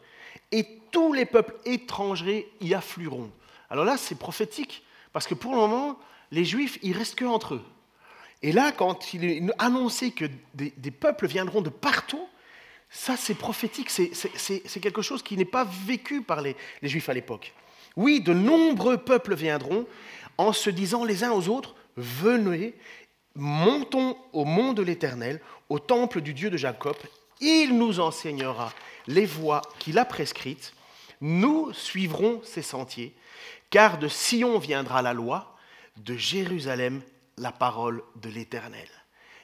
et 0.53 0.67
tous 0.91 1.13
les 1.13 1.25
peuples 1.25 1.55
étrangers 1.65 2.49
y 2.61 2.75
afflueront. 2.75 3.31
Alors 3.69 3.85
là, 3.85 3.97
c'est 3.97 4.19
prophétique, 4.19 4.83
parce 5.13 5.27
que 5.27 5.35
pour 5.35 5.53
le 5.53 5.59
moment, 5.59 5.99
les 6.33 6.45
Juifs, 6.45 6.79
ils 6.83 6.97
restent 6.97 7.15
que 7.15 7.25
entre 7.25 7.55
eux. 7.55 7.65
Et 8.43 8.53
là, 8.53 8.73
quand 8.73 9.13
il 9.13 9.25
est 9.25 9.43
annoncé 9.59 10.13
que 10.13 10.25
des, 10.55 10.91
peuples 10.91 11.27
viendront 11.27 11.61
de 11.61 11.69
partout, 11.69 12.27
ça 12.89 13.17
c'est 13.17 13.35
prophétique, 13.35 13.91
c'est 13.91 14.81
quelque 14.81 15.03
chose 15.03 15.23
qui 15.23 15.37
n'est 15.37 15.45
pas 15.45 15.65
vécu 15.87 16.23
par 16.23 16.41
les, 16.41 16.57
les 16.83 16.89
Juifs 16.89 17.09
à 17.09 17.15
l'époque. 17.15 17.53
Oui, 17.97 18.21
de 18.21 18.33
nombreux 18.33 18.97
peuples 18.97 19.35
viendront 19.35 19.87
en 20.39 20.53
se 20.53 20.71
disant 20.71 21.05
les 21.05 21.23
uns 21.23 21.33
aux 21.33 21.49
autres, 21.49 21.75
venez, 21.97 22.75
montons 23.35 24.17
au 24.33 24.45
mont 24.45 24.73
de 24.73 24.83
l'Éternel, 24.83 25.41
au 25.69 25.79
temple 25.79 26.21
du 26.21 26.33
Dieu 26.33 26.51
de 26.51 26.57
Jacob, 26.57 26.97
il 27.41 27.77
nous 27.77 28.01
enseignera 28.01 28.73
les 29.07 29.27
voies 29.27 29.63
qu'il 29.79 29.99
a 29.99 30.05
prescrites, 30.05 30.75
nous 31.21 31.73
suivrons 31.73 32.41
ses 32.45 32.63
sentiers, 32.63 33.15
car 33.71 33.99
de 33.99 34.09
Sion 34.09 34.59
viendra 34.59 35.03
la 35.03 35.13
loi, 35.13 35.57
de 35.97 36.17
Jérusalem 36.17 37.03
la 37.37 37.53
parole 37.53 38.03
de 38.17 38.29
l'Éternel. 38.29 38.89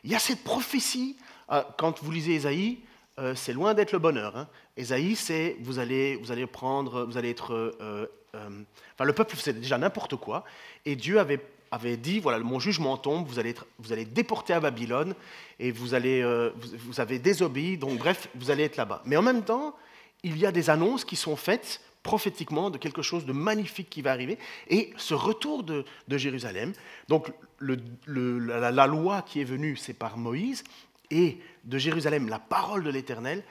Il 0.04 0.10
y 0.10 0.14
a 0.14 0.18
cette 0.18 0.44
prophétie, 0.44 1.16
euh, 1.50 1.62
quand 1.78 2.02
vous 2.02 2.10
lisez 2.10 2.34
Ésaïe, 2.34 2.78
euh, 3.18 3.34
c'est 3.34 3.52
loin 3.52 3.74
d'être 3.74 3.92
le 3.92 3.98
bonheur. 3.98 4.36
Hein. 4.36 4.48
Ésaïe, 4.76 5.16
c'est 5.16 5.56
vous 5.60 5.78
allez, 5.78 6.16
vous 6.16 6.32
allez 6.32 6.46
prendre, 6.46 7.04
vous 7.04 7.16
allez 7.16 7.30
être. 7.30 7.76
Euh, 7.80 8.06
enfin, 8.34 9.04
le 9.04 9.12
peuple 9.14 9.34
faisait 9.34 9.54
déjà 9.54 9.78
n'importe 9.78 10.16
quoi, 10.16 10.44
et 10.84 10.94
Dieu 10.94 11.18
avait, 11.18 11.40
avait 11.76 11.96
dit 11.96 12.18
voilà, 12.18 12.38
mon 12.40 12.58
jugement 12.58 12.96
tombe, 12.96 13.26
vous 13.26 13.38
allez, 13.38 13.50
être, 13.50 13.66
vous 13.78 13.92
allez 13.92 14.04
déporter 14.04 14.52
à 14.52 14.60
Babylone, 14.60 15.14
et 15.60 15.70
vous, 15.70 15.94
allez, 15.94 16.22
vous, 16.56 16.76
vous 16.86 17.00
avez 17.00 17.18
désobéi, 17.18 17.78
donc 17.78 17.98
bref, 17.98 18.28
vous 18.34 18.50
allez 18.50 18.64
être 18.64 18.76
là-bas. 18.76 19.02
Mais 19.04 19.16
en 19.16 19.22
même 19.22 19.44
temps, 19.44 19.74
il 20.22 20.36
y 20.38 20.46
a 20.46 20.52
des 20.52 20.70
annonces 20.70 21.04
qui 21.04 21.16
sont 21.16 21.36
faites 21.36 21.80
prophétiquement 22.06 22.70
de 22.70 22.78
quelque 22.78 23.02
chose 23.02 23.26
de 23.26 23.32
magnifique 23.32 23.90
qui 23.90 24.00
va 24.00 24.12
arriver, 24.12 24.38
et 24.68 24.92
ce 24.96 25.14
retour 25.14 25.64
de, 25.64 25.84
Jérusalem. 26.08 26.72
Donc 27.08 27.32
la, 27.60 28.86
loi 28.86 29.22
qui 29.22 29.40
est 29.40 29.44
venue, 29.44 29.76
c'est 29.76 29.92
par 29.92 30.16
Moïse, 30.16 30.62
et 31.10 31.38
de 31.64 31.78
Jérusalem, 31.78 32.28
la 32.28 32.38
parole 32.38 32.84
de 32.84 32.90
l'Éternel. 32.90 33.42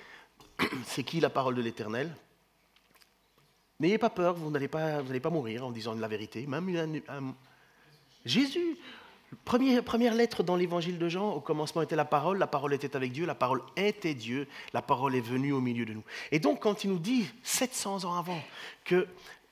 C'est 0.86 1.04
qui 1.04 1.20
la 1.20 1.30
parole 1.30 1.56
de 1.56 1.62
l'Éternel? 1.62 2.16
N'ayez 3.80 3.98
pas 3.98 4.10
peur, 4.10 4.36
vous 4.36 4.50
n'allez 4.52 4.70
pas, 4.70 5.02
pas 5.04 5.30
mourir 5.30 5.66
en 5.66 5.72
disant 5.72 5.94
la 5.94 6.08
vérité. 6.08 6.46
Même 6.48 7.02
Jésus, 8.26 8.78
Première, 9.44 9.84
première 9.84 10.14
lettre 10.14 10.44
dans 10.44 10.56
l'évangile 10.56 10.98
de 10.98 11.10
Jean, 11.10 11.32
au 11.32 11.42
commencement 11.42 11.82
était 11.82 11.96
la 11.96 12.06
parole, 12.06 12.38
la 12.38 12.48
parole 12.48 12.74
était 12.74 12.96
avec 12.96 13.12
Dieu, 13.12 13.26
la 13.26 13.36
parole 13.36 13.62
était 13.76 14.14
Dieu, 14.14 14.48
la 14.74 14.82
parole 14.82 15.16
est 15.16 15.22
venue 15.22 15.52
au 15.52 15.60
milieu 15.60 15.86
de 15.86 15.94
nous. 15.94 16.04
Et 16.32 16.40
donc 16.40 16.62
quand 16.62 16.84
il 16.84 16.92
nous 16.92 17.00
dit 17.00 17.28
700 17.44 18.06
ans 18.06 18.18
avant 18.18 18.42
que 18.86 19.08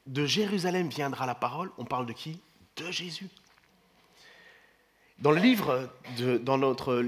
de 0.08 0.26
Jérusalem 0.26 0.90
viendra 0.90 1.26
la 1.26 1.36
parole, 1.36 1.72
on 1.78 1.86
parle 1.86 2.06
de 2.06 2.14
qui? 2.14 2.40
De 2.78 2.92
Jésus. 2.92 3.28
Dans 5.20 5.32
le 5.32 5.40
livre, 5.40 5.90
dans 6.42 6.58
notre 6.58 7.06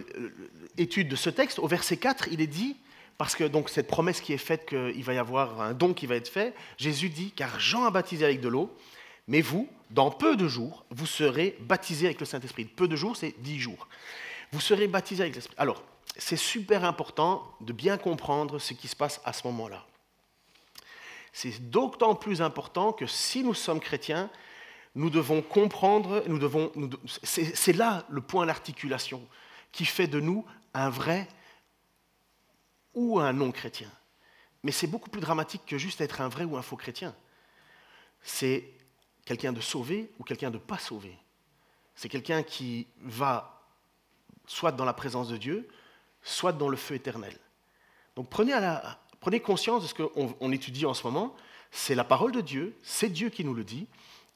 étude 0.78 1.08
de 1.08 1.16
ce 1.16 1.30
texte, 1.30 1.60
au 1.60 1.68
verset 1.68 1.98
4, 1.98 2.28
il 2.32 2.42
est 2.42 2.48
dit, 2.48 2.78
parce 3.18 3.36
que 3.36 3.44
donc 3.44 3.70
cette 3.70 3.88
promesse 3.88 4.22
qui 4.22 4.34
est 4.34 4.38
faite 4.38 4.66
qu'il 4.68 5.04
va 5.04 5.14
y 5.14 5.18
avoir 5.18 5.62
un 5.62 5.74
don 5.74 5.94
qui 5.94 6.08
va 6.08 6.16
être 6.16 6.30
fait, 6.30 6.54
Jésus 6.78 7.10
dit, 7.10 7.32
car 7.32 7.60
Jean 7.60 7.86
a 7.86 7.92
baptisé 7.92 8.26
avec 8.26 8.42
de 8.42 8.50
l'eau, 8.50 8.76
mais 9.28 9.42
vous, 9.42 9.68
dans 9.90 10.12
peu 10.12 10.36
de 10.36 10.48
jours, 10.48 10.86
vous 10.90 11.06
serez 11.06 11.58
baptisés 11.62 12.08
avec 12.08 12.20
le 12.20 12.26
Saint-Esprit. 12.26 12.66
Peu 12.66 12.88
de 12.88 12.96
jours, 12.96 13.16
c'est 13.16 13.36
dix 13.40 13.60
jours. 13.60 13.88
Vous 14.52 14.60
serez 14.60 14.88
baptisés 14.88 15.24
avec 15.24 15.36
l'Esprit. 15.36 15.56
Alors, 15.58 15.84
c'est 16.18 16.38
super 16.38 16.86
important 16.86 17.52
de 17.62 17.74
bien 17.74 17.98
comprendre 17.98 18.60
ce 18.60 18.74
qui 18.74 18.88
se 18.88 18.96
passe 18.96 19.20
à 19.26 19.34
ce 19.34 19.46
moment-là. 19.48 19.86
C'est 21.34 21.70
d'autant 21.70 22.16
plus 22.16 22.42
important 22.42 22.94
que 22.94 23.08
si 23.08 23.44
nous 23.44 23.54
sommes 23.54 23.82
chrétiens, 23.82 24.30
nous 24.96 25.10
devons 25.10 25.42
comprendre, 25.42 26.24
nous 26.28 26.40
devons, 26.40 26.72
c'est 27.24 27.74
là 27.74 28.06
le 28.10 28.22
point 28.22 28.46
d'articulation 28.46 29.28
qui 29.74 29.84
fait 29.84 30.08
de 30.08 30.22
nous 30.22 30.46
un 30.74 30.90
vrai 30.90 31.28
ou 32.94 33.20
un 33.20 33.34
non-chrétien. 33.34 33.92
Mais 34.64 34.72
c'est 34.72 34.88
beaucoup 34.88 35.10
plus 35.10 35.20
dramatique 35.20 35.64
que 35.68 35.78
juste 35.78 36.00
être 36.00 36.22
un 36.22 36.30
vrai 36.30 36.46
ou 36.46 36.56
un 36.56 36.62
faux 36.62 36.78
chrétien. 36.78 37.14
C'est 38.22 38.64
quelqu'un 39.26 39.52
de 39.52 39.62
sauvé 39.62 40.12
ou 40.20 40.24
quelqu'un 40.24 40.52
de 40.52 40.58
pas 40.58 40.78
sauvé. 40.78 41.18
C'est 41.96 42.10
quelqu'un 42.10 42.44
qui 42.44 42.88
va 43.02 43.64
soit 44.48 44.72
dans 44.72 44.86
la 44.86 44.94
présence 44.94 45.30
de 45.30 45.38
Dieu, 45.38 45.68
soit 46.22 46.54
dans 46.54 46.70
le 46.70 46.78
feu 46.78 46.96
éternel. 46.96 47.38
Donc 48.16 48.30
prenez, 48.30 48.54
prenez 49.20 49.40
conscience 49.40 49.84
de 49.84 49.88
ce 49.88 49.94
qu'on 49.94 50.52
étudie 50.52 50.86
en 50.86 50.94
ce 50.94 51.04
moment. 51.04 51.36
C'est 51.72 51.96
la 51.96 52.04
parole 52.04 52.32
de 52.32 52.42
Dieu, 52.42 52.78
c'est 52.84 53.10
Dieu 53.10 53.30
qui 53.30 53.44
nous 53.44 53.54
le 53.54 53.64
dit, 53.64 53.88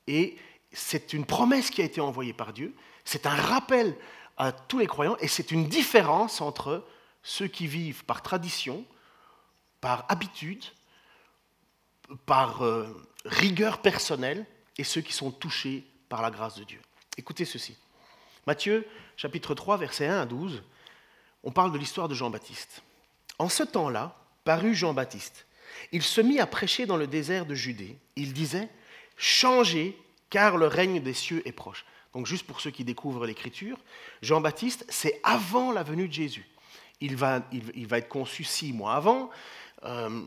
et 0.07 0.37
c'est 0.71 1.13
une 1.13 1.25
promesse 1.25 1.69
qui 1.69 1.81
a 1.81 1.85
été 1.85 2.01
envoyée 2.01 2.33
par 2.33 2.53
Dieu, 2.53 2.75
c'est 3.05 3.25
un 3.25 3.35
rappel 3.35 3.95
à 4.37 4.51
tous 4.51 4.79
les 4.79 4.87
croyants, 4.87 5.15
et 5.19 5.27
c'est 5.27 5.51
une 5.51 5.67
différence 5.67 6.41
entre 6.41 6.85
ceux 7.23 7.47
qui 7.47 7.67
vivent 7.67 8.03
par 8.05 8.21
tradition, 8.21 8.85
par 9.81 10.05
habitude, 10.09 10.63
par 12.25 12.63
euh, 12.63 12.87
rigueur 13.25 13.81
personnelle, 13.81 14.45
et 14.79 14.85
ceux 14.85 15.01
qui 15.01 15.11
sont 15.11 15.29
touchés 15.29 15.83
par 16.07 16.21
la 16.21 16.31
grâce 16.31 16.55
de 16.55 16.63
Dieu. 16.63 16.79
Écoutez 17.17 17.43
ceci. 17.43 17.75
Matthieu 18.47 18.87
chapitre 19.17 19.53
3 19.53 19.77
versets 19.77 20.07
1 20.07 20.21
à 20.21 20.25
12, 20.25 20.63
on 21.43 21.51
parle 21.51 21.73
de 21.73 21.77
l'histoire 21.77 22.07
de 22.07 22.15
Jean-Baptiste. 22.15 22.81
En 23.37 23.49
ce 23.49 23.63
temps-là, 23.63 24.15
parut 24.45 24.73
Jean-Baptiste. 24.73 25.45
Il 25.91 26.01
se 26.01 26.21
mit 26.21 26.39
à 26.39 26.47
prêcher 26.47 26.85
dans 26.85 26.95
le 26.95 27.07
désert 27.07 27.45
de 27.45 27.55
Judée. 27.55 27.97
Il 28.15 28.31
disait, 28.31 28.69
Changez, 29.17 29.97
car 30.29 30.55
le 30.55 30.67
règne 30.67 31.01
des 31.01 31.13
cieux 31.13 31.45
est 31.45 31.51
proche. 31.51 31.85
Donc 32.13 32.25
juste 32.25 32.47
pour 32.47 32.61
ceux 32.61 32.71
qui 32.71 32.85
découvrent 32.85 33.25
l'Écriture, 33.25 33.77
Jean-Baptiste, 34.21 34.85
c'est 34.87 35.19
avant 35.23 35.73
la 35.73 35.83
venue 35.83 36.07
de 36.07 36.13
Jésus. 36.13 36.47
Il 37.01 37.17
va, 37.17 37.45
il, 37.51 37.85
va, 37.85 37.97
être 37.97 38.07
conçu 38.07 38.45
six 38.45 38.71
mois 38.71 38.93
avant. 38.93 39.29
Euh, 39.83 40.21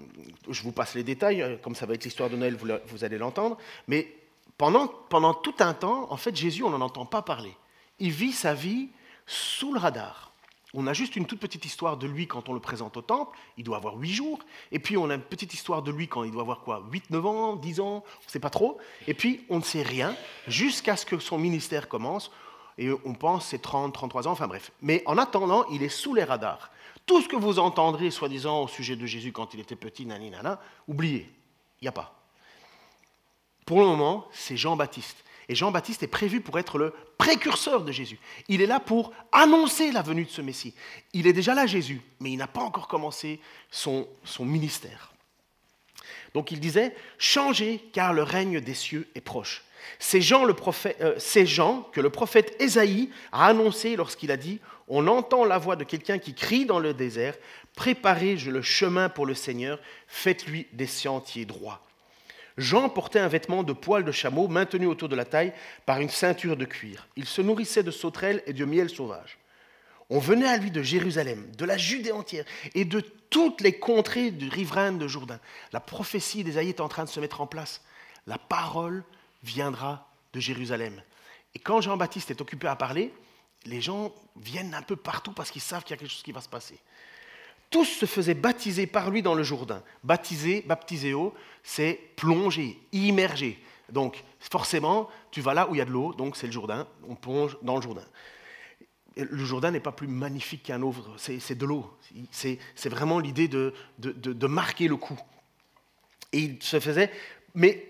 je 0.49 0.63
vous 0.63 0.73
passe 0.73 0.95
les 0.95 1.05
détails, 1.05 1.41
euh, 1.41 1.57
comme 1.57 1.75
ça 1.75 1.87
va 1.87 1.95
être 1.95 2.05
l'histoire 2.05 2.29
de 2.29 2.37
Noël, 2.37 2.55
vous, 2.55 2.69
vous 2.87 3.05
allez 3.05 3.19
l'entendre. 3.19 3.59
Mais 3.89 4.15
pendant, 4.59 4.87
tout 5.35 5.55
un 5.61 5.75
temps, 5.75 6.07
en 6.11 6.17
fait, 6.17 6.35
Jésus, 6.35 6.63
on 6.63 6.71
n'en 6.71 6.81
entend 6.81 7.07
pas 7.07 7.23
parler. 7.23 7.57
Il 7.99 8.11
vit 8.11 8.33
sa 8.33 8.55
vie 8.55 8.89
sous 9.27 9.73
le 9.73 9.81
radar. 9.81 10.33
On 10.75 10.87
a 10.87 10.95
juste 10.95 11.17
une 11.17 11.27
toute 11.27 11.41
petite 11.41 11.65
histoire 11.67 11.99
de 11.99 12.07
lui 12.07 12.27
quand 12.27 12.49
on 12.49 12.55
le 12.55 12.61
présente 12.61 12.97
au 12.97 13.03
temple, 13.03 13.39
il 13.59 13.65
doit 13.65 13.77
avoir 13.77 13.97
huit 13.97 14.13
jours, 14.13 14.39
et 14.71 14.79
puis 14.79 14.97
on 14.97 15.11
a 15.11 15.15
une 15.17 15.23
petite 15.23 15.53
histoire 15.53 15.83
de 15.83 15.91
lui 15.91 16.09
quand 16.09 16.25
il 16.25 16.31
doit 16.31 16.41
avoir 16.41 16.61
quoi 16.61 16.83
8, 16.91 17.11
9 17.11 17.27
ans, 17.27 17.57
10 17.57 17.81
ans, 17.81 18.05
on 18.07 18.27
ne 18.27 18.31
sait 18.31 18.41
pas 18.41 18.49
trop, 18.49 18.79
et 19.07 19.13
puis 19.13 19.45
on 19.51 19.59
ne 19.59 19.63
sait 19.63 19.83
rien 19.83 20.17
jusqu'à 20.49 20.97
ce 20.97 21.05
que 21.05 21.19
son 21.19 21.37
ministère 21.37 21.89
commence, 21.89 22.31
et 22.79 22.91
on 23.05 23.13
pense 23.13 23.49
c'est 23.49 23.61
30, 23.61 23.93
33 23.93 24.29
ans, 24.29 24.31
enfin 24.31 24.49
bref. 24.49 24.73
Mais 24.81 25.03
en 25.05 25.19
attendant, 25.19 25.67
il 25.67 25.83
est 25.83 25.91
sous 25.91 26.15
les 26.15 26.25
radars. 26.25 26.71
Tout 27.05 27.21
ce 27.21 27.29
que 27.29 27.37
vous 27.37 27.59
entendrez, 27.59 28.11
soi-disant, 28.11 28.63
au 28.63 28.69
sujet 28.69 28.97
de 28.97 29.05
Jésus 29.05 29.33
quand 29.33 29.53
il 29.53 29.61
était 29.61 29.77
petit, 29.77 30.07
nana, 30.07 30.59
oubliez, 30.89 31.31
il 31.81 31.85
n'y 31.85 31.89
a 31.89 31.93
pas. 31.93 32.22
Pour 33.67 33.81
le 33.81 33.87
moment, 33.87 34.29
c'est 34.33 34.57
Jean-Baptiste. 34.57 35.23
Et 35.49 35.55
Jean-Baptiste 35.55 36.03
est 36.03 36.09
prévu 36.09 36.41
pour 36.41 36.59
être 36.59 36.79
le 36.79 36.95
précurseur 37.19 37.83
de 37.83 37.93
Jésus. 37.93 38.19
Il 38.49 38.63
est 38.63 38.67
là 38.67 38.81
pour 38.81 39.13
annoncer 39.33 39.93
la 39.93 40.03
venue 40.03 40.25
de 40.25 40.31
ce 40.31 40.41
Messie. 40.41 40.75
Il 41.13 41.27
est 41.27 41.33
déjà 41.33 41.55
là, 41.55 41.67
Jésus, 41.67 42.01
mais 42.21 42.31
il 42.31 42.37
n'a 42.37 42.47
pas 42.47 42.63
encore 42.63 42.89
commencé 42.89 43.41
son, 43.71 44.07
ministère. 44.41 45.13
Donc 46.35 46.51
il 46.51 46.61
disait, 46.61 46.95
changez 47.19 47.85
car 47.93 48.13
le 48.13 48.23
règne 48.23 48.61
des 48.61 48.75
cieux 48.75 49.09
est 49.15 49.21
proche. 49.21 49.65
C'est 49.99 50.21
euh, 50.21 51.45
Jean 51.45 51.83
que 51.93 52.01
le 52.01 52.11
prophète 52.11 52.57
Ésaïe 52.61 53.11
a 53.33 53.47
annoncé 53.47 53.97
lorsqu'il 53.97 54.31
a 54.31 54.37
dit, 54.37 54.61
on 54.89 55.07
entend 55.07 55.45
la 55.45 55.59
voix 55.59 55.77
de 55.77 55.85
quelqu'un 55.85 56.19
qui 56.19 56.35
crie 56.35 56.67
dans 56.67 56.79
le 56.79 56.95
désert, 56.95 57.37
préparez 57.75 58.37
le 58.37 58.63
chemin 58.63 59.09
pour 59.09 59.27
le 59.27 59.35
Seigneur, 59.35 59.79
faites-lui 60.07 60.67
des 60.73 60.87
sentiers 60.87 61.45
droits. 61.45 61.85
Jean 62.59 62.89
portait 62.89 63.19
un 63.19 63.29
vêtement 63.29 63.63
de 63.63 63.73
poil 63.73 64.05
de 64.05 64.13
chameau 64.13 64.49
maintenu 64.49 64.87
autour 64.87 65.09
de 65.09 65.17
la 65.17 65.25
taille 65.25 65.53
par 65.87 66.01
une 66.01 66.11
ceinture 66.11 66.57
de 66.57 66.65
cuir. 66.65 67.09
Il 67.17 67.25
se 67.25 67.43
nourrissait 67.43 67.83
de 67.83 67.91
sauterelles 67.91 68.43
et 68.47 68.53
de 68.53 68.65
miel 68.65 68.91
sauvage. 68.91 69.39
On 70.11 70.19
venait 70.19 70.49
à 70.49 70.59
lui 70.59 70.71
de 70.71 70.83
Jérusalem, 70.83 71.51
de 71.57 71.65
la 71.65 71.79
Judée 71.79 72.13
entière 72.13 72.45
et 72.75 72.85
de 72.85 73.01
toutes 73.01 73.63
les 73.63 73.79
contrées 73.79 74.31
du 74.31 74.49
riverain 74.49 74.93
de 74.93 75.09
Jourdain. 75.09 75.41
La 75.73 75.81
prophétie 75.81 76.45
d'Ésaïe 76.45 76.69
est 76.69 76.81
en 76.81 76.89
train 76.89 77.05
de 77.05 77.09
se 77.09 77.21
mettre 77.21 77.41
en 77.41 77.47
place. 77.47 77.81
La 78.27 78.37
parole 78.37 79.05
viendra 79.43 80.11
de 80.35 80.41
Jérusalem. 80.41 81.03
Et 81.55 81.59
quand 81.59 81.81
Jean-Baptiste 81.81 82.31
est 82.31 82.41
occupé 82.41 82.67
à 82.67 82.77
parler, 82.77 83.15
les 83.65 83.81
gens 83.81 84.13
viennent 84.37 84.75
un 84.75 84.83
peu 84.83 84.97
partout 84.97 85.33
parce 85.33 85.51
qu'ils 85.51 85.63
savent 85.63 85.85
qu'il 85.85 85.93
y 85.93 85.95
a 85.95 85.97
quelque 85.97 86.11
chose 86.11 86.23
qui 86.23 86.33
va 86.33 86.41
se 86.41 86.49
passer 86.49 86.79
tous 87.73 87.87
se 87.87 88.07
faisaient 88.07 88.35
baptiser 88.35 88.87
par 88.87 89.11
lui 89.11 89.23
dans 89.23 89.35
le 89.35 89.43
Jourdain. 89.43 89.83
Baptiser, 90.05 90.63
baptiséo, 90.63 91.35
c'est 91.65 91.99
plonger, 92.15 92.79
immerger. 92.93 93.59
Donc 93.91 94.23
forcément, 94.39 95.09
tu 95.33 95.41
vas 95.41 95.55
là 95.55 95.69
où 95.69 95.75
il 95.75 95.79
y 95.79 95.81
a 95.81 95.85
de 95.85 95.91
l'eau, 95.91 96.15
donc 96.15 96.37
c'est 96.37 96.47
le 96.47 96.53
Jourdain, 96.53 96.87
on 97.09 97.17
plonge 97.17 97.59
dans 97.63 97.77
le 97.77 97.83
Jourdain. 97.83 98.05
Le 99.17 99.45
Jourdain 99.45 99.71
n'est 99.71 99.81
pas 99.81 99.93
plus 99.93 100.07
magnifique 100.07 100.63
qu'un 100.63 100.81
autre, 100.83 101.11
c'est 101.19 101.59
de 101.59 101.67
l'eau. 101.67 101.93
C'est 102.31 102.89
vraiment 102.89 103.19
l'idée 103.19 103.49
de, 103.49 103.75
de, 103.99 104.13
de, 104.13 104.47
marquer 104.47 104.89
le 104.89 104.97
coup. 104.97 105.19
Et 106.33 106.39
il 106.39 106.63
se 106.63 106.81
faisait 106.81 107.11
mais 107.55 107.89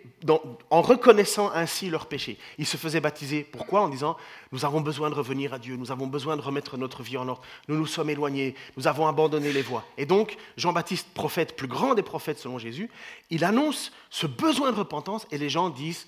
en 0.70 0.82
reconnaissant 0.82 1.50
ainsi 1.52 1.90
leurs 1.90 2.06
péchés. 2.06 2.38
Ils 2.58 2.66
se 2.66 2.76
faisaient 2.76 3.00
baptiser. 3.00 3.42
Pourquoi 3.42 3.82
En 3.82 3.88
disant, 3.88 4.16
nous 4.52 4.64
avons 4.64 4.80
besoin 4.80 5.10
de 5.10 5.14
revenir 5.14 5.52
à 5.52 5.58
Dieu, 5.58 5.76
nous 5.76 5.90
avons 5.90 6.06
besoin 6.06 6.36
de 6.36 6.42
remettre 6.42 6.76
notre 6.76 7.02
vie 7.02 7.16
en 7.16 7.26
ordre, 7.26 7.42
nous 7.66 7.76
nous 7.76 7.86
sommes 7.86 8.10
éloignés, 8.10 8.54
nous 8.76 8.86
avons 8.86 9.08
abandonné 9.08 9.52
les 9.52 9.62
voies. 9.62 9.84
Et 9.98 10.06
donc, 10.06 10.36
Jean-Baptiste, 10.56 11.08
prophète, 11.12 11.56
plus 11.56 11.66
grand 11.66 11.94
des 11.94 12.02
prophètes 12.02 12.38
selon 12.38 12.58
Jésus, 12.58 12.88
il 13.30 13.44
annonce 13.44 13.92
ce 14.10 14.26
besoin 14.26 14.70
de 14.70 14.76
repentance 14.76 15.26
et 15.32 15.38
les 15.38 15.48
gens 15.48 15.70
disent, 15.70 16.06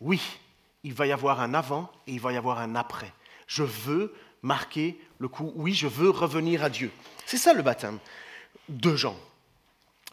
oui, 0.00 0.20
il 0.82 0.92
va 0.92 1.06
y 1.06 1.12
avoir 1.12 1.40
un 1.40 1.54
avant 1.54 1.90
et 2.06 2.12
il 2.12 2.20
va 2.20 2.32
y 2.32 2.36
avoir 2.36 2.58
un 2.58 2.74
après. 2.74 3.12
Je 3.46 3.62
veux 3.62 4.12
marquer 4.42 4.98
le 5.18 5.28
coup, 5.28 5.52
oui, 5.54 5.72
je 5.72 5.86
veux 5.86 6.10
revenir 6.10 6.64
à 6.64 6.68
Dieu. 6.68 6.90
C'est 7.26 7.36
ça 7.36 7.52
le 7.52 7.62
baptême 7.62 7.98
de 8.68 8.96
Jean. 8.96 9.16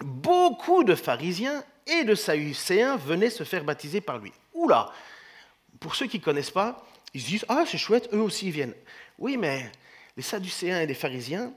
Beaucoup 0.02 0.84
de 0.84 0.96
pharisiens 0.96 1.64
et 1.88 2.04
de 2.04 2.16
Sadducéens 2.16 2.98
venaient 2.98 3.30
se 3.30 3.44
faire 3.44 3.64
baptiser 3.64 4.02
par 4.02 4.20
lui. 4.20 4.32
Oula 4.54 4.92
Pour 5.80 5.96
ceux 5.96 6.08
qui 6.08 6.20
ne 6.20 6.24
connaissent 6.24 6.52
pas, 6.52 6.86
ils 7.14 7.22
se 7.22 7.28
disent 7.28 7.46
Ah, 7.50 7.64
c'est 7.66 7.78
chouette, 7.78 8.10
eux 8.14 8.22
aussi 8.22 8.48
ils 8.48 8.52
viennent. 8.52 8.76
Oui, 9.18 9.38
mais 9.38 9.72
les 10.16 10.24
Sadducéens 10.24 10.82
et 10.82 10.86
les 10.86 10.94
pharisiens, 10.94 11.54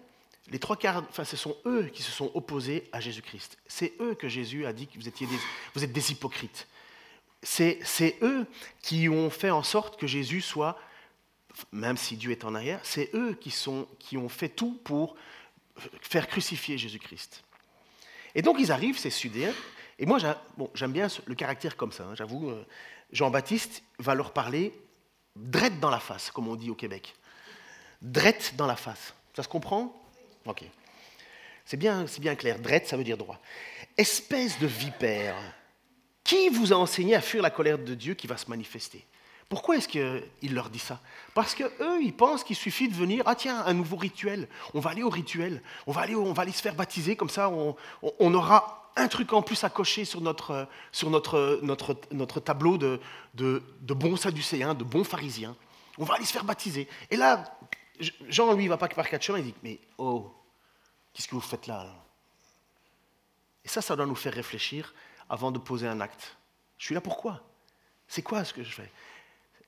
les 0.50 0.58
trois 0.58 0.76
quarts, 0.76 1.04
enfin, 1.08 1.24
ce 1.24 1.36
sont 1.36 1.56
eux 1.66 1.90
qui 1.92 2.02
se 2.02 2.10
sont 2.10 2.30
opposés 2.34 2.88
à 2.92 3.00
Jésus-Christ. 3.00 3.58
C'est 3.66 3.94
eux 4.00 4.14
que 4.14 4.28
Jésus 4.28 4.66
a 4.66 4.72
dit 4.72 4.86
que 4.86 4.98
vous, 4.98 5.08
étiez 5.08 5.26
des, 5.26 5.38
vous 5.74 5.84
êtes 5.84 5.92
des 5.92 6.12
hypocrites. 6.12 6.66
C'est 7.42 8.18
eux 8.22 8.46
qui 8.82 9.08
ont 9.08 9.30
fait 9.30 9.50
en 9.50 9.62
sorte 9.62 9.98
que 9.98 10.06
Jésus 10.06 10.40
soit, 10.40 10.78
même 11.72 11.96
si 11.96 12.16
Dieu 12.16 12.30
est 12.30 12.44
en 12.44 12.54
arrière, 12.54 12.80
c'est 12.84 13.10
eux 13.14 13.34
qui, 13.34 13.50
sont, 13.50 13.88
qui 13.98 14.16
ont 14.16 14.28
fait 14.28 14.48
tout 14.48 14.78
pour 14.84 15.16
faire 16.00 16.28
crucifier 16.28 16.78
Jésus-Christ. 16.78 17.42
Et 18.34 18.42
donc 18.42 18.56
ils 18.58 18.72
arrivent, 18.72 18.98
ces 18.98 19.10
Sudéens, 19.10 19.54
et 19.98 20.06
moi 20.06 20.18
j'aime 20.74 20.92
bien 20.92 21.08
le 21.26 21.34
caractère 21.34 21.76
comme 21.76 21.92
ça, 21.92 22.04
hein, 22.04 22.14
j'avoue. 22.14 22.50
Euh, 22.50 22.66
Jean-Baptiste 23.12 23.82
va 23.98 24.14
leur 24.14 24.32
parler 24.32 24.72
drette 25.36 25.80
dans 25.80 25.90
la 25.90 26.00
face, 26.00 26.30
comme 26.30 26.48
on 26.48 26.56
dit 26.56 26.70
au 26.70 26.74
Québec. 26.74 27.14
Drette 28.00 28.54
dans 28.56 28.66
la 28.66 28.76
face. 28.76 29.14
Ça 29.36 29.42
se 29.42 29.48
comprend? 29.48 29.94
Ok. 30.46 30.64
C'est 31.64 31.76
bien, 31.76 32.06
bien 32.18 32.34
clair. 32.34 32.58
Drette, 32.58 32.88
ça 32.88 32.96
veut 32.96 33.04
dire 33.04 33.16
droit. 33.16 33.38
Espèce 33.96 34.58
de 34.58 34.66
vipère, 34.66 35.36
qui 36.24 36.48
vous 36.48 36.72
a 36.72 36.76
enseigné 36.76 37.14
à 37.14 37.20
fuir 37.20 37.42
la 37.42 37.50
colère 37.50 37.78
de 37.78 37.94
Dieu 37.94 38.14
qui 38.14 38.26
va 38.26 38.36
se 38.36 38.48
manifester? 38.48 39.04
Pourquoi 39.52 39.76
est-ce 39.76 39.86
qu'il 39.86 40.54
leur 40.54 40.70
dit 40.70 40.78
ça? 40.78 40.98
Parce 41.34 41.54
qu'eux, 41.54 42.02
ils 42.02 42.16
pensent 42.16 42.42
qu'il 42.42 42.56
suffit 42.56 42.88
de 42.88 42.94
venir, 42.94 43.22
ah 43.26 43.34
tiens, 43.34 43.62
un 43.66 43.74
nouveau 43.74 43.96
rituel, 43.96 44.48
on 44.72 44.80
va 44.80 44.88
aller 44.92 45.02
au 45.02 45.10
rituel, 45.10 45.62
on 45.86 45.92
va 45.92 46.00
aller, 46.00 46.14
on 46.14 46.32
va 46.32 46.44
aller 46.44 46.52
se 46.52 46.62
faire 46.62 46.74
baptiser, 46.74 47.16
comme 47.16 47.28
ça 47.28 47.50
on, 47.50 48.34
aura 48.34 48.90
un 48.96 49.08
truc 49.08 49.30
en 49.34 49.42
plus 49.42 49.62
à 49.62 49.68
cocher 49.68 50.06
sur 50.06 50.22
notre, 50.22 50.66
sur 50.90 51.10
notre, 51.10 51.60
notre, 51.60 52.00
notre 52.12 52.40
tableau 52.40 52.78
de, 52.78 52.98
de, 53.34 53.62
bons 53.92 54.16
sadducéens, 54.16 54.72
de 54.72 54.84
bons 54.84 55.04
pharisiens. 55.04 55.54
On 55.98 56.04
va 56.04 56.14
aller 56.14 56.24
se 56.24 56.32
faire 56.32 56.44
baptiser. 56.44 56.88
Et 57.10 57.18
là, 57.18 57.44
Jean, 58.30 58.54
lui, 58.54 58.64
il 58.64 58.68
va 58.70 58.78
pas 58.78 58.88
par 58.88 59.06
quatre 59.06 59.22
chemins, 59.22 59.40
il 59.40 59.44
dit, 59.44 59.54
mais 59.62 59.78
oh, 59.98 60.32
qu'est-ce 61.12 61.28
que 61.28 61.34
vous 61.34 61.42
faites 61.42 61.66
là, 61.66 61.92
Et 63.66 63.68
ça, 63.68 63.82
ça 63.82 63.96
doit 63.96 64.06
nous 64.06 64.14
faire 64.14 64.32
réfléchir 64.32 64.94
avant 65.28 65.50
de 65.50 65.58
poser 65.58 65.88
un 65.88 66.00
acte. 66.00 66.38
Je 66.78 66.86
suis 66.86 66.94
là 66.94 67.02
pourquoi? 67.02 67.42
C'est 68.08 68.22
quoi 68.22 68.44
ce 68.44 68.54
que 68.54 68.62
je 68.62 68.72
fais? 68.72 68.90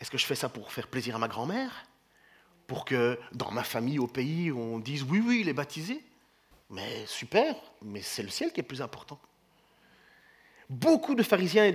Est-ce 0.00 0.10
que 0.10 0.18
je 0.18 0.26
fais 0.26 0.34
ça 0.34 0.48
pour 0.48 0.72
faire 0.72 0.88
plaisir 0.88 1.16
à 1.16 1.18
ma 1.18 1.28
grand-mère? 1.28 1.86
Pour 2.66 2.84
que 2.84 3.18
dans 3.32 3.50
ma 3.50 3.64
famille, 3.64 3.98
au 3.98 4.06
pays, 4.06 4.50
on 4.50 4.78
dise 4.78 5.02
oui, 5.02 5.22
oui, 5.24 5.38
il 5.42 5.48
est 5.48 5.54
baptisé? 5.54 6.00
Mais 6.70 7.04
super, 7.06 7.54
mais 7.82 8.02
c'est 8.02 8.22
le 8.22 8.30
ciel 8.30 8.52
qui 8.52 8.60
est 8.60 8.64
plus 8.64 8.82
important. 8.82 9.18
Beaucoup 10.70 11.14
de 11.14 11.22
pharisiens 11.22 11.66
et 11.66 11.72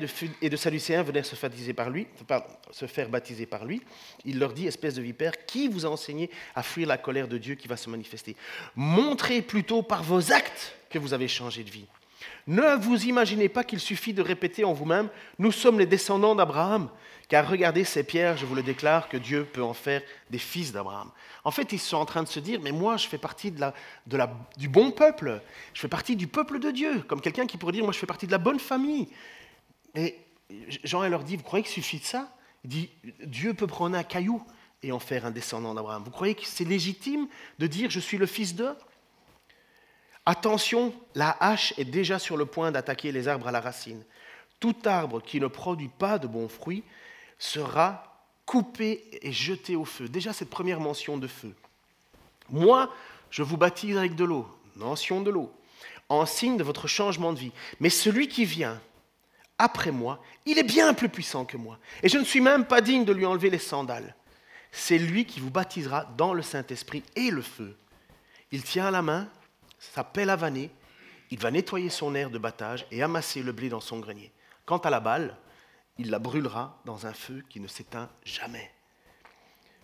de, 0.50 0.58
sadducéens 0.58 1.04
venaient 1.04 1.22
se, 1.22 1.36
se 1.36 2.86
faire 2.88 3.10
baptiser 3.10 3.46
par 3.46 3.66
lui. 3.66 3.82
Il 4.26 4.40
leur 4.40 4.52
dit, 4.52 4.66
espèce 4.66 4.96
de 4.96 5.02
vipère, 5.02 5.46
qui 5.46 5.68
vous 5.68 5.86
a 5.86 5.90
enseigné 5.90 6.32
à 6.56 6.64
fuir 6.64 6.88
la 6.88 6.98
colère 6.98 7.28
de 7.28 7.38
Dieu 7.38 7.54
qui 7.54 7.68
va 7.68 7.78
se 7.78 7.90
manifester? 7.90 8.36
Montrez 8.76 9.44
plutôt 9.44 9.84
par 9.84 10.02
vos 10.02 10.32
actes 10.32 10.76
que 10.90 10.98
vous 10.98 11.14
avez 11.14 11.28
changé 11.28 11.64
de 11.64 11.70
vie. 11.70 11.86
Ne 12.48 12.76
vous 12.76 13.06
imaginez 13.06 13.50
pas 13.50 13.64
qu'il 13.64 13.80
suffit 13.80 14.14
de 14.14 14.22
répéter 14.22 14.64
en 14.64 14.74
vous-même, 14.74 15.10
nous 15.38 15.52
sommes 15.52 15.80
les 15.80 15.86
descendants 15.86 16.36
d'Abraham, 16.36 16.90
car 17.28 17.48
regardez 17.48 17.84
ces 17.84 18.04
pierres, 18.04 18.38
je 18.38 18.46
vous 18.46 18.56
le 18.56 18.64
déclare, 18.64 19.08
que 19.08 19.18
Dieu 19.18 19.46
peut 19.46 19.64
en 19.64 19.74
faire 19.74 20.02
des 20.30 20.40
fils 20.40 20.72
d'Abraham. 20.72 21.12
En 21.44 21.52
fait, 21.52 21.72
ils 21.72 21.80
sont 21.80 21.98
en 21.98 22.06
train 22.06 22.24
de 22.24 22.28
se 22.28 22.40
dire, 22.40 22.60
mais 22.62 22.72
moi, 22.72 22.98
je 22.98 23.08
fais 23.08 23.18
partie 23.18 23.52
de 23.52 23.64
de 24.08 24.20
du 24.58 24.68
bon 24.68 24.92
peuple, 24.92 25.42
je 25.74 25.82
fais 25.82 25.88
partie 25.88 26.16
du 26.16 26.28
peuple 26.28 26.60
de 26.60 26.72
Dieu, 26.72 27.02
comme 27.08 27.22
quelqu'un 27.22 27.46
qui 27.46 27.58
pourrait 27.58 27.74
dire, 27.74 27.84
moi, 27.84 27.94
je 27.94 28.00
fais 28.00 28.08
partie 28.08 28.26
de 28.26 28.32
la 28.32 28.40
bonne 28.40 28.60
famille. 28.60 29.08
Et 29.96 30.18
Jean 30.84 31.08
leur 31.08 31.24
dit, 31.24 31.38
vous 31.38 31.44
croyez 31.44 31.64
qu'il 31.64 31.74
suffit 31.74 32.00
de 32.00 32.06
ça? 32.06 32.36
Il 32.64 32.70
dit, 32.70 32.90
Dieu 33.24 33.54
peut 33.54 33.68
prendre 33.68 33.96
un 33.96 34.04
caillou 34.04 34.44
et 34.82 34.92
en 34.92 35.00
faire 35.00 35.26
un 35.26 35.32
descendant 35.32 35.74
d'Abraham. 35.74 36.04
Vous 36.04 36.12
croyez 36.12 36.36
que 36.36 36.46
c'est 36.46 36.66
légitime 36.66 37.28
de 37.60 37.68
dire, 37.68 37.90
je 37.90 38.00
suis 38.00 38.18
le 38.18 38.26
fils 38.26 38.56
d'eux 38.56 38.76
Attention, 40.30 40.94
la 41.16 41.36
hache 41.40 41.74
est 41.80 41.86
déjà 41.86 42.20
sur 42.20 42.38
le 42.38 42.46
point 42.46 42.72
d'attaquer 42.72 43.12
les 43.12 43.28
arbres 43.28 43.48
à 43.48 43.52
la 43.52 43.60
racine. 43.60 44.04
Tout 44.60 44.76
arbre 44.86 45.24
qui 45.24 45.40
ne 45.40 45.48
produit 45.48 45.88
pas 45.88 46.20
de 46.20 46.28
bons 46.28 46.48
fruits 46.48 46.84
sera 47.40 48.22
coupé 48.46 49.06
et 49.24 49.32
jeté 49.32 49.76
au 49.76 49.86
feu. 49.86 50.08
Déjà 50.08 50.32
cette 50.32 50.52
première 50.52 50.82
mention 50.82 51.18
de 51.18 51.26
feu. 51.26 51.56
Moi, 52.52 52.94
je 53.32 53.42
vous 53.42 53.58
baptise 53.58 53.98
avec 53.98 54.14
de 54.14 54.24
l'eau, 54.24 54.48
mention 54.76 55.22
de 55.22 55.32
l'eau, 55.32 55.52
en 56.10 56.28
signe 56.28 56.58
de 56.58 56.64
votre 56.64 56.86
changement 56.86 57.34
de 57.34 57.40
vie. 57.40 57.52
Mais 57.80 57.90
celui 57.90 58.28
qui 58.28 58.46
vient 58.46 58.80
après 59.58 59.90
moi, 59.90 60.22
il 60.46 60.60
est 60.60 60.64
bien 60.64 60.94
plus 60.94 61.10
puissant 61.10 61.44
que 61.44 61.58
moi. 61.58 61.80
Et 62.04 62.08
je 62.08 62.20
ne 62.20 62.24
suis 62.24 62.40
même 62.40 62.66
pas 62.66 62.82
digne 62.82 63.04
de 63.04 63.14
lui 63.14 63.26
enlever 63.26 63.50
les 63.50 63.58
sandales. 63.58 64.14
C'est 64.72 65.00
lui 65.00 65.26
qui 65.26 65.40
vous 65.40 65.50
baptisera 65.50 66.06
dans 66.18 66.36
le 66.36 66.44
Saint-Esprit 66.44 67.02
et 67.16 67.32
le 67.32 67.42
feu. 67.42 67.76
Il 68.52 68.62
tient 68.62 68.86
à 68.86 68.92
la 68.92 69.02
main 69.02 69.28
sa 69.80 70.04
pelle 70.04 70.30
à 70.30 70.38
il 71.32 71.40
va 71.40 71.52
nettoyer 71.52 71.90
son 71.90 72.16
air 72.16 72.30
de 72.30 72.38
battage 72.38 72.86
et 72.92 73.04
amasser 73.04 73.44
le 73.44 73.52
blé 73.52 73.70
dans 73.70 73.82
son 73.82 74.00
grenier. 74.00 74.32
Quant 74.66 74.78
à 74.80 74.90
la 74.90 75.00
balle, 75.00 75.38
il 75.98 76.10
la 76.10 76.20
brûlera 76.20 76.82
dans 76.86 77.06
un 77.06 77.14
feu 77.14 77.44
qui 77.50 77.60
ne 77.60 77.68
s'éteint 77.68 78.10
jamais. 78.24 78.72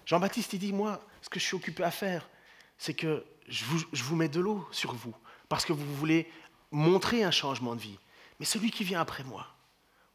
Jean-Baptiste, 0.05 0.53
il 0.53 0.59
dit, 0.59 0.73
moi, 0.73 1.01
ce 1.21 1.29
que 1.29 1.39
je 1.39 1.45
suis 1.45 1.55
occupé 1.55 1.83
à 1.83 1.91
faire, 1.91 2.29
c'est 2.77 2.93
que 2.93 3.25
je 3.47 3.63
vous, 3.65 4.15
mets 4.15 4.29
de 4.29 4.39
l'eau 4.39 4.67
sur 4.71 4.93
vous, 4.93 5.15
parce 5.49 5.65
que 5.65 5.73
vous 5.73 5.95
voulez 5.95 6.31
montrer 6.71 7.23
un 7.23 7.31
changement 7.31 7.75
de 7.75 7.81
vie. 7.81 7.99
Mais 8.39 8.45
celui 8.45 8.71
qui 8.71 8.83
vient 8.83 9.01
après 9.01 9.23
moi, 9.23 9.47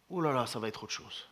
oh 0.09 0.21
là 0.21 0.33
là, 0.33 0.47
ça 0.47 0.59
va 0.59 0.69
être 0.69 0.85
autre 0.85 0.93
chose. 0.93 1.29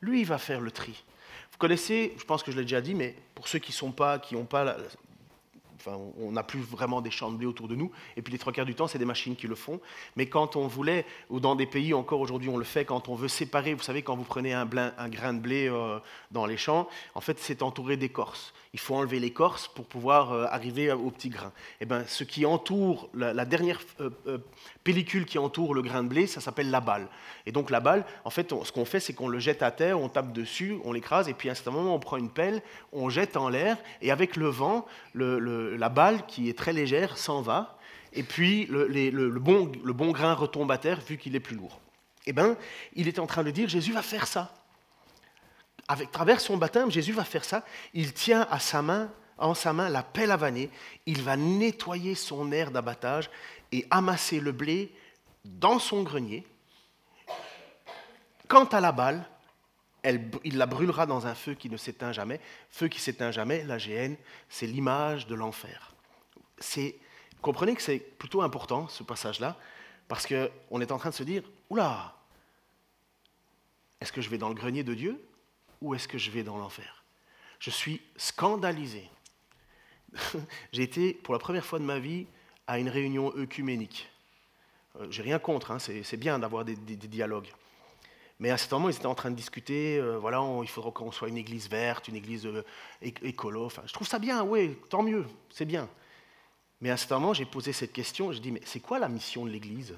Lui, 0.00 0.20
il 0.20 0.26
va 0.26 0.38
faire 0.38 0.60
le 0.60 0.70
tri. 0.70 1.04
Vous 1.52 1.58
connaissez, 1.58 2.14
je 2.18 2.24
pense 2.24 2.42
que 2.42 2.52
je 2.52 2.56
l'ai 2.56 2.64
déjà 2.64 2.80
dit, 2.80 2.94
mais 2.94 3.16
pour 3.34 3.48
ceux 3.48 3.58
qui 3.58 3.76
n'ont 3.84 3.92
pas, 3.92 4.18
qui 4.18 4.36
pas 4.36 4.76
on 5.86 6.32
n'a 6.32 6.42
plus 6.42 6.60
vraiment 6.60 7.00
des 7.00 7.10
champs 7.10 7.30
de 7.30 7.36
blé 7.36 7.46
autour 7.46 7.68
de 7.68 7.74
nous. 7.74 7.90
Et 8.16 8.22
puis 8.22 8.32
les 8.32 8.38
trois 8.38 8.52
quarts 8.52 8.66
du 8.66 8.74
temps, 8.74 8.86
c'est 8.86 8.98
des 8.98 9.04
machines 9.04 9.36
qui 9.36 9.46
le 9.46 9.54
font. 9.54 9.80
Mais 10.16 10.26
quand 10.26 10.56
on 10.56 10.66
voulait, 10.66 11.04
ou 11.30 11.40
dans 11.40 11.54
des 11.54 11.66
pays 11.66 11.94
encore 11.94 12.20
aujourd'hui, 12.20 12.48
on 12.48 12.56
le 12.56 12.64
fait, 12.64 12.84
quand 12.84 13.08
on 13.08 13.14
veut 13.14 13.28
séparer, 13.28 13.74
vous 13.74 13.82
savez, 13.82 14.02
quand 14.02 14.16
vous 14.16 14.24
prenez 14.24 14.52
un, 14.52 14.66
grain 14.66 15.34
de 15.34 15.40
blé 15.40 15.68
euh, 15.68 15.98
dans 16.30 16.46
les 16.46 16.56
champs, 16.56 16.88
en 17.14 17.20
fait, 17.20 17.38
c'est 17.38 17.62
entouré 17.62 17.96
d'écorce. 17.96 18.52
Il 18.76 18.78
faut 18.78 18.94
enlever 18.94 19.20
l'écorce 19.20 19.68
pour 19.68 19.86
pouvoir 19.86 20.34
euh, 20.34 20.44
arriver 20.50 20.92
au 20.92 21.10
petit 21.10 21.30
grain. 21.30 21.46
Et 21.46 21.50
eh 21.80 21.86
ben, 21.86 22.04
ce 22.06 22.24
qui 22.24 22.44
entoure, 22.44 23.08
la, 23.14 23.46
dernière 23.46 23.80
euh, 24.02 24.36
pellicule 24.84 25.24
qui 25.24 25.38
entoure 25.38 25.72
le 25.72 25.80
grain 25.80 26.02
de 26.02 26.08
blé, 26.08 26.26
ça 26.26 26.42
s'appelle 26.42 26.70
la 26.70 26.80
balle. 26.80 27.08
Et 27.46 27.52
donc 27.52 27.70
la 27.70 27.80
balle, 27.80 28.04
en 28.26 28.28
fait, 28.28 28.52
ce 28.64 28.72
qu'on 28.72 28.84
fait, 28.84 29.00
c'est 29.00 29.14
qu'on 29.14 29.28
le 29.28 29.38
jette 29.38 29.62
à 29.62 29.70
terre, 29.70 29.98
on 29.98 30.10
tape 30.10 30.30
dessus, 30.34 30.76
on 30.84 30.92
l'écrase, 30.92 31.26
et 31.26 31.32
puis 31.32 31.48
à 31.48 31.54
un 31.54 31.70
moment, 31.70 31.94
on 31.94 31.98
prend 31.98 32.18
une 32.18 32.28
pelle, 32.28 32.60
on 32.92 33.08
jette 33.08 33.38
en 33.38 33.48
l'air, 33.48 33.78
et 34.02 34.10
avec 34.10 34.36
le 34.36 34.48
vent, 34.48 34.84
la 35.14 35.88
balle, 35.88 36.26
qui 36.26 36.50
est 36.50 36.58
très 36.58 36.74
légère, 36.74 37.16
s'en 37.16 37.40
va, 37.40 37.78
et 38.12 38.24
puis 38.24 38.66
le, 38.66 39.30
bon, 39.38 39.72
le 39.82 39.92
bon 39.94 40.10
grain 40.10 40.34
retombe 40.34 40.70
à 40.70 40.76
terre 40.76 41.00
vu 41.00 41.16
qu'il 41.16 41.34
est 41.34 41.40
plus 41.40 41.56
lourd. 41.56 41.80
Eh 42.26 42.34
bien, 42.34 42.58
il 42.94 43.08
est 43.08 43.20
en 43.20 43.26
train 43.26 43.42
de 43.42 43.50
dire, 43.50 43.70
Jésus 43.70 43.94
va 43.94 44.02
faire 44.02 44.26
ça. 44.26 44.52
Avec 45.88 46.10
travers 46.10 46.40
son 46.40 46.56
baptême, 46.56 46.90
Jésus 46.90 47.12
va 47.12 47.24
faire 47.24 47.44
ça. 47.44 47.64
Il 47.94 48.12
tient 48.12 48.48
en 48.50 49.54
sa 49.54 49.72
main 49.72 49.88
la 49.88 50.02
pelle 50.02 50.30
à 50.30 50.36
vanner. 50.36 50.70
Il 51.06 51.22
va 51.22 51.36
nettoyer 51.36 52.14
son 52.14 52.50
air 52.52 52.70
d'abattage 52.70 53.30
et 53.72 53.86
amasser 53.90 54.40
le 54.40 54.52
blé 54.52 54.92
dans 55.44 55.78
son 55.78 56.02
grenier. 56.02 56.46
Quant 58.48 58.64
à 58.64 58.80
la 58.80 58.92
balle, 58.92 59.24
il 60.44 60.56
la 60.56 60.66
brûlera 60.66 61.06
dans 61.06 61.26
un 61.26 61.34
feu 61.34 61.54
qui 61.54 61.68
ne 61.68 61.76
s'éteint 61.76 62.12
jamais. 62.12 62.40
Feu 62.70 62.88
qui 62.88 63.00
s'éteint 63.00 63.30
jamais, 63.32 63.64
la 63.64 63.78
GN, 63.78 64.14
c'est 64.48 64.66
l'image 64.66 65.26
de 65.26 65.34
l'enfer. 65.34 65.94
C'est, 66.58 66.96
comprenez 67.42 67.74
que 67.74 67.82
c'est 67.82 67.98
plutôt 67.98 68.42
important, 68.42 68.86
ce 68.88 69.02
passage-là, 69.02 69.56
parce 70.06 70.26
qu'on 70.26 70.80
est 70.80 70.92
en 70.92 70.98
train 70.98 71.10
de 71.10 71.14
se 71.14 71.24
dire, 71.24 71.42
oula, 71.70 72.14
est-ce 74.00 74.12
que 74.12 74.20
je 74.20 74.30
vais 74.30 74.38
dans 74.38 74.48
le 74.48 74.54
grenier 74.54 74.84
de 74.84 74.94
Dieu? 74.94 75.25
Ou 75.80 75.94
est-ce 75.94 76.08
que 76.08 76.18
je 76.18 76.30
vais 76.30 76.42
dans 76.42 76.56
l'enfer? 76.56 77.04
Je 77.58 77.70
suis 77.70 78.02
scandalisé. 78.16 79.08
J'ai 80.72 80.82
été, 80.82 81.14
pour 81.14 81.34
la 81.34 81.40
première 81.40 81.64
fois 81.64 81.78
de 81.78 81.84
ma 81.84 81.98
vie, 81.98 82.26
à 82.66 82.78
une 82.78 82.88
réunion 82.88 83.32
œcuménique. 83.36 84.08
Euh, 85.00 85.06
j'ai 85.10 85.22
rien 85.22 85.38
contre, 85.38 85.70
hein, 85.70 85.78
c'est 85.78 86.16
bien 86.16 86.38
d'avoir 86.38 86.64
des 86.64 86.74
dialogues. 86.74 87.48
Mais 88.38 88.50
à 88.50 88.58
ce 88.58 88.72
moment, 88.74 88.90
ils 88.90 88.96
étaient 88.96 89.06
en 89.06 89.14
train 89.14 89.30
de 89.30 89.36
discuter, 89.36 89.98
euh, 89.98 90.18
voilà, 90.18 90.42
il 90.62 90.68
faudra 90.68 90.90
qu'on 90.90 91.10
soit 91.10 91.28
une 91.28 91.38
église 91.38 91.70
verte, 91.70 92.08
une 92.08 92.16
église 92.16 92.44
euh, 92.46 92.62
écolo. 93.00 93.70
Je 93.86 93.92
trouve 93.92 94.06
ça 94.06 94.18
bien, 94.18 94.44
oui, 94.44 94.76
tant 94.90 95.02
mieux, 95.02 95.24
c'est 95.50 95.64
bien. 95.64 95.88
Mais 96.82 96.90
à 96.90 96.98
ce 96.98 97.12
moment, 97.14 97.32
j'ai 97.32 97.46
posé 97.46 97.72
cette 97.72 97.92
question, 97.92 98.32
je 98.32 98.38
dis, 98.38 98.52
mais 98.52 98.60
c'est 98.64 98.80
quoi 98.80 98.98
la 98.98 99.08
mission 99.08 99.46
de 99.46 99.50
l'église? 99.50 99.96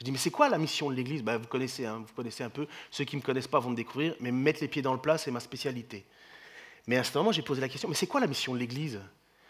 Je 0.00 0.04
dis, 0.04 0.12
mais 0.12 0.18
c'est 0.18 0.30
quoi 0.30 0.48
la 0.48 0.56
mission 0.56 0.90
de 0.90 0.94
l'église? 0.94 1.22
Ben, 1.22 1.36
vous, 1.36 1.46
connaissez, 1.46 1.84
hein, 1.84 2.02
vous 2.06 2.14
connaissez 2.14 2.42
un 2.42 2.48
peu, 2.48 2.66
ceux 2.90 3.04
qui 3.04 3.16
ne 3.16 3.20
me 3.20 3.24
connaissent 3.24 3.48
pas 3.48 3.60
vont 3.60 3.70
me 3.70 3.76
découvrir, 3.76 4.14
mais 4.20 4.32
mettre 4.32 4.62
les 4.62 4.68
pieds 4.68 4.80
dans 4.80 4.94
le 4.94 5.00
plat, 5.00 5.18
c'est 5.18 5.30
ma 5.30 5.40
spécialité. 5.40 6.06
Mais 6.86 6.96
à 6.96 7.04
ce 7.04 7.16
moment, 7.18 7.32
j'ai 7.32 7.42
posé 7.42 7.60
la 7.60 7.68
question, 7.68 7.86
mais 7.86 7.94
c'est 7.94 8.06
quoi 8.06 8.18
la 8.18 8.26
mission 8.26 8.54
de 8.54 8.58
l'église? 8.58 8.98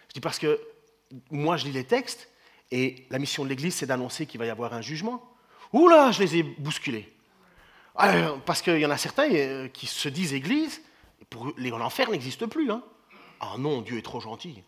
Je 0.09 0.15
dis, 0.15 0.21
parce 0.21 0.41
que 0.41 0.61
moi, 1.31 1.57
je 1.57 1.67
lis 1.67 1.73
les 1.73 1.85
textes, 1.85 2.29
et 2.73 3.07
la 3.11 3.21
mission 3.21 3.45
de 3.45 3.49
l'église, 3.49 3.77
c'est 3.77 3.87
d'annoncer 3.87 4.27
qu'il 4.27 4.41
va 4.41 4.47
y 4.47 4.51
avoir 4.51 4.75
un 4.75 4.81
jugement. 4.81 5.23
Oula, 5.73 6.11
je 6.11 6.21
les 6.21 6.37
ai 6.37 6.43
bousculés. 6.43 7.13
Parce 8.45 8.61
qu'il 8.63 8.79
y 8.79 8.87
en 8.87 8.91
a 8.91 8.97
certains 8.97 9.31
euh, 9.31 9.69
qui 9.69 9.87
se 9.87 10.09
disent 10.09 10.33
Église, 10.33 10.83
pour, 11.29 11.53
l'enfer 11.57 12.11
n'existe 12.11 12.47
plus. 12.47 12.71
Hein. 12.71 12.83
Ah 13.41 13.55
non, 13.59 13.83
Dieu 13.83 13.99
est 13.99 14.03
trop 14.03 14.21
gentil. 14.21 14.63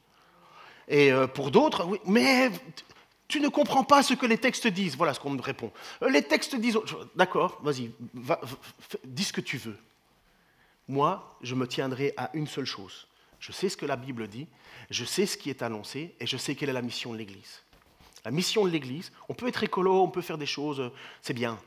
Et 0.89 1.13
euh, 1.13 1.27
pour 1.27 1.51
d'autres, 1.51 1.85
oui, 1.87 1.99
mais 2.05 2.51
tu 3.33 3.41
ne 3.41 3.49
comprends 3.49 3.83
pas 3.83 4.03
ce 4.03 4.13
que 4.13 4.27
les 4.27 4.37
textes 4.37 4.67
disent. 4.67 4.95
Voilà 4.95 5.15
ce 5.15 5.21
qu'on 5.21 5.31
me 5.31 5.41
répond. 5.41 5.73
Euh, 6.03 6.11
Les 6.11 6.23
textes 6.23 6.55
disent. 6.55 6.79
D'accord, 7.17 7.59
vas-y, 7.63 7.91
dis 9.05 9.25
ce 9.25 9.33
que 9.33 9.41
tu 9.41 9.57
veux. 9.57 9.79
Moi, 10.87 11.39
je 11.41 11.55
me 11.55 11.67
tiendrai 11.67 12.13
à 12.19 12.29
une 12.35 12.47
seule 12.47 12.67
chose. 12.67 13.07
Je 13.41 13.51
sais 13.51 13.71
ce 13.71 13.79
que 13.79 13.87
la 13.87 13.97
Bible 13.97 14.29
dit, 14.29 14.49
je 14.91 15.07
sais 15.07 15.25
ce 15.25 15.39
qui 15.39 15.49
est 15.49 15.63
annoncé, 15.63 16.15
et 16.21 16.27
je 16.27 16.37
sais 16.37 16.55
quelle 16.55 16.69
est 16.69 16.75
la 16.75 16.83
mission 16.83 17.15
de 17.15 17.17
l'Église. 17.17 17.63
La 18.27 18.31
mission 18.31 18.67
de 18.67 18.71
l'Église, 18.71 19.13
on 19.31 19.35
peut 19.35 19.49
être 19.49 19.65
écolo, 19.65 20.03
on 20.03 20.09
peut 20.09 20.21
faire 20.21 20.37
des 20.37 20.45
choses, 20.45 20.81
euh, 20.81 20.93
c'est 21.23 21.33
bien, 21.33 21.59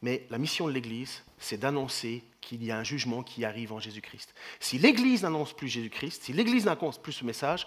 mais 0.00 0.26
la 0.30 0.38
mission 0.38 0.66
de 0.68 0.72
l'Église, 0.72 1.22
c'est 1.38 1.58
d'annoncer 1.58 2.24
qu'il 2.40 2.64
y 2.64 2.70
a 2.70 2.78
un 2.78 2.82
jugement 2.82 3.22
qui 3.22 3.44
arrive 3.44 3.74
en 3.74 3.78
Jésus-Christ. 3.78 4.32
Si 4.58 4.78
l'Église 4.78 5.22
n'annonce 5.22 5.52
plus 5.52 5.68
Jésus-Christ, 5.68 6.22
si 6.24 6.32
l'Église 6.32 6.64
n'annonce 6.64 6.96
plus 6.96 7.12
ce 7.12 7.26
message, 7.26 7.66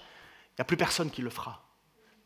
il 0.54 0.56
n'y 0.58 0.62
a 0.63 0.66
plus 0.66 0.78
personne 0.78 1.12
qui 1.12 1.22
le 1.22 1.30
fera. 1.30 1.63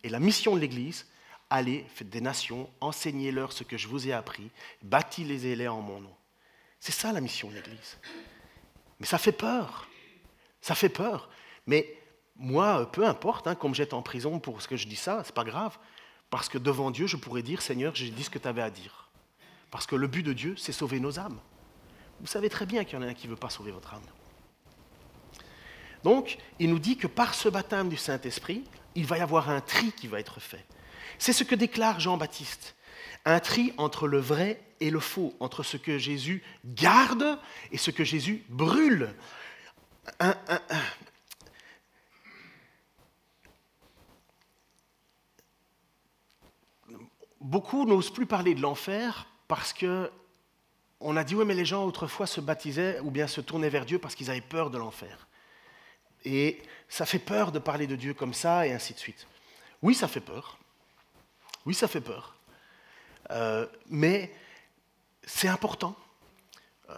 Et 0.03 0.09
la 0.09 0.19
mission 0.19 0.55
de 0.55 0.61
l'Église, 0.61 1.05
allez, 1.49 1.85
faites 1.93 2.09
des 2.09 2.21
nations, 2.21 2.69
enseignez-leur 2.81 3.51
ce 3.51 3.63
que 3.63 3.77
je 3.77 3.87
vous 3.87 4.07
ai 4.07 4.13
appris, 4.13 4.49
baptisez-les 4.83 5.67
en 5.67 5.81
mon 5.81 6.01
nom. 6.01 6.15
C'est 6.79 6.91
ça 6.91 7.11
la 7.11 7.21
mission 7.21 7.49
de 7.49 7.55
l'Église. 7.55 7.97
Mais 8.99 9.05
ça 9.05 9.17
fait 9.17 9.31
peur. 9.31 9.87
Ça 10.61 10.75
fait 10.75 10.89
peur. 10.89 11.29
Mais 11.65 11.95
moi, 12.35 12.91
peu 12.91 13.05
importe 13.05 13.47
hein, 13.47 13.55
qu'on 13.55 13.69
me 13.69 13.73
jette 13.73 13.93
en 13.93 14.01
prison 14.01 14.39
pour 14.39 14.61
ce 14.61 14.67
que 14.67 14.77
je 14.77 14.87
dis 14.87 14.95
ça, 14.95 15.21
c'est 15.23 15.35
pas 15.35 15.43
grave. 15.43 15.77
Parce 16.29 16.49
que 16.49 16.57
devant 16.57 16.91
Dieu, 16.91 17.07
je 17.07 17.17
pourrais 17.17 17.41
dire, 17.41 17.61
Seigneur, 17.61 17.95
j'ai 17.95 18.09
dit 18.09 18.23
ce 18.23 18.29
que 18.29 18.39
tu 18.39 18.47
avais 18.47 18.61
à 18.61 18.69
dire. 18.69 19.09
Parce 19.71 19.85
que 19.85 19.95
le 19.95 20.07
but 20.07 20.23
de 20.23 20.33
Dieu, 20.33 20.55
c'est 20.57 20.71
sauver 20.71 20.99
nos 20.99 21.19
âmes. 21.19 21.39
Vous 22.19 22.27
savez 22.27 22.49
très 22.49 22.65
bien 22.65 22.83
qu'il 22.83 22.95
y 22.95 22.97
en 22.97 23.05
a 23.05 23.07
un 23.07 23.13
qui 23.13 23.27
ne 23.27 23.31
veut 23.31 23.37
pas 23.37 23.49
sauver 23.49 23.71
votre 23.71 23.93
âme. 23.93 24.01
Donc, 26.03 26.37
il 26.59 26.69
nous 26.69 26.79
dit 26.79 26.97
que 26.97 27.07
par 27.07 27.33
ce 27.33 27.49
baptême 27.49 27.89
du 27.89 27.97
Saint-Esprit, 27.97 28.63
il 28.95 29.05
va 29.05 29.17
y 29.17 29.21
avoir 29.21 29.49
un 29.49 29.61
tri 29.61 29.91
qui 29.91 30.07
va 30.07 30.19
être 30.19 30.39
fait. 30.39 30.65
C'est 31.19 31.33
ce 31.33 31.43
que 31.43 31.55
déclare 31.55 31.99
Jean-Baptiste. 31.99 32.75
Un 33.25 33.39
tri 33.39 33.73
entre 33.77 34.07
le 34.07 34.19
vrai 34.19 34.61
et 34.79 34.89
le 34.89 34.99
faux, 34.99 35.35
entre 35.39 35.63
ce 35.63 35.77
que 35.77 35.97
Jésus 35.97 36.43
garde 36.65 37.39
et 37.71 37.77
ce 37.77 37.91
que 37.91 38.03
Jésus 38.03 38.43
brûle. 38.49 39.13
Beaucoup 47.41 47.85
n'osent 47.85 48.11
plus 48.11 48.25
parler 48.25 48.55
de 48.55 48.61
l'enfer 48.61 49.27
parce 49.47 49.73
que 49.73 50.11
on 50.99 51.15
a 51.15 51.23
dit 51.23 51.35
oui 51.35 51.45
mais 51.45 51.53
les 51.53 51.65
gens 51.65 51.85
autrefois 51.85 52.25
se 52.25 52.41
baptisaient 52.41 52.99
ou 53.01 53.11
bien 53.11 53.27
se 53.27 53.41
tournaient 53.41 53.69
vers 53.69 53.85
Dieu 53.85 53.99
parce 53.99 54.15
qu'ils 54.15 54.29
avaient 54.29 54.41
peur 54.41 54.69
de 54.69 54.77
l'enfer. 54.77 55.27
Et 56.25 56.61
ça 56.89 57.05
fait 57.05 57.19
peur 57.19 57.51
de 57.51 57.59
parler 57.59 57.87
de 57.87 57.95
Dieu 57.95 58.13
comme 58.13 58.33
ça 58.33 58.67
et 58.67 58.73
ainsi 58.73 58.93
de 58.93 58.99
suite. 58.99 59.27
Oui, 59.81 59.93
ça 59.93 60.07
fait 60.07 60.19
peur. 60.19 60.56
Oui, 61.67 61.73
ça 61.73 61.89
fait 61.89 61.99
peur. 61.99 62.33
Euh, 63.29 63.67
mais 63.89 64.33
c'est 65.23 65.49
important. 65.49 65.97
Euh, 66.89 66.93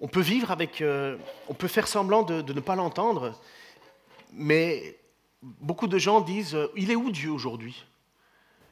on 0.00 0.06
peut 0.06 0.20
vivre 0.20 0.52
avec, 0.52 0.80
euh, 0.80 1.16
on 1.48 1.54
peut 1.54 1.66
faire 1.66 1.88
semblant 1.88 2.22
de, 2.22 2.52
ne 2.52 2.60
pas 2.60 2.76
l'entendre, 2.76 3.36
mais 4.32 4.96
beaucoup 5.42 5.88
de 5.88 5.98
gens 5.98 6.20
disent, 6.20 6.56
il 6.76 6.92
est 6.92 6.94
où 6.94 7.10
Dieu 7.10 7.32
aujourd'hui? 7.32 7.84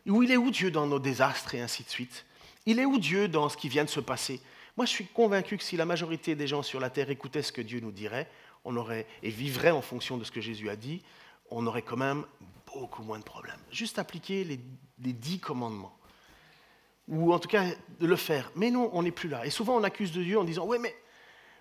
Ou 0.06 0.22
il 0.22 0.30
est 0.30 0.36
où 0.36 0.52
Dieu 0.52 0.70
dans 0.70 0.86
nos 0.86 1.00
désastres 1.00 1.56
et 1.56 1.60
ainsi 1.60 1.82
de 1.82 1.88
suite? 1.88 2.24
Il 2.64 2.78
est 2.78 2.84
où 2.84 3.00
Dieu 3.00 3.26
dans 3.26 3.48
ce 3.48 3.56
qui 3.56 3.68
vient 3.68 3.84
de 3.84 3.90
se 3.90 3.98
passer? 3.98 4.40
Moi, 4.76 4.86
je 4.86 4.92
suis 4.92 5.06
convaincu 5.06 5.56
que 5.56 5.64
si 5.64 5.76
la 5.76 5.86
majorité 5.86 6.36
des 6.36 6.46
gens 6.46 6.62
sur 6.62 6.78
la 6.78 6.88
terre 6.88 7.10
écoutaient 7.10 7.42
ce 7.42 7.50
que 7.50 7.62
Dieu 7.62 7.80
nous 7.80 7.90
dirait, 7.90 8.30
on 8.64 8.76
aurait 8.76 9.08
et 9.24 9.30
vivrait 9.30 9.72
en 9.72 9.82
fonction 9.82 10.18
de 10.18 10.22
ce 10.22 10.30
que 10.30 10.40
Jésus 10.40 10.70
a 10.70 10.76
dit, 10.76 11.02
on 11.50 11.66
aurait 11.66 11.82
quand 11.82 11.96
même 11.96 12.24
beaucoup 12.78 13.02
moins 13.02 13.18
de 13.18 13.24
problèmes. 13.24 13.58
Juste 13.70 13.98
appliquer 13.98 14.44
les, 14.44 14.60
dix 14.98 15.38
commandements 15.38 15.96
ou 17.08 17.32
en 17.32 17.38
tout 17.38 17.48
cas 17.48 17.64
de 17.98 18.06
le 18.06 18.16
faire. 18.16 18.52
Mais 18.54 18.70
non, 18.70 18.90
on 18.92 19.02
n'est 19.02 19.10
plus 19.10 19.28
là. 19.28 19.44
Et 19.44 19.50
souvent, 19.50 19.76
on 19.76 19.82
accuse 19.82 20.12
de 20.12 20.22
Dieu 20.22 20.38
en 20.38 20.44
disant, 20.44 20.64
oui, 20.66 20.78
mais 20.80 20.94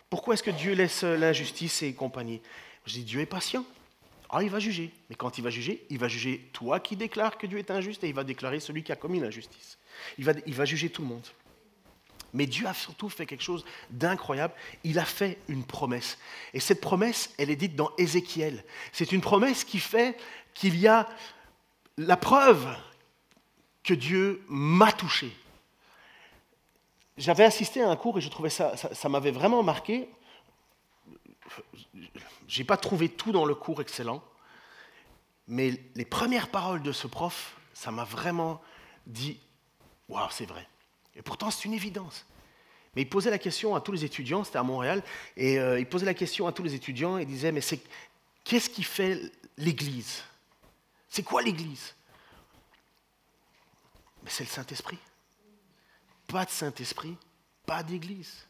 pourquoi 0.09 0.33
est-ce 0.33 0.43
que 0.43 0.51
Dieu 0.51 0.73
laisse 0.73 1.03
l'injustice 1.03 1.81
et 1.81 1.93
compagnie? 1.93 2.41
Je 2.85 2.93
dis, 2.93 3.03
Dieu 3.03 3.21
est 3.21 3.25
patient. 3.25 3.65
Ah, 4.29 4.43
il 4.43 4.49
va 4.49 4.59
juger. 4.59 4.91
Mais 5.09 5.15
quand 5.15 5.39
il 5.39 5.43
va 5.43 5.49
juger, 5.49 5.85
il 5.89 5.97
va 5.97 6.07
juger 6.07 6.49
toi 6.53 6.79
qui 6.79 6.95
déclares 6.95 7.37
que 7.37 7.47
Dieu 7.47 7.57
est 7.57 7.71
injuste 7.71 8.03
et 8.03 8.09
il 8.09 8.13
va 8.13 8.23
déclarer 8.23 8.59
celui 8.59 8.83
qui 8.83 8.91
a 8.91 8.95
commis 8.95 9.19
l'injustice. 9.19 9.79
Il 10.19 10.25
va, 10.25 10.33
il 10.45 10.53
va 10.53 10.65
juger 10.65 10.89
tout 10.89 11.01
le 11.01 11.07
monde. 11.07 11.25
Mais 12.33 12.45
Dieu 12.45 12.67
a 12.67 12.73
surtout 12.73 13.09
fait 13.09 13.25
quelque 13.25 13.43
chose 13.43 13.65
d'incroyable. 13.89 14.53
Il 14.83 14.99
a 14.99 15.05
fait 15.05 15.39
une 15.47 15.63
promesse. 15.63 16.17
Et 16.53 16.59
cette 16.59 16.81
promesse, 16.81 17.33
elle 17.37 17.49
est 17.49 17.55
dite 17.55 17.75
dans 17.75 17.91
Ézéchiel. 17.97 18.63
C'est 18.91 19.11
une 19.11 19.21
promesse 19.21 19.63
qui 19.63 19.79
fait 19.79 20.17
qu'il 20.53 20.77
y 20.77 20.87
a 20.87 21.07
la 21.97 22.17
preuve 22.17 22.67
que 23.83 23.93
Dieu 23.93 24.43
m'a 24.47 24.91
touché. 24.91 25.35
J'avais 27.17 27.43
assisté 27.43 27.81
à 27.81 27.89
un 27.89 27.95
cours 27.95 28.17
et 28.17 28.21
je 28.21 28.29
trouvais 28.29 28.49
ça, 28.49 28.77
ça, 28.77 29.09
m'avait 29.09 29.31
vraiment 29.31 29.63
marqué. 29.63 30.07
J'ai 32.47 32.63
pas 32.63 32.77
trouvé 32.77 33.09
tout 33.09 33.31
dans 33.31 33.45
le 33.45 33.55
cours 33.55 33.81
excellent, 33.81 34.23
mais 35.47 35.73
les 35.95 36.05
premières 36.05 36.49
paroles 36.49 36.81
de 36.81 36.91
ce 36.91 37.07
prof, 37.07 37.57
ça 37.73 37.91
m'a 37.91 38.05
vraiment 38.05 38.61
dit 39.05 39.39
Waouh, 40.07 40.29
c'est 40.31 40.45
vrai. 40.45 40.68
Et 41.19 41.21
pourtant, 41.21 41.51
c'est 41.51 41.65
une 41.65 41.73
évidence. 41.73 42.25
Mais 42.95 43.03
il 43.03 43.09
posait 43.09 43.29
la 43.29 43.37
question 43.37 43.75
à 43.75 43.81
tous 43.81 43.91
les 43.91 44.03
étudiants, 44.03 44.43
c'était 44.43 44.57
à 44.57 44.63
Montréal, 44.63 45.03
et 45.37 45.59
euh, 45.59 45.79
il 45.79 45.85
posait 45.85 46.07
la 46.07 46.15
question 46.15 46.47
à 46.47 46.51
tous 46.51 46.63
les 46.63 46.73
étudiants 46.73 47.19
et 47.19 47.25
disait 47.25 47.51
Mais 47.51 47.61
c'est 47.61 47.79
qu'est-ce 48.43 48.69
qui 48.69 48.81
fait 48.81 49.21
l'Église? 49.57 50.23
C'est 51.07 51.23
quoi 51.23 51.43
l'Église? 51.43 51.93
Mais 54.23 54.29
c'est 54.29 54.43
le 54.43 54.49
Saint-Esprit. 54.49 54.97
Pas 56.27 56.45
de 56.45 56.49
Saint-Esprit, 56.49 57.15
pas 57.65 57.83
d'Église. 57.83 58.47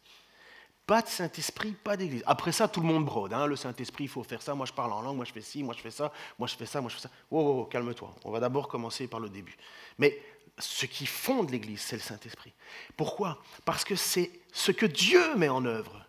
Pas 0.85 1.03
de 1.03 1.07
Saint-Esprit, 1.07 1.73
pas 1.83 1.95
d'Église. 1.95 2.23
Après 2.25 2.51
ça, 2.51 2.67
tout 2.67 2.81
le 2.81 2.87
monde 2.87 3.05
brode. 3.05 3.31
hein. 3.31 3.45
Le 3.45 3.55
Saint-Esprit, 3.55 4.05
il 4.05 4.09
faut 4.09 4.23
faire 4.23 4.41
ça. 4.41 4.55
Moi, 4.55 4.65
je 4.65 4.73
parle 4.73 4.91
en 4.91 5.01
langue. 5.01 5.17
Moi, 5.17 5.25
je 5.25 5.31
fais 5.31 5.41
ci. 5.41 5.61
Moi, 5.61 5.75
je 5.77 5.81
fais 5.81 5.91
ça. 5.91 6.11
Moi, 6.39 6.47
je 6.47 6.55
fais 6.55 6.65
ça. 6.65 6.81
Moi, 6.81 6.89
je 6.89 6.95
fais 6.95 7.03
ça. 7.03 7.11
Wow, 7.29 7.43
wow, 7.43 7.65
calme-toi. 7.65 8.15
On 8.25 8.31
va 8.31 8.39
d'abord 8.39 8.67
commencer 8.67 9.07
par 9.07 9.19
le 9.19 9.29
début. 9.29 9.55
Mais 9.99 10.19
ce 10.59 10.85
qui 10.85 11.05
fonde 11.05 11.49
l'Église, 11.49 11.81
c'est 11.81 11.95
le 11.95 12.01
Saint-Esprit. 12.01 12.53
Pourquoi? 12.97 13.41
Parce 13.65 13.83
que 13.83 13.95
c'est 13.95 14.31
ce 14.51 14.71
que 14.71 14.85
Dieu 14.85 15.35
met 15.35 15.49
en 15.49 15.65
œuvre. 15.65 16.05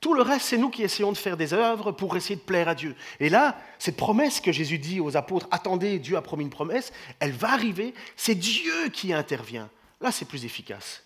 Tout 0.00 0.14
le 0.14 0.22
reste, 0.22 0.46
c'est 0.46 0.58
nous 0.58 0.70
qui 0.70 0.82
essayons 0.82 1.12
de 1.12 1.16
faire 1.16 1.36
des 1.36 1.54
œuvres 1.54 1.92
pour 1.92 2.16
essayer 2.16 2.34
de 2.34 2.40
plaire 2.40 2.68
à 2.68 2.74
Dieu. 2.74 2.96
Et 3.20 3.28
là, 3.28 3.56
cette 3.78 3.96
promesse 3.96 4.40
que 4.40 4.50
Jésus 4.50 4.78
dit 4.78 4.98
aux 4.98 5.16
apôtres, 5.16 5.46
attendez, 5.52 6.00
Dieu 6.00 6.16
a 6.16 6.22
promis 6.22 6.42
une 6.42 6.50
promesse, 6.50 6.92
elle 7.20 7.30
va 7.30 7.52
arriver, 7.52 7.94
c'est 8.16 8.34
Dieu 8.34 8.88
qui 8.92 9.12
intervient. 9.12 9.70
Là, 10.00 10.10
c'est 10.10 10.24
plus 10.24 10.44
efficace. 10.44 11.04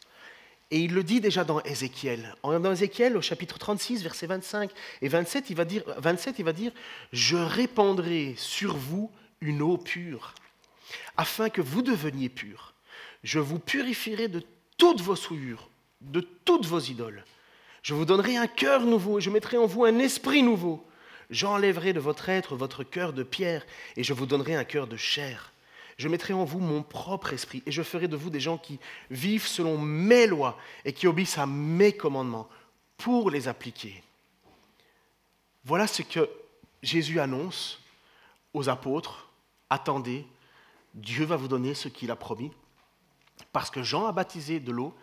Et 0.70 0.80
il 0.80 0.94
le 0.94 1.04
dit 1.04 1.20
déjà 1.20 1.44
dans 1.44 1.60
Ézéchiel. 1.62 2.34
Dans 2.42 2.72
Ézéchiel, 2.72 3.16
au 3.16 3.22
chapitre 3.22 3.58
36, 3.58 4.02
versets 4.02 4.26
25 4.26 4.70
et 5.02 5.08
27, 5.08 5.50
il 5.50 5.56
va 5.56 5.64
dire, 5.66 5.82
27, 5.98 6.38
il 6.38 6.44
va 6.44 6.52
dire 6.52 6.72
Je 7.12 7.36
répandrai 7.36 8.34
sur 8.38 8.76
vous 8.76 9.10
une 9.42 9.62
eau 9.62 9.76
pure, 9.76 10.34
afin 11.16 11.48
que 11.48 11.60
vous 11.60 11.82
deveniez 11.82 12.28
purs. 12.28 12.74
Je 13.24 13.38
vous 13.38 13.58
purifierai 13.58 14.28
de 14.28 14.42
toutes 14.78 15.00
vos 15.00 15.16
souillures, 15.16 15.68
de 16.00 16.20
toutes 16.20 16.66
vos 16.66 16.80
idoles. 16.80 17.24
Je 17.82 17.94
vous 17.94 18.04
donnerai 18.04 18.36
un 18.36 18.46
cœur 18.46 18.82
nouveau 18.82 19.18
et 19.18 19.22
je 19.22 19.30
mettrai 19.30 19.56
en 19.56 19.66
vous 19.66 19.84
un 19.84 19.98
esprit 19.98 20.42
nouveau. 20.42 20.84
J'enlèverai 21.30 21.92
de 21.92 22.00
votre 22.00 22.28
être 22.28 22.56
votre 22.56 22.84
cœur 22.84 23.12
de 23.12 23.22
pierre 23.22 23.66
et 23.96 24.04
je 24.04 24.12
vous 24.12 24.26
donnerai 24.26 24.54
un 24.54 24.64
cœur 24.64 24.86
de 24.86 24.96
chair. 24.96 25.52
Je 25.96 26.08
mettrai 26.08 26.34
en 26.34 26.44
vous 26.44 26.60
mon 26.60 26.82
propre 26.82 27.32
esprit 27.32 27.62
et 27.64 27.72
je 27.72 27.82
ferai 27.82 28.06
de 28.06 28.16
vous 28.16 28.30
des 28.30 28.40
gens 28.40 28.58
qui 28.58 28.78
vivent 29.10 29.46
selon 29.46 29.78
mes 29.78 30.26
lois 30.26 30.58
et 30.84 30.92
qui 30.92 31.06
obéissent 31.06 31.38
à 31.38 31.46
mes 31.46 31.92
commandements 31.92 32.48
pour 32.98 33.30
les 33.30 33.48
appliquer. 33.48 34.02
Voilà 35.64 35.86
ce 35.86 36.02
que 36.02 36.28
Jésus 36.82 37.18
annonce 37.18 37.80
aux 38.52 38.68
apôtres. 38.68 39.28
Attendez, 39.70 40.26
Dieu 40.96 41.26
va 41.26 41.36
vous 41.36 41.46
donner 41.46 41.74
ce 41.74 41.88
qu'il 41.88 42.10
a 42.10 42.16
promis. 42.16 42.50
Parce 43.52 43.70
que 43.70 43.82
Jean 43.82 44.06
a 44.06 44.12
baptisé 44.12 44.60
de 44.60 44.72
l'eau, 44.72 44.94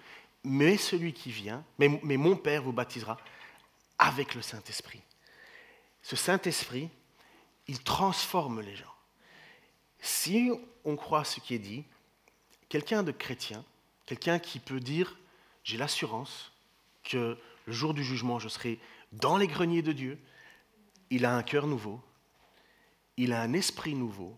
mais 0.44 0.76
celui 0.76 1.14
qui 1.14 1.32
vient, 1.32 1.64
mais, 1.78 2.18
mon 2.18 2.36
Père 2.36 2.64
vous 2.64 2.74
baptisera 2.74 3.18
avec 4.00 4.36
le 4.36 4.42
Saint-Esprit. 4.42 5.02
Ce 6.02 6.16
Saint-Esprit, 6.16 6.90
il 7.68 7.82
transforme 7.82 8.60
les 8.60 8.76
gens. 8.76 8.94
Si 10.02 10.52
on 10.84 10.96
croit 10.98 11.24
ce 11.24 11.40
qui 11.40 11.54
est 11.54 11.60
dit, 11.60 11.86
quelqu'un 12.68 13.04
de 13.04 13.12
chrétien, 13.12 13.64
quelqu'un 14.06 14.40
qui 14.40 14.60
peut 14.60 14.82
dire, 14.82 15.18
j'ai 15.64 15.78
l'assurance 15.78 16.52
que 17.04 17.38
le 17.66 17.74
jour 17.74 17.94
du 17.94 18.04
jugement, 18.04 18.40
je 18.40 18.50
serai 18.50 18.80
dans 19.14 19.38
les 19.38 19.48
greniers 19.48 19.82
de 19.82 19.94
Dieu, 19.94 20.20
il 21.10 21.26
a 21.26 21.36
un 21.36 21.44
cœur 21.44 21.68
nouveau, 21.68 22.02
il 23.16 23.32
a 23.32 23.42
un 23.42 23.54
esprit 23.54 23.94
nouveau, 23.94 24.36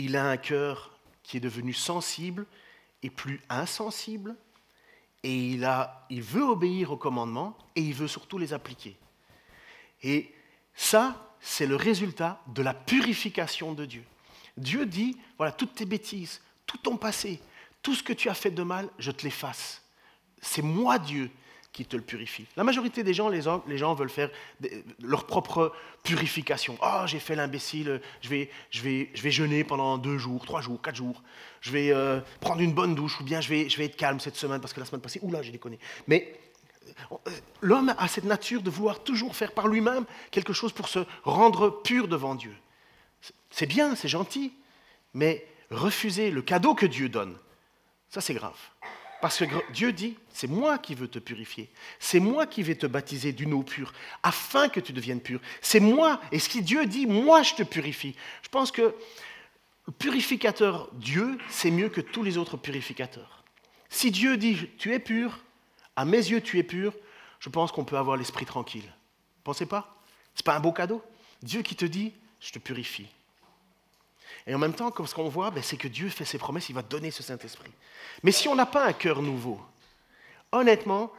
il 0.00 0.16
a 0.16 0.28
un 0.28 0.36
cœur 0.36 0.98
qui 1.22 1.36
est 1.36 1.40
devenu 1.40 1.72
sensible 1.72 2.46
et 3.02 3.10
plus 3.10 3.40
insensible, 3.48 4.36
et 5.22 5.36
il, 5.36 5.64
a, 5.64 6.06
il 6.10 6.22
veut 6.22 6.42
obéir 6.42 6.92
aux 6.92 6.96
commandements, 6.96 7.56
et 7.76 7.82
il 7.82 7.94
veut 7.94 8.08
surtout 8.08 8.38
les 8.38 8.52
appliquer. 8.52 8.96
Et 10.02 10.32
ça, 10.74 11.34
c'est 11.40 11.66
le 11.66 11.76
résultat 11.76 12.42
de 12.48 12.62
la 12.62 12.74
purification 12.74 13.72
de 13.72 13.84
Dieu. 13.84 14.04
Dieu 14.56 14.86
dit, 14.86 15.16
voilà, 15.36 15.52
toutes 15.52 15.74
tes 15.74 15.86
bêtises, 15.86 16.40
tout 16.66 16.78
ton 16.78 16.96
passé, 16.96 17.40
tout 17.82 17.94
ce 17.94 18.02
que 18.02 18.12
tu 18.12 18.28
as 18.28 18.34
fait 18.34 18.50
de 18.50 18.62
mal, 18.62 18.90
je 18.98 19.10
te 19.10 19.24
l'efface. 19.24 19.82
C'est 20.40 20.62
moi 20.62 20.98
Dieu 20.98 21.30
qui 21.72 21.84
te 21.84 21.96
le 21.96 22.02
purifie. 22.02 22.46
La 22.56 22.64
majorité 22.64 23.04
des 23.04 23.14
gens, 23.14 23.28
les, 23.28 23.42
gens 23.42 23.94
veulent 23.94 24.10
faire 24.10 24.30
leur 25.00 25.24
propre 25.24 25.72
purification. 26.02 26.76
Oh, 26.82 27.02
j'ai 27.06 27.20
fait 27.20 27.36
l'imbécile, 27.36 28.00
je 28.22 28.28
vais, 28.28 28.50
je, 28.70 28.82
vais, 28.82 29.10
je 29.14 29.22
vais 29.22 29.30
jeûner 29.30 29.62
pendant 29.62 29.96
deux 29.96 30.18
jours, 30.18 30.44
trois 30.44 30.60
jours, 30.60 30.82
quatre 30.82 30.96
jours. 30.96 31.22
Je 31.60 31.70
vais 31.70 31.92
euh, 31.92 32.20
prendre 32.40 32.60
une 32.60 32.72
bonne 32.72 32.94
douche 32.94 33.20
ou 33.20 33.24
bien 33.24 33.40
je 33.40 33.48
vais, 33.48 33.68
je 33.68 33.76
vais 33.76 33.84
être 33.84 33.96
calme 33.96 34.18
cette 34.18 34.36
semaine 34.36 34.60
parce 34.60 34.72
que 34.72 34.80
la 34.80 34.86
semaine 34.86 35.00
passée, 35.00 35.20
oula, 35.22 35.42
j'ai 35.42 35.52
déconné. 35.52 35.78
Mais 36.08 36.34
euh, 37.12 37.30
l'homme 37.60 37.94
a 37.96 38.08
cette 38.08 38.24
nature 38.24 38.62
de 38.62 38.70
vouloir 38.70 39.04
toujours 39.04 39.36
faire 39.36 39.52
par 39.52 39.68
lui-même 39.68 40.04
quelque 40.32 40.52
chose 40.52 40.72
pour 40.72 40.88
se 40.88 41.00
rendre 41.22 41.82
pur 41.82 42.08
devant 42.08 42.34
Dieu. 42.34 42.54
C'est 43.50 43.66
bien, 43.66 43.94
c'est 43.94 44.08
gentil, 44.08 44.52
mais 45.14 45.46
refuser 45.70 46.30
le 46.30 46.42
cadeau 46.42 46.74
que 46.74 46.86
Dieu 46.86 47.08
donne, 47.08 47.36
ça 48.08 48.20
c'est 48.20 48.34
grave. 48.34 48.58
Parce 49.20 49.44
que 49.44 49.72
Dieu 49.72 49.92
dit, 49.92 50.16
c'est 50.32 50.48
moi 50.48 50.78
qui 50.78 50.94
veux 50.94 51.08
te 51.08 51.18
purifier. 51.18 51.70
C'est 51.98 52.20
moi 52.20 52.46
qui 52.46 52.62
vais 52.62 52.74
te 52.74 52.86
baptiser 52.86 53.32
d'une 53.32 53.52
eau 53.52 53.62
pure, 53.62 53.92
afin 54.22 54.68
que 54.68 54.80
tu 54.80 54.92
deviennes 54.92 55.20
pur. 55.20 55.40
C'est 55.60 55.80
moi. 55.80 56.20
Et 56.32 56.38
ce 56.38 56.48
que 56.48 56.58
Dieu 56.58 56.86
dit, 56.86 57.06
moi 57.06 57.42
je 57.42 57.54
te 57.54 57.62
purifie. 57.62 58.16
Je 58.42 58.48
pense 58.48 58.72
que 58.72 58.94
le 59.86 59.92
purificateur 59.92 60.88
Dieu, 60.92 61.38
c'est 61.50 61.70
mieux 61.70 61.88
que 61.88 62.00
tous 62.00 62.22
les 62.22 62.38
autres 62.38 62.56
purificateurs. 62.56 63.44
Si 63.90 64.10
Dieu 64.10 64.36
dit, 64.36 64.68
tu 64.78 64.94
es 64.94 64.98
pur, 64.98 65.40
à 65.96 66.04
mes 66.04 66.16
yeux 66.16 66.40
tu 66.40 66.58
es 66.58 66.62
pur, 66.62 66.94
je 67.40 67.48
pense 67.48 67.72
qu'on 67.72 67.84
peut 67.84 67.98
avoir 67.98 68.16
l'esprit 68.16 68.46
tranquille. 68.46 68.90
Pensez 69.44 69.66
pas? 69.66 70.02
Ce 70.34 70.40
n'est 70.40 70.44
pas 70.44 70.56
un 70.56 70.60
beau 70.60 70.72
cadeau? 70.72 71.02
Dieu 71.42 71.62
qui 71.62 71.74
te 71.74 71.84
dit, 71.84 72.12
je 72.40 72.52
te 72.52 72.58
purifie. 72.58 73.08
Et 74.46 74.54
en 74.54 74.58
même 74.58 74.74
temps, 74.74 74.92
ce 75.04 75.14
qu'on 75.14 75.28
voit, 75.28 75.50
ben, 75.50 75.62
c'est 75.62 75.76
que 75.76 75.88
Dieu 75.88 76.08
fait 76.08 76.24
ses 76.24 76.38
promesses, 76.38 76.68
il 76.68 76.74
va 76.74 76.82
donner 76.82 77.10
ce 77.10 77.22
Saint-Esprit. 77.22 77.70
Mais 78.22 78.32
si 78.32 78.48
on 78.48 78.54
n'a 78.54 78.66
pas 78.66 78.86
un 78.86 78.92
cœur 78.92 79.22
nouveau, 79.22 79.60
honnêtement, 80.52 81.12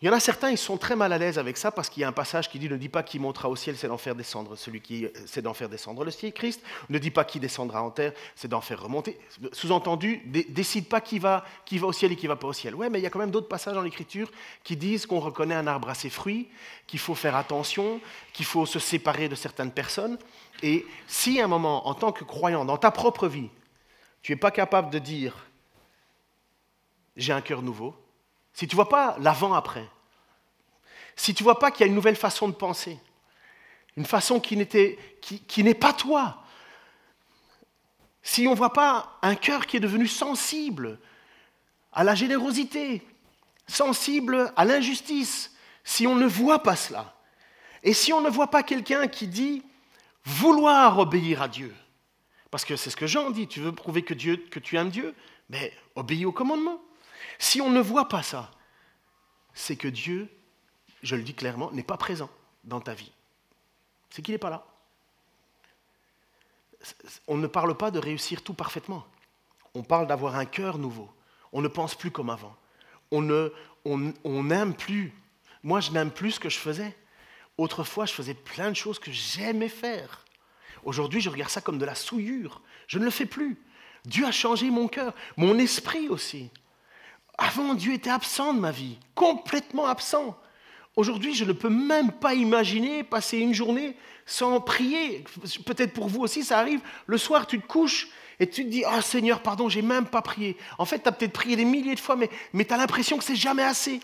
il 0.00 0.06
y 0.06 0.08
en 0.08 0.12
a 0.12 0.20
certains, 0.20 0.50
ils 0.50 0.58
sont 0.58 0.76
très 0.76 0.94
mal 0.94 1.12
à 1.12 1.18
l'aise 1.18 1.40
avec 1.40 1.56
ça 1.56 1.72
parce 1.72 1.90
qu'il 1.90 2.02
y 2.02 2.04
a 2.04 2.08
un 2.08 2.12
passage 2.12 2.48
qui 2.48 2.60
dit 2.60 2.68
ne 2.68 2.76
dis 2.76 2.88
pas 2.88 3.02
qui 3.02 3.18
montera 3.18 3.48
au 3.48 3.56
ciel, 3.56 3.76
c'est 3.76 3.88
d'en 3.88 3.98
faire 3.98 4.14
descendre 4.14 4.54
celui 4.54 4.80
qui 4.80 5.08
c'est 5.26 5.42
d'en 5.42 5.54
faire 5.54 5.68
descendre 5.68 6.04
le 6.04 6.12
ciel, 6.12 6.32
Christ. 6.32 6.62
Ne 6.88 6.98
dis 6.98 7.10
pas 7.10 7.24
qui 7.24 7.40
descendra 7.40 7.82
en 7.82 7.90
terre, 7.90 8.12
c'est 8.36 8.46
d'en 8.46 8.60
faire 8.60 8.80
remonter. 8.80 9.18
Sous-entendu, 9.50 10.22
décide 10.50 10.88
pas 10.88 11.00
qui 11.00 11.18
va, 11.18 11.44
qui 11.64 11.78
va 11.78 11.88
au 11.88 11.92
ciel 11.92 12.12
et 12.12 12.16
qui 12.16 12.28
va 12.28 12.36
pas 12.36 12.46
au 12.46 12.52
ciel. 12.52 12.76
Ouais, 12.76 12.88
mais 12.88 13.00
il 13.00 13.02
y 13.02 13.06
a 13.06 13.10
quand 13.10 13.18
même 13.18 13.32
d'autres 13.32 13.48
passages 13.48 13.74
dans 13.74 13.82
l'Écriture 13.82 14.30
qui 14.62 14.76
disent 14.76 15.04
qu'on 15.04 15.18
reconnaît 15.18 15.56
un 15.56 15.66
arbre 15.66 15.88
à 15.88 15.94
ses 15.94 16.10
fruits, 16.10 16.48
qu'il 16.86 17.00
faut 17.00 17.16
faire 17.16 17.34
attention, 17.34 18.00
qu'il 18.32 18.46
faut 18.46 18.66
se 18.66 18.78
séparer 18.78 19.28
de 19.28 19.34
certaines 19.34 19.72
personnes. 19.72 20.16
Et 20.62 20.86
si 21.06 21.40
à 21.40 21.44
un 21.44 21.48
moment, 21.48 21.86
en 21.86 21.94
tant 21.94 22.12
que 22.12 22.24
croyant, 22.24 22.64
dans 22.64 22.76
ta 22.76 22.90
propre 22.90 23.28
vie, 23.28 23.50
tu 24.22 24.32
n'es 24.32 24.36
pas 24.36 24.50
capable 24.50 24.90
de 24.90 24.98
dire 24.98 25.46
j'ai 27.16 27.32
un 27.32 27.40
cœur 27.40 27.62
nouveau, 27.62 27.94
si 28.52 28.66
tu 28.66 28.74
ne 28.74 28.76
vois 28.76 28.88
pas 28.88 29.16
l'avant-après, 29.18 29.88
si 31.16 31.34
tu 31.34 31.42
ne 31.42 31.44
vois 31.44 31.58
pas 31.58 31.70
qu'il 31.70 31.80
y 31.80 31.84
a 31.84 31.86
une 31.88 31.94
nouvelle 31.94 32.16
façon 32.16 32.48
de 32.48 32.54
penser, 32.54 32.98
une 33.96 34.04
façon 34.04 34.40
qui, 34.40 34.56
qui 35.20 35.64
n'est 35.64 35.74
pas 35.74 35.92
toi, 35.92 36.42
si 38.22 38.46
on 38.46 38.52
ne 38.52 38.56
voit 38.56 38.72
pas 38.72 39.18
un 39.22 39.34
cœur 39.34 39.66
qui 39.66 39.78
est 39.78 39.80
devenu 39.80 40.06
sensible 40.06 40.98
à 41.92 42.04
la 42.04 42.14
générosité, 42.14 43.06
sensible 43.66 44.52
à 44.56 44.64
l'injustice, 44.64 45.54
si 45.82 46.06
on 46.06 46.14
ne 46.14 46.26
voit 46.26 46.62
pas 46.62 46.76
cela, 46.76 47.16
et 47.82 47.92
si 47.94 48.12
on 48.12 48.20
ne 48.20 48.28
voit 48.28 48.50
pas 48.50 48.62
quelqu'un 48.62 49.08
qui 49.08 49.26
dit 49.26 49.62
vouloir 50.28 50.98
obéir 50.98 51.40
à 51.40 51.48
Dieu, 51.48 51.74
parce 52.50 52.64
que 52.66 52.76
c'est 52.76 52.90
ce 52.90 52.96
que 52.96 53.06
Jean 53.06 53.30
dit, 53.30 53.48
tu 53.48 53.60
veux 53.60 53.72
prouver 53.72 54.02
que, 54.02 54.12
Dieu, 54.12 54.36
que 54.36 54.58
tu 54.58 54.76
aimes 54.76 54.90
Dieu, 54.90 55.14
mais 55.48 55.72
obéis 55.94 56.26
au 56.26 56.32
commandement. 56.32 56.80
Si 57.38 57.60
on 57.62 57.70
ne 57.70 57.80
voit 57.80 58.08
pas 58.08 58.22
ça, 58.22 58.50
c'est 59.54 59.76
que 59.76 59.88
Dieu, 59.88 60.28
je 61.02 61.16
le 61.16 61.22
dis 61.22 61.34
clairement, 61.34 61.70
n'est 61.72 61.82
pas 61.82 61.96
présent 61.96 62.30
dans 62.64 62.80
ta 62.80 62.92
vie. 62.92 63.10
C'est 64.10 64.20
qu'il 64.20 64.34
n'est 64.34 64.38
pas 64.38 64.50
là. 64.50 64.66
On 67.26 67.38
ne 67.38 67.46
parle 67.46 67.74
pas 67.76 67.90
de 67.90 67.98
réussir 67.98 68.42
tout 68.42 68.54
parfaitement. 68.54 69.06
On 69.74 69.82
parle 69.82 70.06
d'avoir 70.06 70.36
un 70.36 70.44
cœur 70.44 70.78
nouveau. 70.78 71.10
On 71.52 71.62
ne 71.62 71.68
pense 71.68 71.94
plus 71.94 72.10
comme 72.10 72.30
avant. 72.30 72.54
On 73.10 73.22
n'aime 73.22 73.50
on, 74.24 74.72
plus. 74.72 75.12
Moi, 75.62 75.80
je 75.80 75.90
n'aime 75.90 76.10
plus 76.10 76.32
ce 76.32 76.40
que 76.40 76.50
je 76.50 76.58
faisais. 76.58 76.94
Autrefois, 77.58 78.06
je 78.06 78.12
faisais 78.12 78.34
plein 78.34 78.70
de 78.70 78.76
choses 78.76 79.00
que 79.00 79.10
j'aimais 79.10 79.68
faire. 79.68 80.24
Aujourd'hui, 80.84 81.20
je 81.20 81.28
regarde 81.28 81.50
ça 81.50 81.60
comme 81.60 81.78
de 81.78 81.84
la 81.84 81.96
souillure. 81.96 82.62
Je 82.86 82.98
ne 82.98 83.04
le 83.04 83.10
fais 83.10 83.26
plus. 83.26 83.58
Dieu 84.04 84.24
a 84.24 84.30
changé 84.30 84.70
mon 84.70 84.86
cœur, 84.86 85.12
mon 85.36 85.58
esprit 85.58 86.08
aussi. 86.08 86.50
Avant, 87.36 87.74
Dieu 87.74 87.92
était 87.92 88.10
absent 88.10 88.54
de 88.54 88.60
ma 88.60 88.70
vie, 88.70 88.96
complètement 89.14 89.86
absent. 89.86 90.38
Aujourd'hui, 90.96 91.34
je 91.34 91.44
ne 91.44 91.52
peux 91.52 91.68
même 91.68 92.12
pas 92.12 92.34
imaginer 92.34 93.04
passer 93.04 93.38
une 93.38 93.54
journée 93.54 93.96
sans 94.24 94.60
prier. 94.60 95.24
Peut-être 95.66 95.92
pour 95.92 96.08
vous 96.08 96.20
aussi, 96.20 96.42
ça 96.42 96.58
arrive. 96.58 96.80
Le 97.06 97.18
soir, 97.18 97.46
tu 97.46 97.60
te 97.60 97.66
couches 97.66 98.08
et 98.40 98.48
tu 98.48 98.64
te 98.64 98.70
dis 98.70 98.84
Ah 98.84 99.02
Seigneur, 99.02 99.40
pardon, 99.40 99.68
j'ai 99.68 99.82
même 99.82 100.06
pas 100.06 100.22
prié. 100.22 100.56
En 100.78 100.84
fait, 100.84 101.00
tu 101.00 101.08
as 101.08 101.12
peut-être 101.12 101.32
prié 101.32 101.54
des 101.54 101.64
milliers 101.64 101.94
de 101.94 102.00
fois, 102.00 102.16
mais, 102.16 102.30
mais 102.52 102.64
tu 102.64 102.72
as 102.72 102.76
l'impression 102.76 103.18
que 103.18 103.24
c'est 103.24 103.36
jamais 103.36 103.62
assez. 103.62 104.00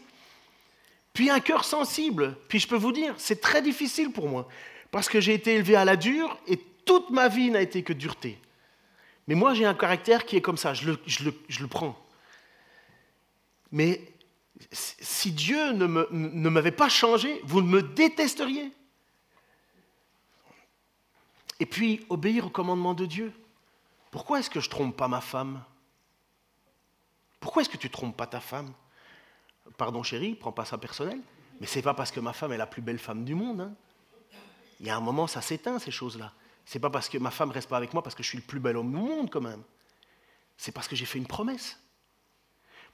Puis 1.14 1.30
un 1.30 1.40
cœur 1.40 1.64
sensible. 1.64 2.36
Puis 2.48 2.58
je 2.58 2.68
peux 2.68 2.76
vous 2.76 2.92
dire, 2.92 3.14
c'est 3.16 3.40
très 3.40 3.62
difficile 3.62 4.12
pour 4.12 4.28
moi. 4.28 4.46
Parce 4.90 5.08
que 5.08 5.20
j'ai 5.20 5.32
été 5.32 5.54
élevé 5.54 5.76
à 5.76 5.86
la 5.86 5.96
dure 5.96 6.38
et 6.46 6.58
toute 6.84 7.08
ma 7.08 7.28
vie 7.28 7.50
n'a 7.50 7.62
été 7.62 7.82
que 7.82 7.94
dureté. 7.94 8.38
Mais 9.26 9.34
moi, 9.34 9.54
j'ai 9.54 9.64
un 9.64 9.74
caractère 9.74 10.26
qui 10.26 10.36
est 10.36 10.42
comme 10.42 10.58
ça, 10.58 10.74
je 10.74 10.90
le, 10.90 11.66
prends. 11.68 11.98
Mais 13.72 14.02
si 14.70 15.32
Dieu 15.32 15.72
ne 15.72 16.48
m'avait 16.48 16.70
pas 16.70 16.90
changé, 16.90 17.40
vous 17.44 17.62
me 17.62 17.80
détesteriez. 17.80 18.70
Et 21.60 21.66
puis, 21.66 22.04
obéir 22.10 22.46
au 22.46 22.50
commandement 22.50 22.92
de 22.92 23.06
Dieu. 23.06 23.32
Pourquoi 24.10 24.40
est-ce 24.40 24.50
que 24.50 24.60
je 24.60 24.68
trompe 24.68 24.96
pas 24.96 25.08
ma 25.08 25.20
femme? 25.20 25.62
Pourquoi 27.40 27.62
est-ce 27.62 27.70
que 27.70 27.76
tu 27.76 27.88
trompes 27.88 28.16
pas 28.16 28.26
ta 28.26 28.40
femme? 28.40 28.72
Pardon 29.76 30.02
chérie, 30.02 30.34
prends 30.34 30.52
pas 30.52 30.64
ça 30.64 30.78
personnel, 30.78 31.20
mais 31.60 31.66
c'est 31.66 31.82
pas 31.82 31.94
parce 31.94 32.10
que 32.10 32.20
ma 32.20 32.32
femme 32.32 32.52
est 32.52 32.56
la 32.56 32.66
plus 32.66 32.82
belle 32.82 32.98
femme 32.98 33.24
du 33.24 33.34
monde. 33.34 33.60
Hein. 33.60 33.74
Il 34.80 34.86
y 34.86 34.90
a 34.90 34.96
un 34.96 35.00
moment, 35.00 35.26
ça 35.26 35.40
s'éteint 35.40 35.78
ces 35.78 35.90
choses-là. 35.90 36.32
C'est 36.64 36.78
pas 36.78 36.90
parce 36.90 37.08
que 37.08 37.18
ma 37.18 37.30
femme 37.30 37.50
reste 37.50 37.68
pas 37.68 37.76
avec 37.76 37.92
moi 37.92 38.02
parce 38.02 38.14
que 38.14 38.22
je 38.22 38.28
suis 38.28 38.38
le 38.38 38.44
plus 38.44 38.60
bel 38.60 38.76
homme 38.76 38.90
du 38.90 38.96
monde 38.96 39.30
quand 39.30 39.40
même. 39.40 39.62
C'est 40.56 40.72
parce 40.72 40.88
que 40.88 40.96
j'ai 40.96 41.04
fait 41.04 41.18
une 41.18 41.26
promesse. 41.26 41.78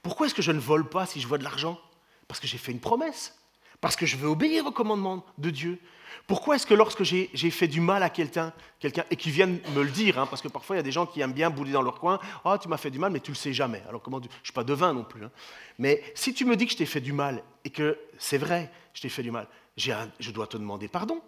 Pourquoi 0.01 0.25
est-ce 0.25 0.35
que 0.35 0.41
je 0.41 0.51
ne 0.51 0.59
vole 0.59 0.89
pas 0.89 1.05
si 1.05 1.21
je 1.21 1.27
vois 1.27 1.37
de 1.37 1.43
l'argent? 1.43 1.79
Parce 2.27 2.39
que 2.39 2.47
j'ai 2.47 2.57
fait 2.57 2.71
une 2.71 2.79
promesse. 2.79 3.37
Parce 3.81 3.95
que 3.95 4.05
je 4.05 4.15
veux 4.15 4.27
obéir 4.27 4.65
au 4.65 4.71
commandement 4.71 5.25
de 5.37 5.49
Dieu. 5.49 5.79
Pourquoi 6.27 6.55
est-ce 6.55 6.67
que 6.67 6.73
lorsque 6.73 7.03
j'ai 7.03 7.27
fait 7.51 7.67
du 7.67 7.81
mal 7.81 8.03
à 8.03 8.09
quelqu'un, 8.09 8.53
et 8.83 9.15
qui 9.15 9.31
viennent 9.31 9.59
me 9.75 9.81
le 9.81 9.89
dire, 9.89 10.19
hein, 10.19 10.27
parce 10.27 10.41
que 10.41 10.47
parfois 10.47 10.75
il 10.75 10.79
y 10.79 10.79
a 10.79 10.83
des 10.83 10.91
gens 10.91 11.05
qui 11.05 11.19
aiment 11.19 11.33
bien 11.33 11.49
bouler 11.49 11.71
dans 11.71 11.81
leur 11.81 11.99
coin, 11.99 12.19
ah 12.45 12.57
tu 12.61 12.67
m'as 12.67 12.77
fait 12.77 12.91
du 12.91 12.99
mal, 12.99 13.11
mais 13.11 13.19
tu 13.19 13.31
le 13.31 13.35
sais 13.35 13.53
jamais. 13.53 13.81
Alors 13.89 14.01
comment 14.01 14.21
Je 14.21 14.27
ne 14.27 14.43
suis 14.43 14.53
pas 14.53 14.63
devin 14.63 14.93
non 14.93 15.03
plus. 15.03 15.25
Hein. 15.25 15.31
Mais 15.79 16.03
si 16.15 16.33
tu 16.33 16.45
me 16.45 16.55
dis 16.55 16.65
que 16.67 16.73
je 16.73 16.77
t'ai 16.77 16.85
fait 16.85 17.01
du 17.01 17.11
mal 17.11 17.43
et 17.65 17.69
que 17.69 17.97
c'est 18.17 18.37
vrai, 18.37 18.71
je 18.93 19.01
t'ai 19.01 19.09
fait 19.09 19.23
du 19.23 19.31
mal, 19.31 19.47
je 19.75 20.31
dois 20.31 20.47
te 20.47 20.57
demander 20.57 20.87
pardon. 20.87 21.21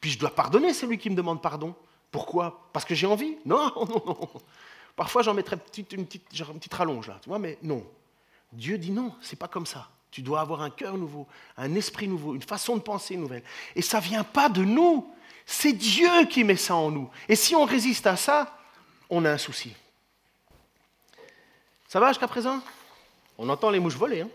Puis 0.00 0.10
je 0.10 0.18
dois 0.18 0.30
pardonner 0.30 0.72
celui 0.72 0.98
qui 0.98 1.10
me 1.10 1.16
demande 1.16 1.42
pardon. 1.42 1.74
Pourquoi? 2.10 2.68
Parce 2.72 2.84
que 2.84 2.94
j'ai 2.94 3.06
envie 3.06 3.36
Non, 3.44 3.72
non, 3.76 4.02
non. 4.06 4.30
Parfois, 4.94 5.22
j'en 5.22 5.34
mettrais 5.34 5.56
une 5.56 5.62
petite, 5.62 5.92
une 5.92 6.06
petite 6.06 6.74
rallonge 6.74 7.08
là, 7.08 7.18
tu 7.20 7.28
vois, 7.28 7.38
mais 7.38 7.58
non. 7.62 7.84
Dieu 8.52 8.78
dit 8.78 8.92
non, 8.92 9.12
c'est 9.20 9.38
pas 9.38 9.48
comme 9.48 9.66
ça. 9.66 9.90
Tu 10.16 10.22
dois 10.22 10.40
avoir 10.40 10.62
un 10.62 10.70
cœur 10.70 10.96
nouveau, 10.96 11.26
un 11.58 11.74
esprit 11.74 12.08
nouveau, 12.08 12.34
une 12.34 12.40
façon 12.40 12.78
de 12.78 12.80
penser 12.80 13.18
nouvelle. 13.18 13.42
Et 13.74 13.82
ça 13.82 14.00
vient 14.00 14.24
pas 14.24 14.48
de 14.48 14.64
nous, 14.64 15.14
c'est 15.44 15.74
Dieu 15.74 16.24
qui 16.30 16.42
met 16.42 16.56
ça 16.56 16.74
en 16.74 16.90
nous. 16.90 17.10
Et 17.28 17.36
si 17.36 17.54
on 17.54 17.66
résiste 17.66 18.06
à 18.06 18.16
ça, 18.16 18.58
on 19.10 19.26
a 19.26 19.30
un 19.30 19.36
souci. 19.36 19.74
Ça 21.86 22.00
va 22.00 22.08
jusqu'à 22.08 22.28
présent? 22.28 22.62
On 23.36 23.46
entend 23.50 23.68
les 23.68 23.78
mouches 23.78 23.96
voler. 23.96 24.22
Hein? 24.22 24.30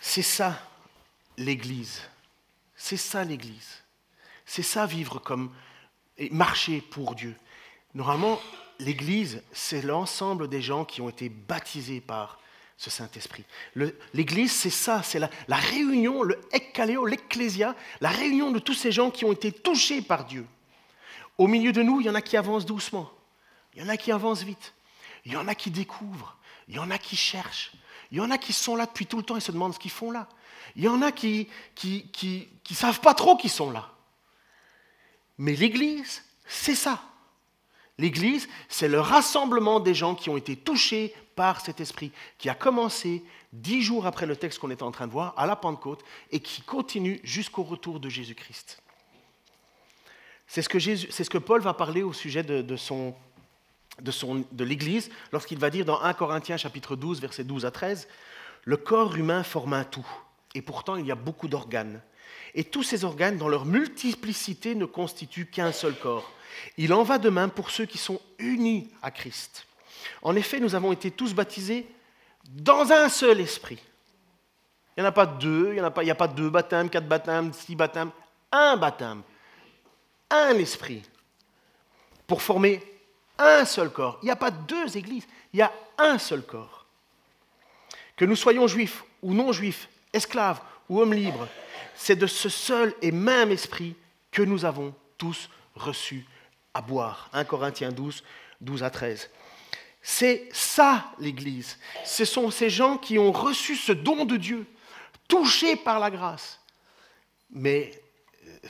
C'est 0.00 0.22
ça 0.22 0.56
l'Église. 1.36 2.00
C'est 2.76 2.96
ça 2.96 3.24
l'Église. 3.24 3.82
C'est 4.46 4.62
ça 4.62 4.86
vivre 4.86 5.18
comme 5.18 5.52
et 6.16 6.30
marcher 6.30 6.80
pour 6.80 7.16
Dieu. 7.16 7.34
Normalement, 7.92 8.40
l'Église, 8.78 9.42
c'est 9.52 9.82
l'ensemble 9.82 10.48
des 10.48 10.62
gens 10.62 10.84
qui 10.84 11.00
ont 11.00 11.08
été 11.08 11.28
baptisés 11.28 12.00
par 12.00 12.38
ce 12.76 12.90
Saint-Esprit. 12.90 13.44
L'Église, 14.12 14.52
c'est 14.52 14.70
ça, 14.70 15.02
c'est 15.02 15.18
la, 15.18 15.56
réunion, 15.56 16.22
le 16.22 16.40
ekkaleo, 16.52 17.06
l'ecclésia, 17.06 17.74
la 18.00 18.10
réunion 18.10 18.50
de 18.50 18.58
tous 18.58 18.74
ces 18.74 18.92
gens 18.92 19.10
qui 19.10 19.24
ont 19.24 19.32
été 19.32 19.52
touchés 19.52 20.02
par 20.02 20.24
Dieu. 20.24 20.46
Au 21.38 21.46
milieu 21.46 21.72
de 21.72 21.82
nous, 21.82 22.00
il 22.00 22.06
y 22.06 22.10
en 22.10 22.14
a 22.14 22.22
qui 22.22 22.36
avancent 22.36 22.66
doucement, 22.66 23.10
il 23.74 23.82
y 23.82 23.84
en 23.84 23.88
a 23.88 23.96
qui 23.96 24.12
avancent 24.12 24.42
vite. 24.42 24.74
Il 25.24 25.32
y 25.32 25.36
en 25.36 25.48
a 25.48 25.54
qui 25.54 25.70
découvrent, 25.70 26.36
il 26.68 26.74
y 26.74 26.78
en 26.78 26.90
a 26.90 26.98
qui 26.98 27.16
cherchent, 27.16 27.72
il 28.10 28.18
y 28.18 28.20
en 28.20 28.30
a 28.30 28.36
qui 28.36 28.52
sont 28.52 28.76
là 28.76 28.84
depuis 28.84 29.06
tout 29.06 29.16
le 29.16 29.22
temps 29.22 29.36
et 29.36 29.40
se 29.40 29.52
demandent 29.52 29.72
ce 29.72 29.78
qu'ils 29.78 29.90
font 29.90 30.10
là. 30.10 30.28
Il 30.76 30.82
y 30.82 30.88
en 30.88 31.00
a 31.00 31.12
qui 31.12 31.48
qui 31.74 32.74
savent 32.74 33.00
pas 33.00 33.14
trop 33.14 33.36
qu'ils 33.36 33.50
sont 33.50 33.70
là. 33.70 33.90
Mais 35.38 35.54
l'Église, 35.54 36.22
c'est 36.46 36.74
ça. 36.74 37.02
L'Église, 37.98 38.48
c'est 38.68 38.88
le 38.88 39.00
rassemblement 39.00 39.78
des 39.78 39.94
gens 39.94 40.14
qui 40.14 40.28
ont 40.28 40.36
été 40.36 40.56
touchés 40.56 41.14
par 41.36 41.60
cet 41.60 41.80
esprit, 41.80 42.10
qui 42.38 42.48
a 42.48 42.54
commencé 42.54 43.22
dix 43.52 43.82
jours 43.82 44.06
après 44.06 44.26
le 44.26 44.36
texte 44.36 44.58
qu'on 44.58 44.70
était 44.70 44.82
en 44.82 44.90
train 44.90 45.06
de 45.06 45.12
voir, 45.12 45.34
à 45.36 45.46
la 45.46 45.56
Pentecôte, 45.56 46.04
et 46.32 46.40
qui 46.40 46.62
continue 46.62 47.20
jusqu'au 47.22 47.62
retour 47.62 48.00
de 48.00 48.08
Jésus-Christ. 48.08 48.80
C'est 50.46 50.62
ce, 50.62 51.30
que 51.30 51.38
Paul 51.38 51.62
va 51.62 51.74
parler 51.74 52.02
au 52.02 52.12
sujet 52.12 52.42
de, 52.42 52.62
de 52.62 54.64
l'Église, 54.64 55.10
lorsqu'il 55.32 55.58
va 55.58 55.70
dire 55.70 55.84
dans 55.84 56.00
1 56.00 56.12
Corinthiens 56.14 56.56
chapitre 56.56 56.96
12, 56.96 57.20
versets 57.20 57.44
12 57.44 57.64
à 57.64 57.70
13, 57.70 58.08
Le 58.64 58.76
corps 58.76 59.16
humain 59.16 59.42
forme 59.42 59.72
un 59.72 59.84
tout, 59.84 60.06
et 60.54 60.62
pourtant 60.62 60.96
il 60.96 61.06
y 61.06 61.12
a 61.12 61.16
beaucoup 61.16 61.48
d'organes. 61.48 62.02
Et 62.54 62.64
tous 62.64 62.82
ces 62.82 63.04
organes, 63.04 63.36
dans 63.36 63.48
leur 63.48 63.64
multiplicité, 63.64 64.74
ne 64.74 64.84
constituent 64.84 65.46
qu'un 65.46 65.72
seul 65.72 65.94
corps. 65.94 66.30
Il 66.76 66.92
en 66.92 67.02
va 67.02 67.18
de 67.18 67.28
même 67.28 67.50
pour 67.50 67.70
ceux 67.70 67.84
qui 67.84 67.98
sont 67.98 68.20
unis 68.38 68.90
à 69.02 69.10
Christ. 69.10 69.66
En 70.22 70.36
effet, 70.36 70.60
nous 70.60 70.74
avons 70.74 70.92
été 70.92 71.10
tous 71.10 71.34
baptisés 71.34 71.86
dans 72.48 72.92
un 72.92 73.08
seul 73.08 73.40
esprit. 73.40 73.80
Il 74.96 75.00
n'y 75.00 75.06
en 75.06 75.08
a 75.08 75.12
pas 75.12 75.26
deux, 75.26 75.68
il 75.70 75.74
n'y 75.74 75.80
a, 75.80 75.90
pas, 75.90 76.08
a 76.08 76.14
pas 76.14 76.28
deux 76.28 76.50
baptêmes, 76.50 76.88
quatre 76.88 77.08
baptêmes, 77.08 77.52
six 77.52 77.74
baptêmes, 77.74 78.10
un 78.52 78.76
baptême, 78.76 79.22
un 80.30 80.54
esprit, 80.54 81.02
pour 82.26 82.42
former 82.42 82.80
un 83.38 83.64
seul 83.64 83.90
corps. 83.90 84.18
Il 84.22 84.26
n'y 84.26 84.30
a 84.30 84.36
pas 84.36 84.52
deux 84.52 84.96
églises, 84.96 85.26
il 85.52 85.58
y 85.58 85.62
a 85.62 85.72
un 85.98 86.18
seul 86.18 86.42
corps. 86.42 86.86
Que 88.16 88.24
nous 88.24 88.36
soyons 88.36 88.68
juifs 88.68 89.02
ou 89.22 89.34
non 89.34 89.50
juifs, 89.50 89.88
esclaves 90.12 90.60
ou 90.88 91.00
hommes 91.00 91.14
libres, 91.14 91.48
c'est 91.94 92.16
de 92.16 92.26
ce 92.26 92.48
seul 92.48 92.94
et 93.02 93.12
même 93.12 93.50
esprit 93.50 93.96
que 94.30 94.42
nous 94.42 94.64
avons 94.64 94.94
tous 95.16 95.48
reçu 95.74 96.26
à 96.72 96.82
boire. 96.82 97.30
1 97.32 97.44
Corinthiens 97.44 97.92
12, 97.92 98.22
12 98.60 98.82
à 98.82 98.90
13. 98.90 99.30
C'est 100.02 100.48
ça 100.52 101.12
l'Église. 101.18 101.78
Ce 102.04 102.24
sont 102.24 102.50
ces 102.50 102.68
gens 102.68 102.98
qui 102.98 103.18
ont 103.18 103.32
reçu 103.32 103.76
ce 103.76 103.92
don 103.92 104.24
de 104.24 104.36
Dieu, 104.36 104.66
touchés 105.28 105.76
par 105.76 105.98
la 105.98 106.10
grâce. 106.10 106.60
Mais 107.50 108.02
euh, 108.46 108.68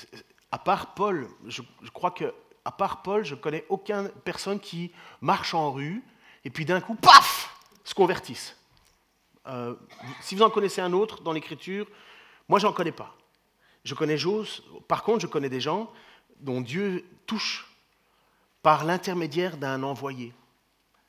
à 0.52 0.58
part 0.58 0.94
Paul, 0.94 1.28
je, 1.46 1.62
crois 1.92 2.12
que 2.12 2.32
à 2.64 2.70
part 2.70 3.02
Paul, 3.02 3.24
je 3.24 3.34
connais 3.34 3.64
aucune 3.68 4.10
personne 4.24 4.60
qui 4.60 4.92
marche 5.20 5.54
en 5.54 5.72
rue 5.72 6.04
et 6.44 6.50
puis 6.50 6.64
d'un 6.64 6.80
coup, 6.80 6.94
paf, 6.94 7.56
se 7.82 7.94
convertisse. 7.94 8.56
Euh, 9.46 9.74
si 10.20 10.34
vous 10.34 10.42
en 10.42 10.50
connaissez 10.50 10.80
un 10.80 10.92
autre 10.92 11.22
dans 11.22 11.32
l'Écriture, 11.32 11.86
moi 12.48 12.58
j'en 12.58 12.72
connais 12.72 12.92
pas. 12.92 13.14
Je 13.84 13.94
connais 13.94 14.16
Jose. 14.16 14.62
Par 14.88 15.02
contre, 15.02 15.20
je 15.20 15.26
connais 15.26 15.50
des 15.50 15.60
gens 15.60 15.92
dont 16.40 16.60
Dieu 16.60 17.04
touche 17.26 17.70
par 18.62 18.84
l'intermédiaire 18.84 19.56
d'un 19.56 19.82
envoyé, 19.82 20.32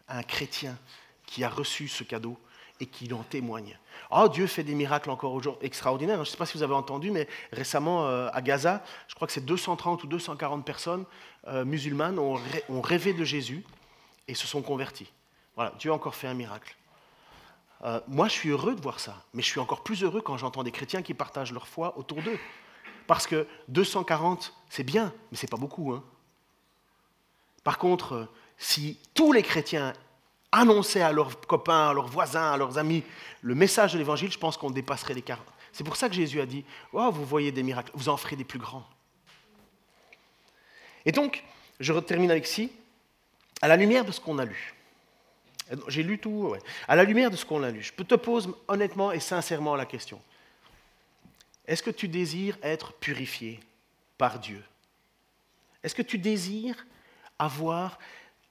un 0.07 0.23
chrétien 0.23 0.77
qui 1.25 1.43
a 1.43 1.49
reçu 1.49 1.87
ce 1.87 2.03
cadeau 2.03 2.37
et 2.79 2.85
qui 2.85 3.11
en 3.13 3.23
témoigne. 3.23 3.79
Oh, 4.11 4.27
Dieu 4.27 4.47
fait 4.47 4.63
des 4.63 4.75
miracles 4.75 5.09
encore 5.09 5.33
aujourd'hui 5.33 5.65
extraordinaires. 5.65 6.17
Je 6.17 6.21
ne 6.21 6.25
sais 6.25 6.37
pas 6.37 6.45
si 6.45 6.57
vous 6.57 6.63
avez 6.63 6.73
entendu, 6.73 7.11
mais 7.11 7.27
récemment 7.53 8.05
euh, 8.07 8.27
à 8.33 8.41
Gaza, 8.41 8.83
je 9.07 9.15
crois 9.15 9.27
que 9.27 9.33
c'est 9.33 9.45
230 9.45 10.03
ou 10.03 10.07
240 10.07 10.65
personnes 10.65 11.05
euh, 11.47 11.63
musulmanes 11.63 12.19
ont, 12.19 12.39
ont, 12.69 12.81
rêvé 12.81 13.13
de 13.13 13.23
Jésus 13.23 13.63
et 14.27 14.35
se 14.35 14.47
sont 14.47 14.61
converties. 14.61 15.11
Voilà, 15.55 15.73
Dieu 15.79 15.91
a 15.91 15.93
encore 15.93 16.15
fait 16.15 16.27
un 16.27 16.33
miracle. 16.33 16.75
Euh, 17.83 17.99
moi, 18.07 18.27
je 18.27 18.33
suis 18.33 18.49
heureux 18.49 18.75
de 18.75 18.81
voir 18.81 18.99
ça, 18.99 19.23
mais 19.33 19.41
je 19.41 19.47
suis 19.47 19.59
encore 19.59 19.83
plus 19.83 20.03
heureux 20.03 20.21
quand 20.21 20.37
j'entends 20.37 20.63
des 20.63 20.71
chrétiens 20.71 21.01
qui 21.01 21.13
partagent 21.13 21.51
leur 21.51 21.67
foi 21.67 21.97
autour 21.97 22.21
d'eux. 22.21 22.39
Parce 23.07 23.27
que 23.27 23.47
240, 23.67 24.53
c'est 24.69 24.83
bien, 24.83 25.13
mais 25.31 25.37
c'est 25.37 25.49
pas 25.49 25.57
beaucoup. 25.57 25.91
Hein. 25.91 26.03
Par 27.63 27.77
contre, 27.77 28.27
si 28.57 28.99
tous 29.13 29.31
les 29.33 29.43
chrétiens 29.43 29.93
annonçaient 30.51 31.01
à 31.01 31.11
leurs 31.11 31.39
copains, 31.41 31.89
à 31.89 31.93
leurs 31.93 32.07
voisins, 32.07 32.53
à 32.53 32.57
leurs 32.57 32.77
amis 32.77 33.03
le 33.41 33.55
message 33.55 33.93
de 33.93 33.97
l'évangile, 33.97 34.31
je 34.31 34.39
pense 34.39 34.57
qu'on 34.57 34.71
dépasserait 34.71 35.13
les 35.13 35.21
40. 35.21 35.45
C'est 35.71 35.83
pour 35.83 35.97
ça 35.97 36.07
que 36.07 36.15
Jésus 36.15 36.39
a 36.39 36.45
dit 36.45 36.63
oh, 36.93 37.11
Vous 37.11 37.25
voyez 37.25 37.51
des 37.51 37.63
miracles, 37.63 37.91
vous 37.93 38.09
en 38.09 38.17
ferez 38.17 38.35
des 38.35 38.45
plus 38.45 38.59
grands. 38.59 38.85
Et 41.05 41.11
donc, 41.11 41.43
je 41.79 41.93
termine 41.93 42.31
avec 42.31 42.47
ci. 42.47 42.71
À 43.61 43.67
la 43.67 43.77
lumière 43.77 44.05
de 44.05 44.11
ce 44.11 44.19
qu'on 44.19 44.37
a 44.37 44.45
lu, 44.45 44.74
j'ai 45.87 46.03
lu 46.03 46.19
tout, 46.19 46.55
à 46.87 46.95
la 46.95 47.03
lumière 47.03 47.31
de 47.31 47.35
ce 47.35 47.45
qu'on 47.45 47.63
a 47.63 47.71
lu, 47.71 47.81
je 47.81 47.91
te 47.91 48.15
poser 48.15 48.49
honnêtement 48.67 49.11
et 49.11 49.19
sincèrement 49.19 49.75
la 49.75 49.85
question. 49.85 50.21
Est-ce 51.67 51.81
que 51.81 51.89
tu 51.89 52.07
désires 52.07 52.57
être 52.61 52.93
purifié 52.93 53.59
par 54.17 54.39
Dieu? 54.39 54.63
Est-ce 55.83 55.95
que 55.95 56.01
tu 56.01 56.17
désires 56.17 56.85
avoir 57.39 57.99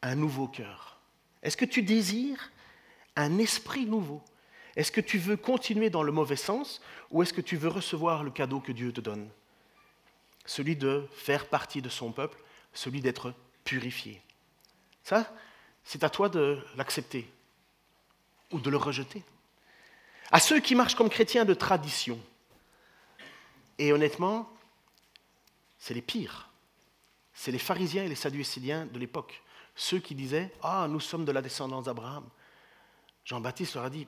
un 0.02 0.14
nouveau 0.14 0.48
cœur? 0.48 0.98
Est-ce 1.42 1.56
que 1.56 1.64
tu 1.64 1.82
désires 1.82 2.50
un 3.16 3.38
esprit 3.38 3.86
nouveau? 3.86 4.22
Est-ce 4.76 4.90
que 4.90 5.00
tu 5.00 5.18
veux 5.18 5.36
continuer 5.36 5.90
dans 5.90 6.02
le 6.02 6.10
mauvais 6.10 6.36
sens 6.36 6.80
ou 7.10 7.22
est-ce 7.22 7.32
que 7.32 7.40
tu 7.40 7.56
veux 7.56 7.68
recevoir 7.68 8.24
le 8.24 8.30
cadeau 8.30 8.60
que 8.60 8.72
Dieu 8.72 8.92
te 8.92 9.00
donne? 9.00 9.28
Celui 10.46 10.74
de 10.74 11.06
faire 11.12 11.46
partie 11.46 11.80
de 11.80 11.88
son 11.88 12.12
peuple, 12.12 12.38
celui 12.72 13.00
d'être 13.00 13.34
purifié. 13.62 14.20
Ça, 15.04 15.32
c'est 15.84 16.04
à 16.04 16.10
toi 16.10 16.28
de 16.28 16.58
l'accepter 16.76 17.30
ou 18.50 18.58
de 18.58 18.70
le 18.70 18.76
rejeter. 18.76 19.22
À 20.30 20.40
ceux 20.40 20.60
qui 20.60 20.74
marchent 20.74 20.94
comme 20.94 21.10
chrétiens 21.10 21.44
de 21.44 21.54
tradition, 21.54 22.18
et 23.78 23.92
honnêtement, 23.92 24.50
c'est 25.78 25.94
les 25.94 26.02
pires. 26.02 26.48
C'est 27.32 27.50
les 27.50 27.58
pharisiens 27.58 28.04
et 28.04 28.08
les 28.08 28.14
sadducéens 28.14 28.86
de 28.86 28.98
l'époque. 28.98 29.42
Ceux 29.74 29.98
qui 29.98 30.14
disaient 30.14 30.52
Ah, 30.62 30.86
nous 30.88 31.00
sommes 31.00 31.24
de 31.24 31.32
la 31.32 31.42
descendance 31.42 31.84
d'Abraham. 31.84 32.28
Jean-Baptiste 33.24 33.74
leur 33.74 33.84
a 33.84 33.90
dit 33.90 34.06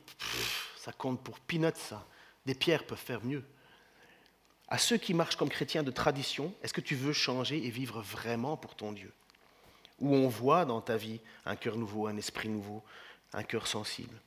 Ça 0.76 0.92
compte 0.92 1.22
pour 1.22 1.40
peanuts, 1.40 1.72
ça. 1.74 2.06
Des 2.46 2.54
pierres 2.54 2.86
peuvent 2.86 2.98
faire 2.98 3.24
mieux. 3.24 3.44
À 4.68 4.78
ceux 4.78 4.96
qui 4.96 5.14
marchent 5.14 5.36
comme 5.36 5.48
chrétiens 5.48 5.82
de 5.82 5.90
tradition, 5.90 6.54
est-ce 6.62 6.72
que 6.72 6.80
tu 6.80 6.94
veux 6.94 7.12
changer 7.12 7.64
et 7.64 7.70
vivre 7.70 8.00
vraiment 8.00 8.56
pour 8.56 8.74
ton 8.74 8.92
Dieu? 8.92 9.12
Où 10.00 10.14
on 10.14 10.28
voit 10.28 10.64
dans 10.64 10.80
ta 10.80 10.96
vie 10.96 11.20
un 11.44 11.56
cœur 11.56 11.76
nouveau, 11.76 12.06
un 12.06 12.16
esprit 12.16 12.48
nouveau, 12.48 12.82
un 13.32 13.42
cœur 13.42 13.66
sensible. 13.66 14.20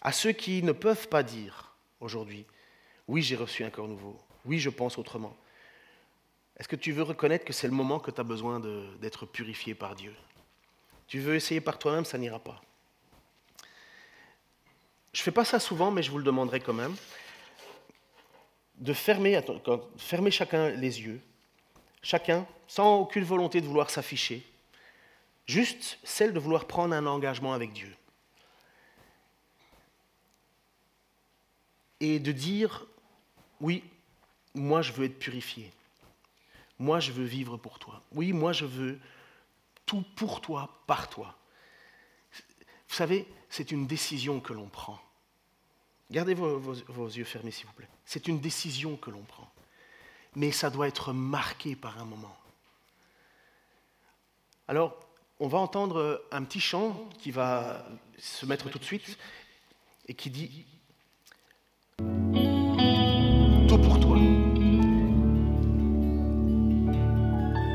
À 0.00 0.12
ceux 0.12 0.32
qui 0.32 0.62
ne 0.62 0.72
peuvent 0.72 1.08
pas 1.08 1.22
dire 1.22 1.74
aujourd'hui 2.00 2.44
Oui, 3.06 3.22
j'ai 3.22 3.36
reçu 3.36 3.64
un 3.64 3.70
cœur 3.70 3.86
nouveau. 3.86 4.18
Oui, 4.44 4.58
je 4.58 4.70
pense 4.70 4.98
autrement. 4.98 5.36
Est-ce 6.58 6.68
que 6.68 6.76
tu 6.76 6.92
veux 6.92 7.02
reconnaître 7.02 7.44
que 7.44 7.52
c'est 7.52 7.66
le 7.66 7.72
moment 7.72 7.98
que 7.98 8.10
tu 8.10 8.20
as 8.20 8.24
besoin 8.24 8.60
d'être 9.00 9.26
purifié 9.26 9.74
par 9.74 9.94
Dieu? 9.94 10.14
Tu 11.06 11.20
veux 11.20 11.34
essayer 11.34 11.60
par 11.60 11.78
toi-même, 11.78 12.04
ça 12.04 12.18
n'ira 12.18 12.38
pas. 12.38 12.60
Je 15.12 15.20
ne 15.20 15.24
fais 15.24 15.30
pas 15.30 15.44
ça 15.44 15.60
souvent, 15.60 15.90
mais 15.90 16.02
je 16.02 16.10
vous 16.10 16.18
le 16.18 16.24
demanderai 16.24 16.60
quand 16.60 16.72
même. 16.72 16.94
De 18.76 18.92
fermer, 18.92 19.40
fermer 19.98 20.30
chacun 20.30 20.70
les 20.70 21.00
yeux, 21.00 21.20
chacun, 22.02 22.46
sans 22.66 23.00
aucune 23.00 23.24
volonté 23.24 23.60
de 23.60 23.66
vouloir 23.66 23.90
s'afficher, 23.90 24.42
juste 25.46 25.98
celle 26.04 26.32
de 26.32 26.38
vouloir 26.38 26.66
prendre 26.66 26.94
un 26.94 27.06
engagement 27.06 27.52
avec 27.52 27.72
Dieu. 27.72 27.94
Et 32.00 32.18
de 32.18 32.32
dire, 32.32 32.86
oui, 33.60 33.84
moi 34.54 34.82
je 34.82 34.92
veux 34.92 35.04
être 35.04 35.18
purifié. 35.18 35.72
Moi 36.78 37.00
je 37.00 37.12
veux 37.12 37.24
vivre 37.24 37.56
pour 37.56 37.78
toi. 37.78 38.02
Oui, 38.12 38.32
moi 38.32 38.52
je 38.52 38.64
veux 38.64 38.98
tout 39.86 40.04
pour 40.16 40.40
toi, 40.40 40.82
par 40.86 41.08
toi. 41.08 41.36
Vous 42.88 42.94
savez, 42.94 43.26
c'est 43.48 43.70
une 43.70 43.86
décision 43.86 44.40
que 44.40 44.52
l'on 44.52 44.68
prend. 44.68 45.00
Gardez 46.10 46.34
vos, 46.34 47.06
yeux 47.08 47.24
fermés, 47.24 47.50
s'il 47.50 47.66
vous 47.66 47.72
plaît. 47.72 47.88
C'est 48.04 48.28
une 48.28 48.38
décision 48.38 48.96
que 48.96 49.10
l'on 49.10 49.22
prend. 49.22 49.50
Mais 50.36 50.52
ça 50.52 50.68
doit 50.68 50.88
être 50.88 51.12
marqué 51.14 51.74
par 51.74 51.98
un 51.98 52.04
moment. 52.04 52.36
Alors, 54.68 54.98
on 55.42 55.48
va 55.48 55.58
entendre 55.58 56.22
un 56.30 56.44
petit 56.44 56.60
chant 56.60 56.96
qui 57.18 57.32
va 57.32 57.84
se 58.16 58.46
mettre 58.46 58.70
tout 58.70 58.78
de 58.78 58.84
suite 58.84 59.18
et 60.06 60.14
qui 60.14 60.30
dit 60.30 60.64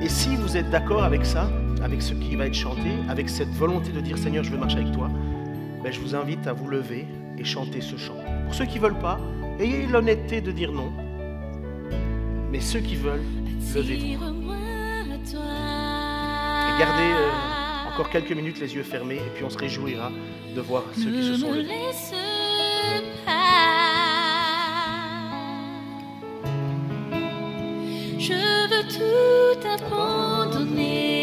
Et 0.02 0.10
si 0.10 0.38
vous 0.38 0.56
êtes 0.56 0.70
d'accord 0.70 1.04
avec 1.04 1.26
ça, 1.26 1.50
avec 1.84 2.02
ce 2.02 2.14
qui 2.14 2.38
va 2.38 2.48
être 2.48 2.54
chanté, 2.54 2.90
avec 3.10 3.28
cette 3.28 3.50
volonté 3.50 3.92
de 3.92 4.00
dire 4.00 4.18
Seigneur, 4.18 4.46
je 4.46 4.52
veux 4.52 4.58
marcher 4.58 4.78
avec 4.78 4.94
toi, 4.94 5.10
ben, 5.84 5.92
je 5.92 6.00
vous 6.00 6.16
invite 6.16 6.48
à 6.48 6.54
vous 6.54 6.70
lever 6.70 7.06
et 7.38 7.44
chanter 7.44 7.82
ce 7.82 7.98
chant. 7.98 8.16
Pour 8.46 8.56
ceux 8.56 8.66
qui 8.66 8.78
ne 8.78 8.84
veulent 8.84 9.00
pas, 9.00 9.20
ayez 9.60 9.88
l'honnêteté 9.88 10.40
de 10.40 10.54
dire 10.54 10.72
non. 10.72 10.94
Mais 12.50 12.62
ceux 12.62 12.80
qui 12.80 12.96
veulent, 12.96 13.26
levez-vous. 13.76 14.24
Et 16.68 16.80
gardez 16.80 17.12
euh, 17.12 17.57
encore 17.98 18.12
quelques 18.12 18.32
minutes 18.32 18.60
les 18.60 18.76
yeux 18.76 18.84
fermés 18.84 19.16
et 19.16 19.30
puis 19.34 19.44
on 19.44 19.50
se 19.50 19.58
réjouira 19.58 20.12
de 20.56 20.62
voir 20.62 20.84
ceux 20.94 21.10
qui 21.10 21.24
se 21.24 21.36
sont 21.38 21.52
levés. 21.52 21.64
laisse 21.64 22.14
pas. 23.26 23.32
Je 28.20 28.68
veux 28.70 28.88
tout 28.88 29.68
abandonner 29.68 31.17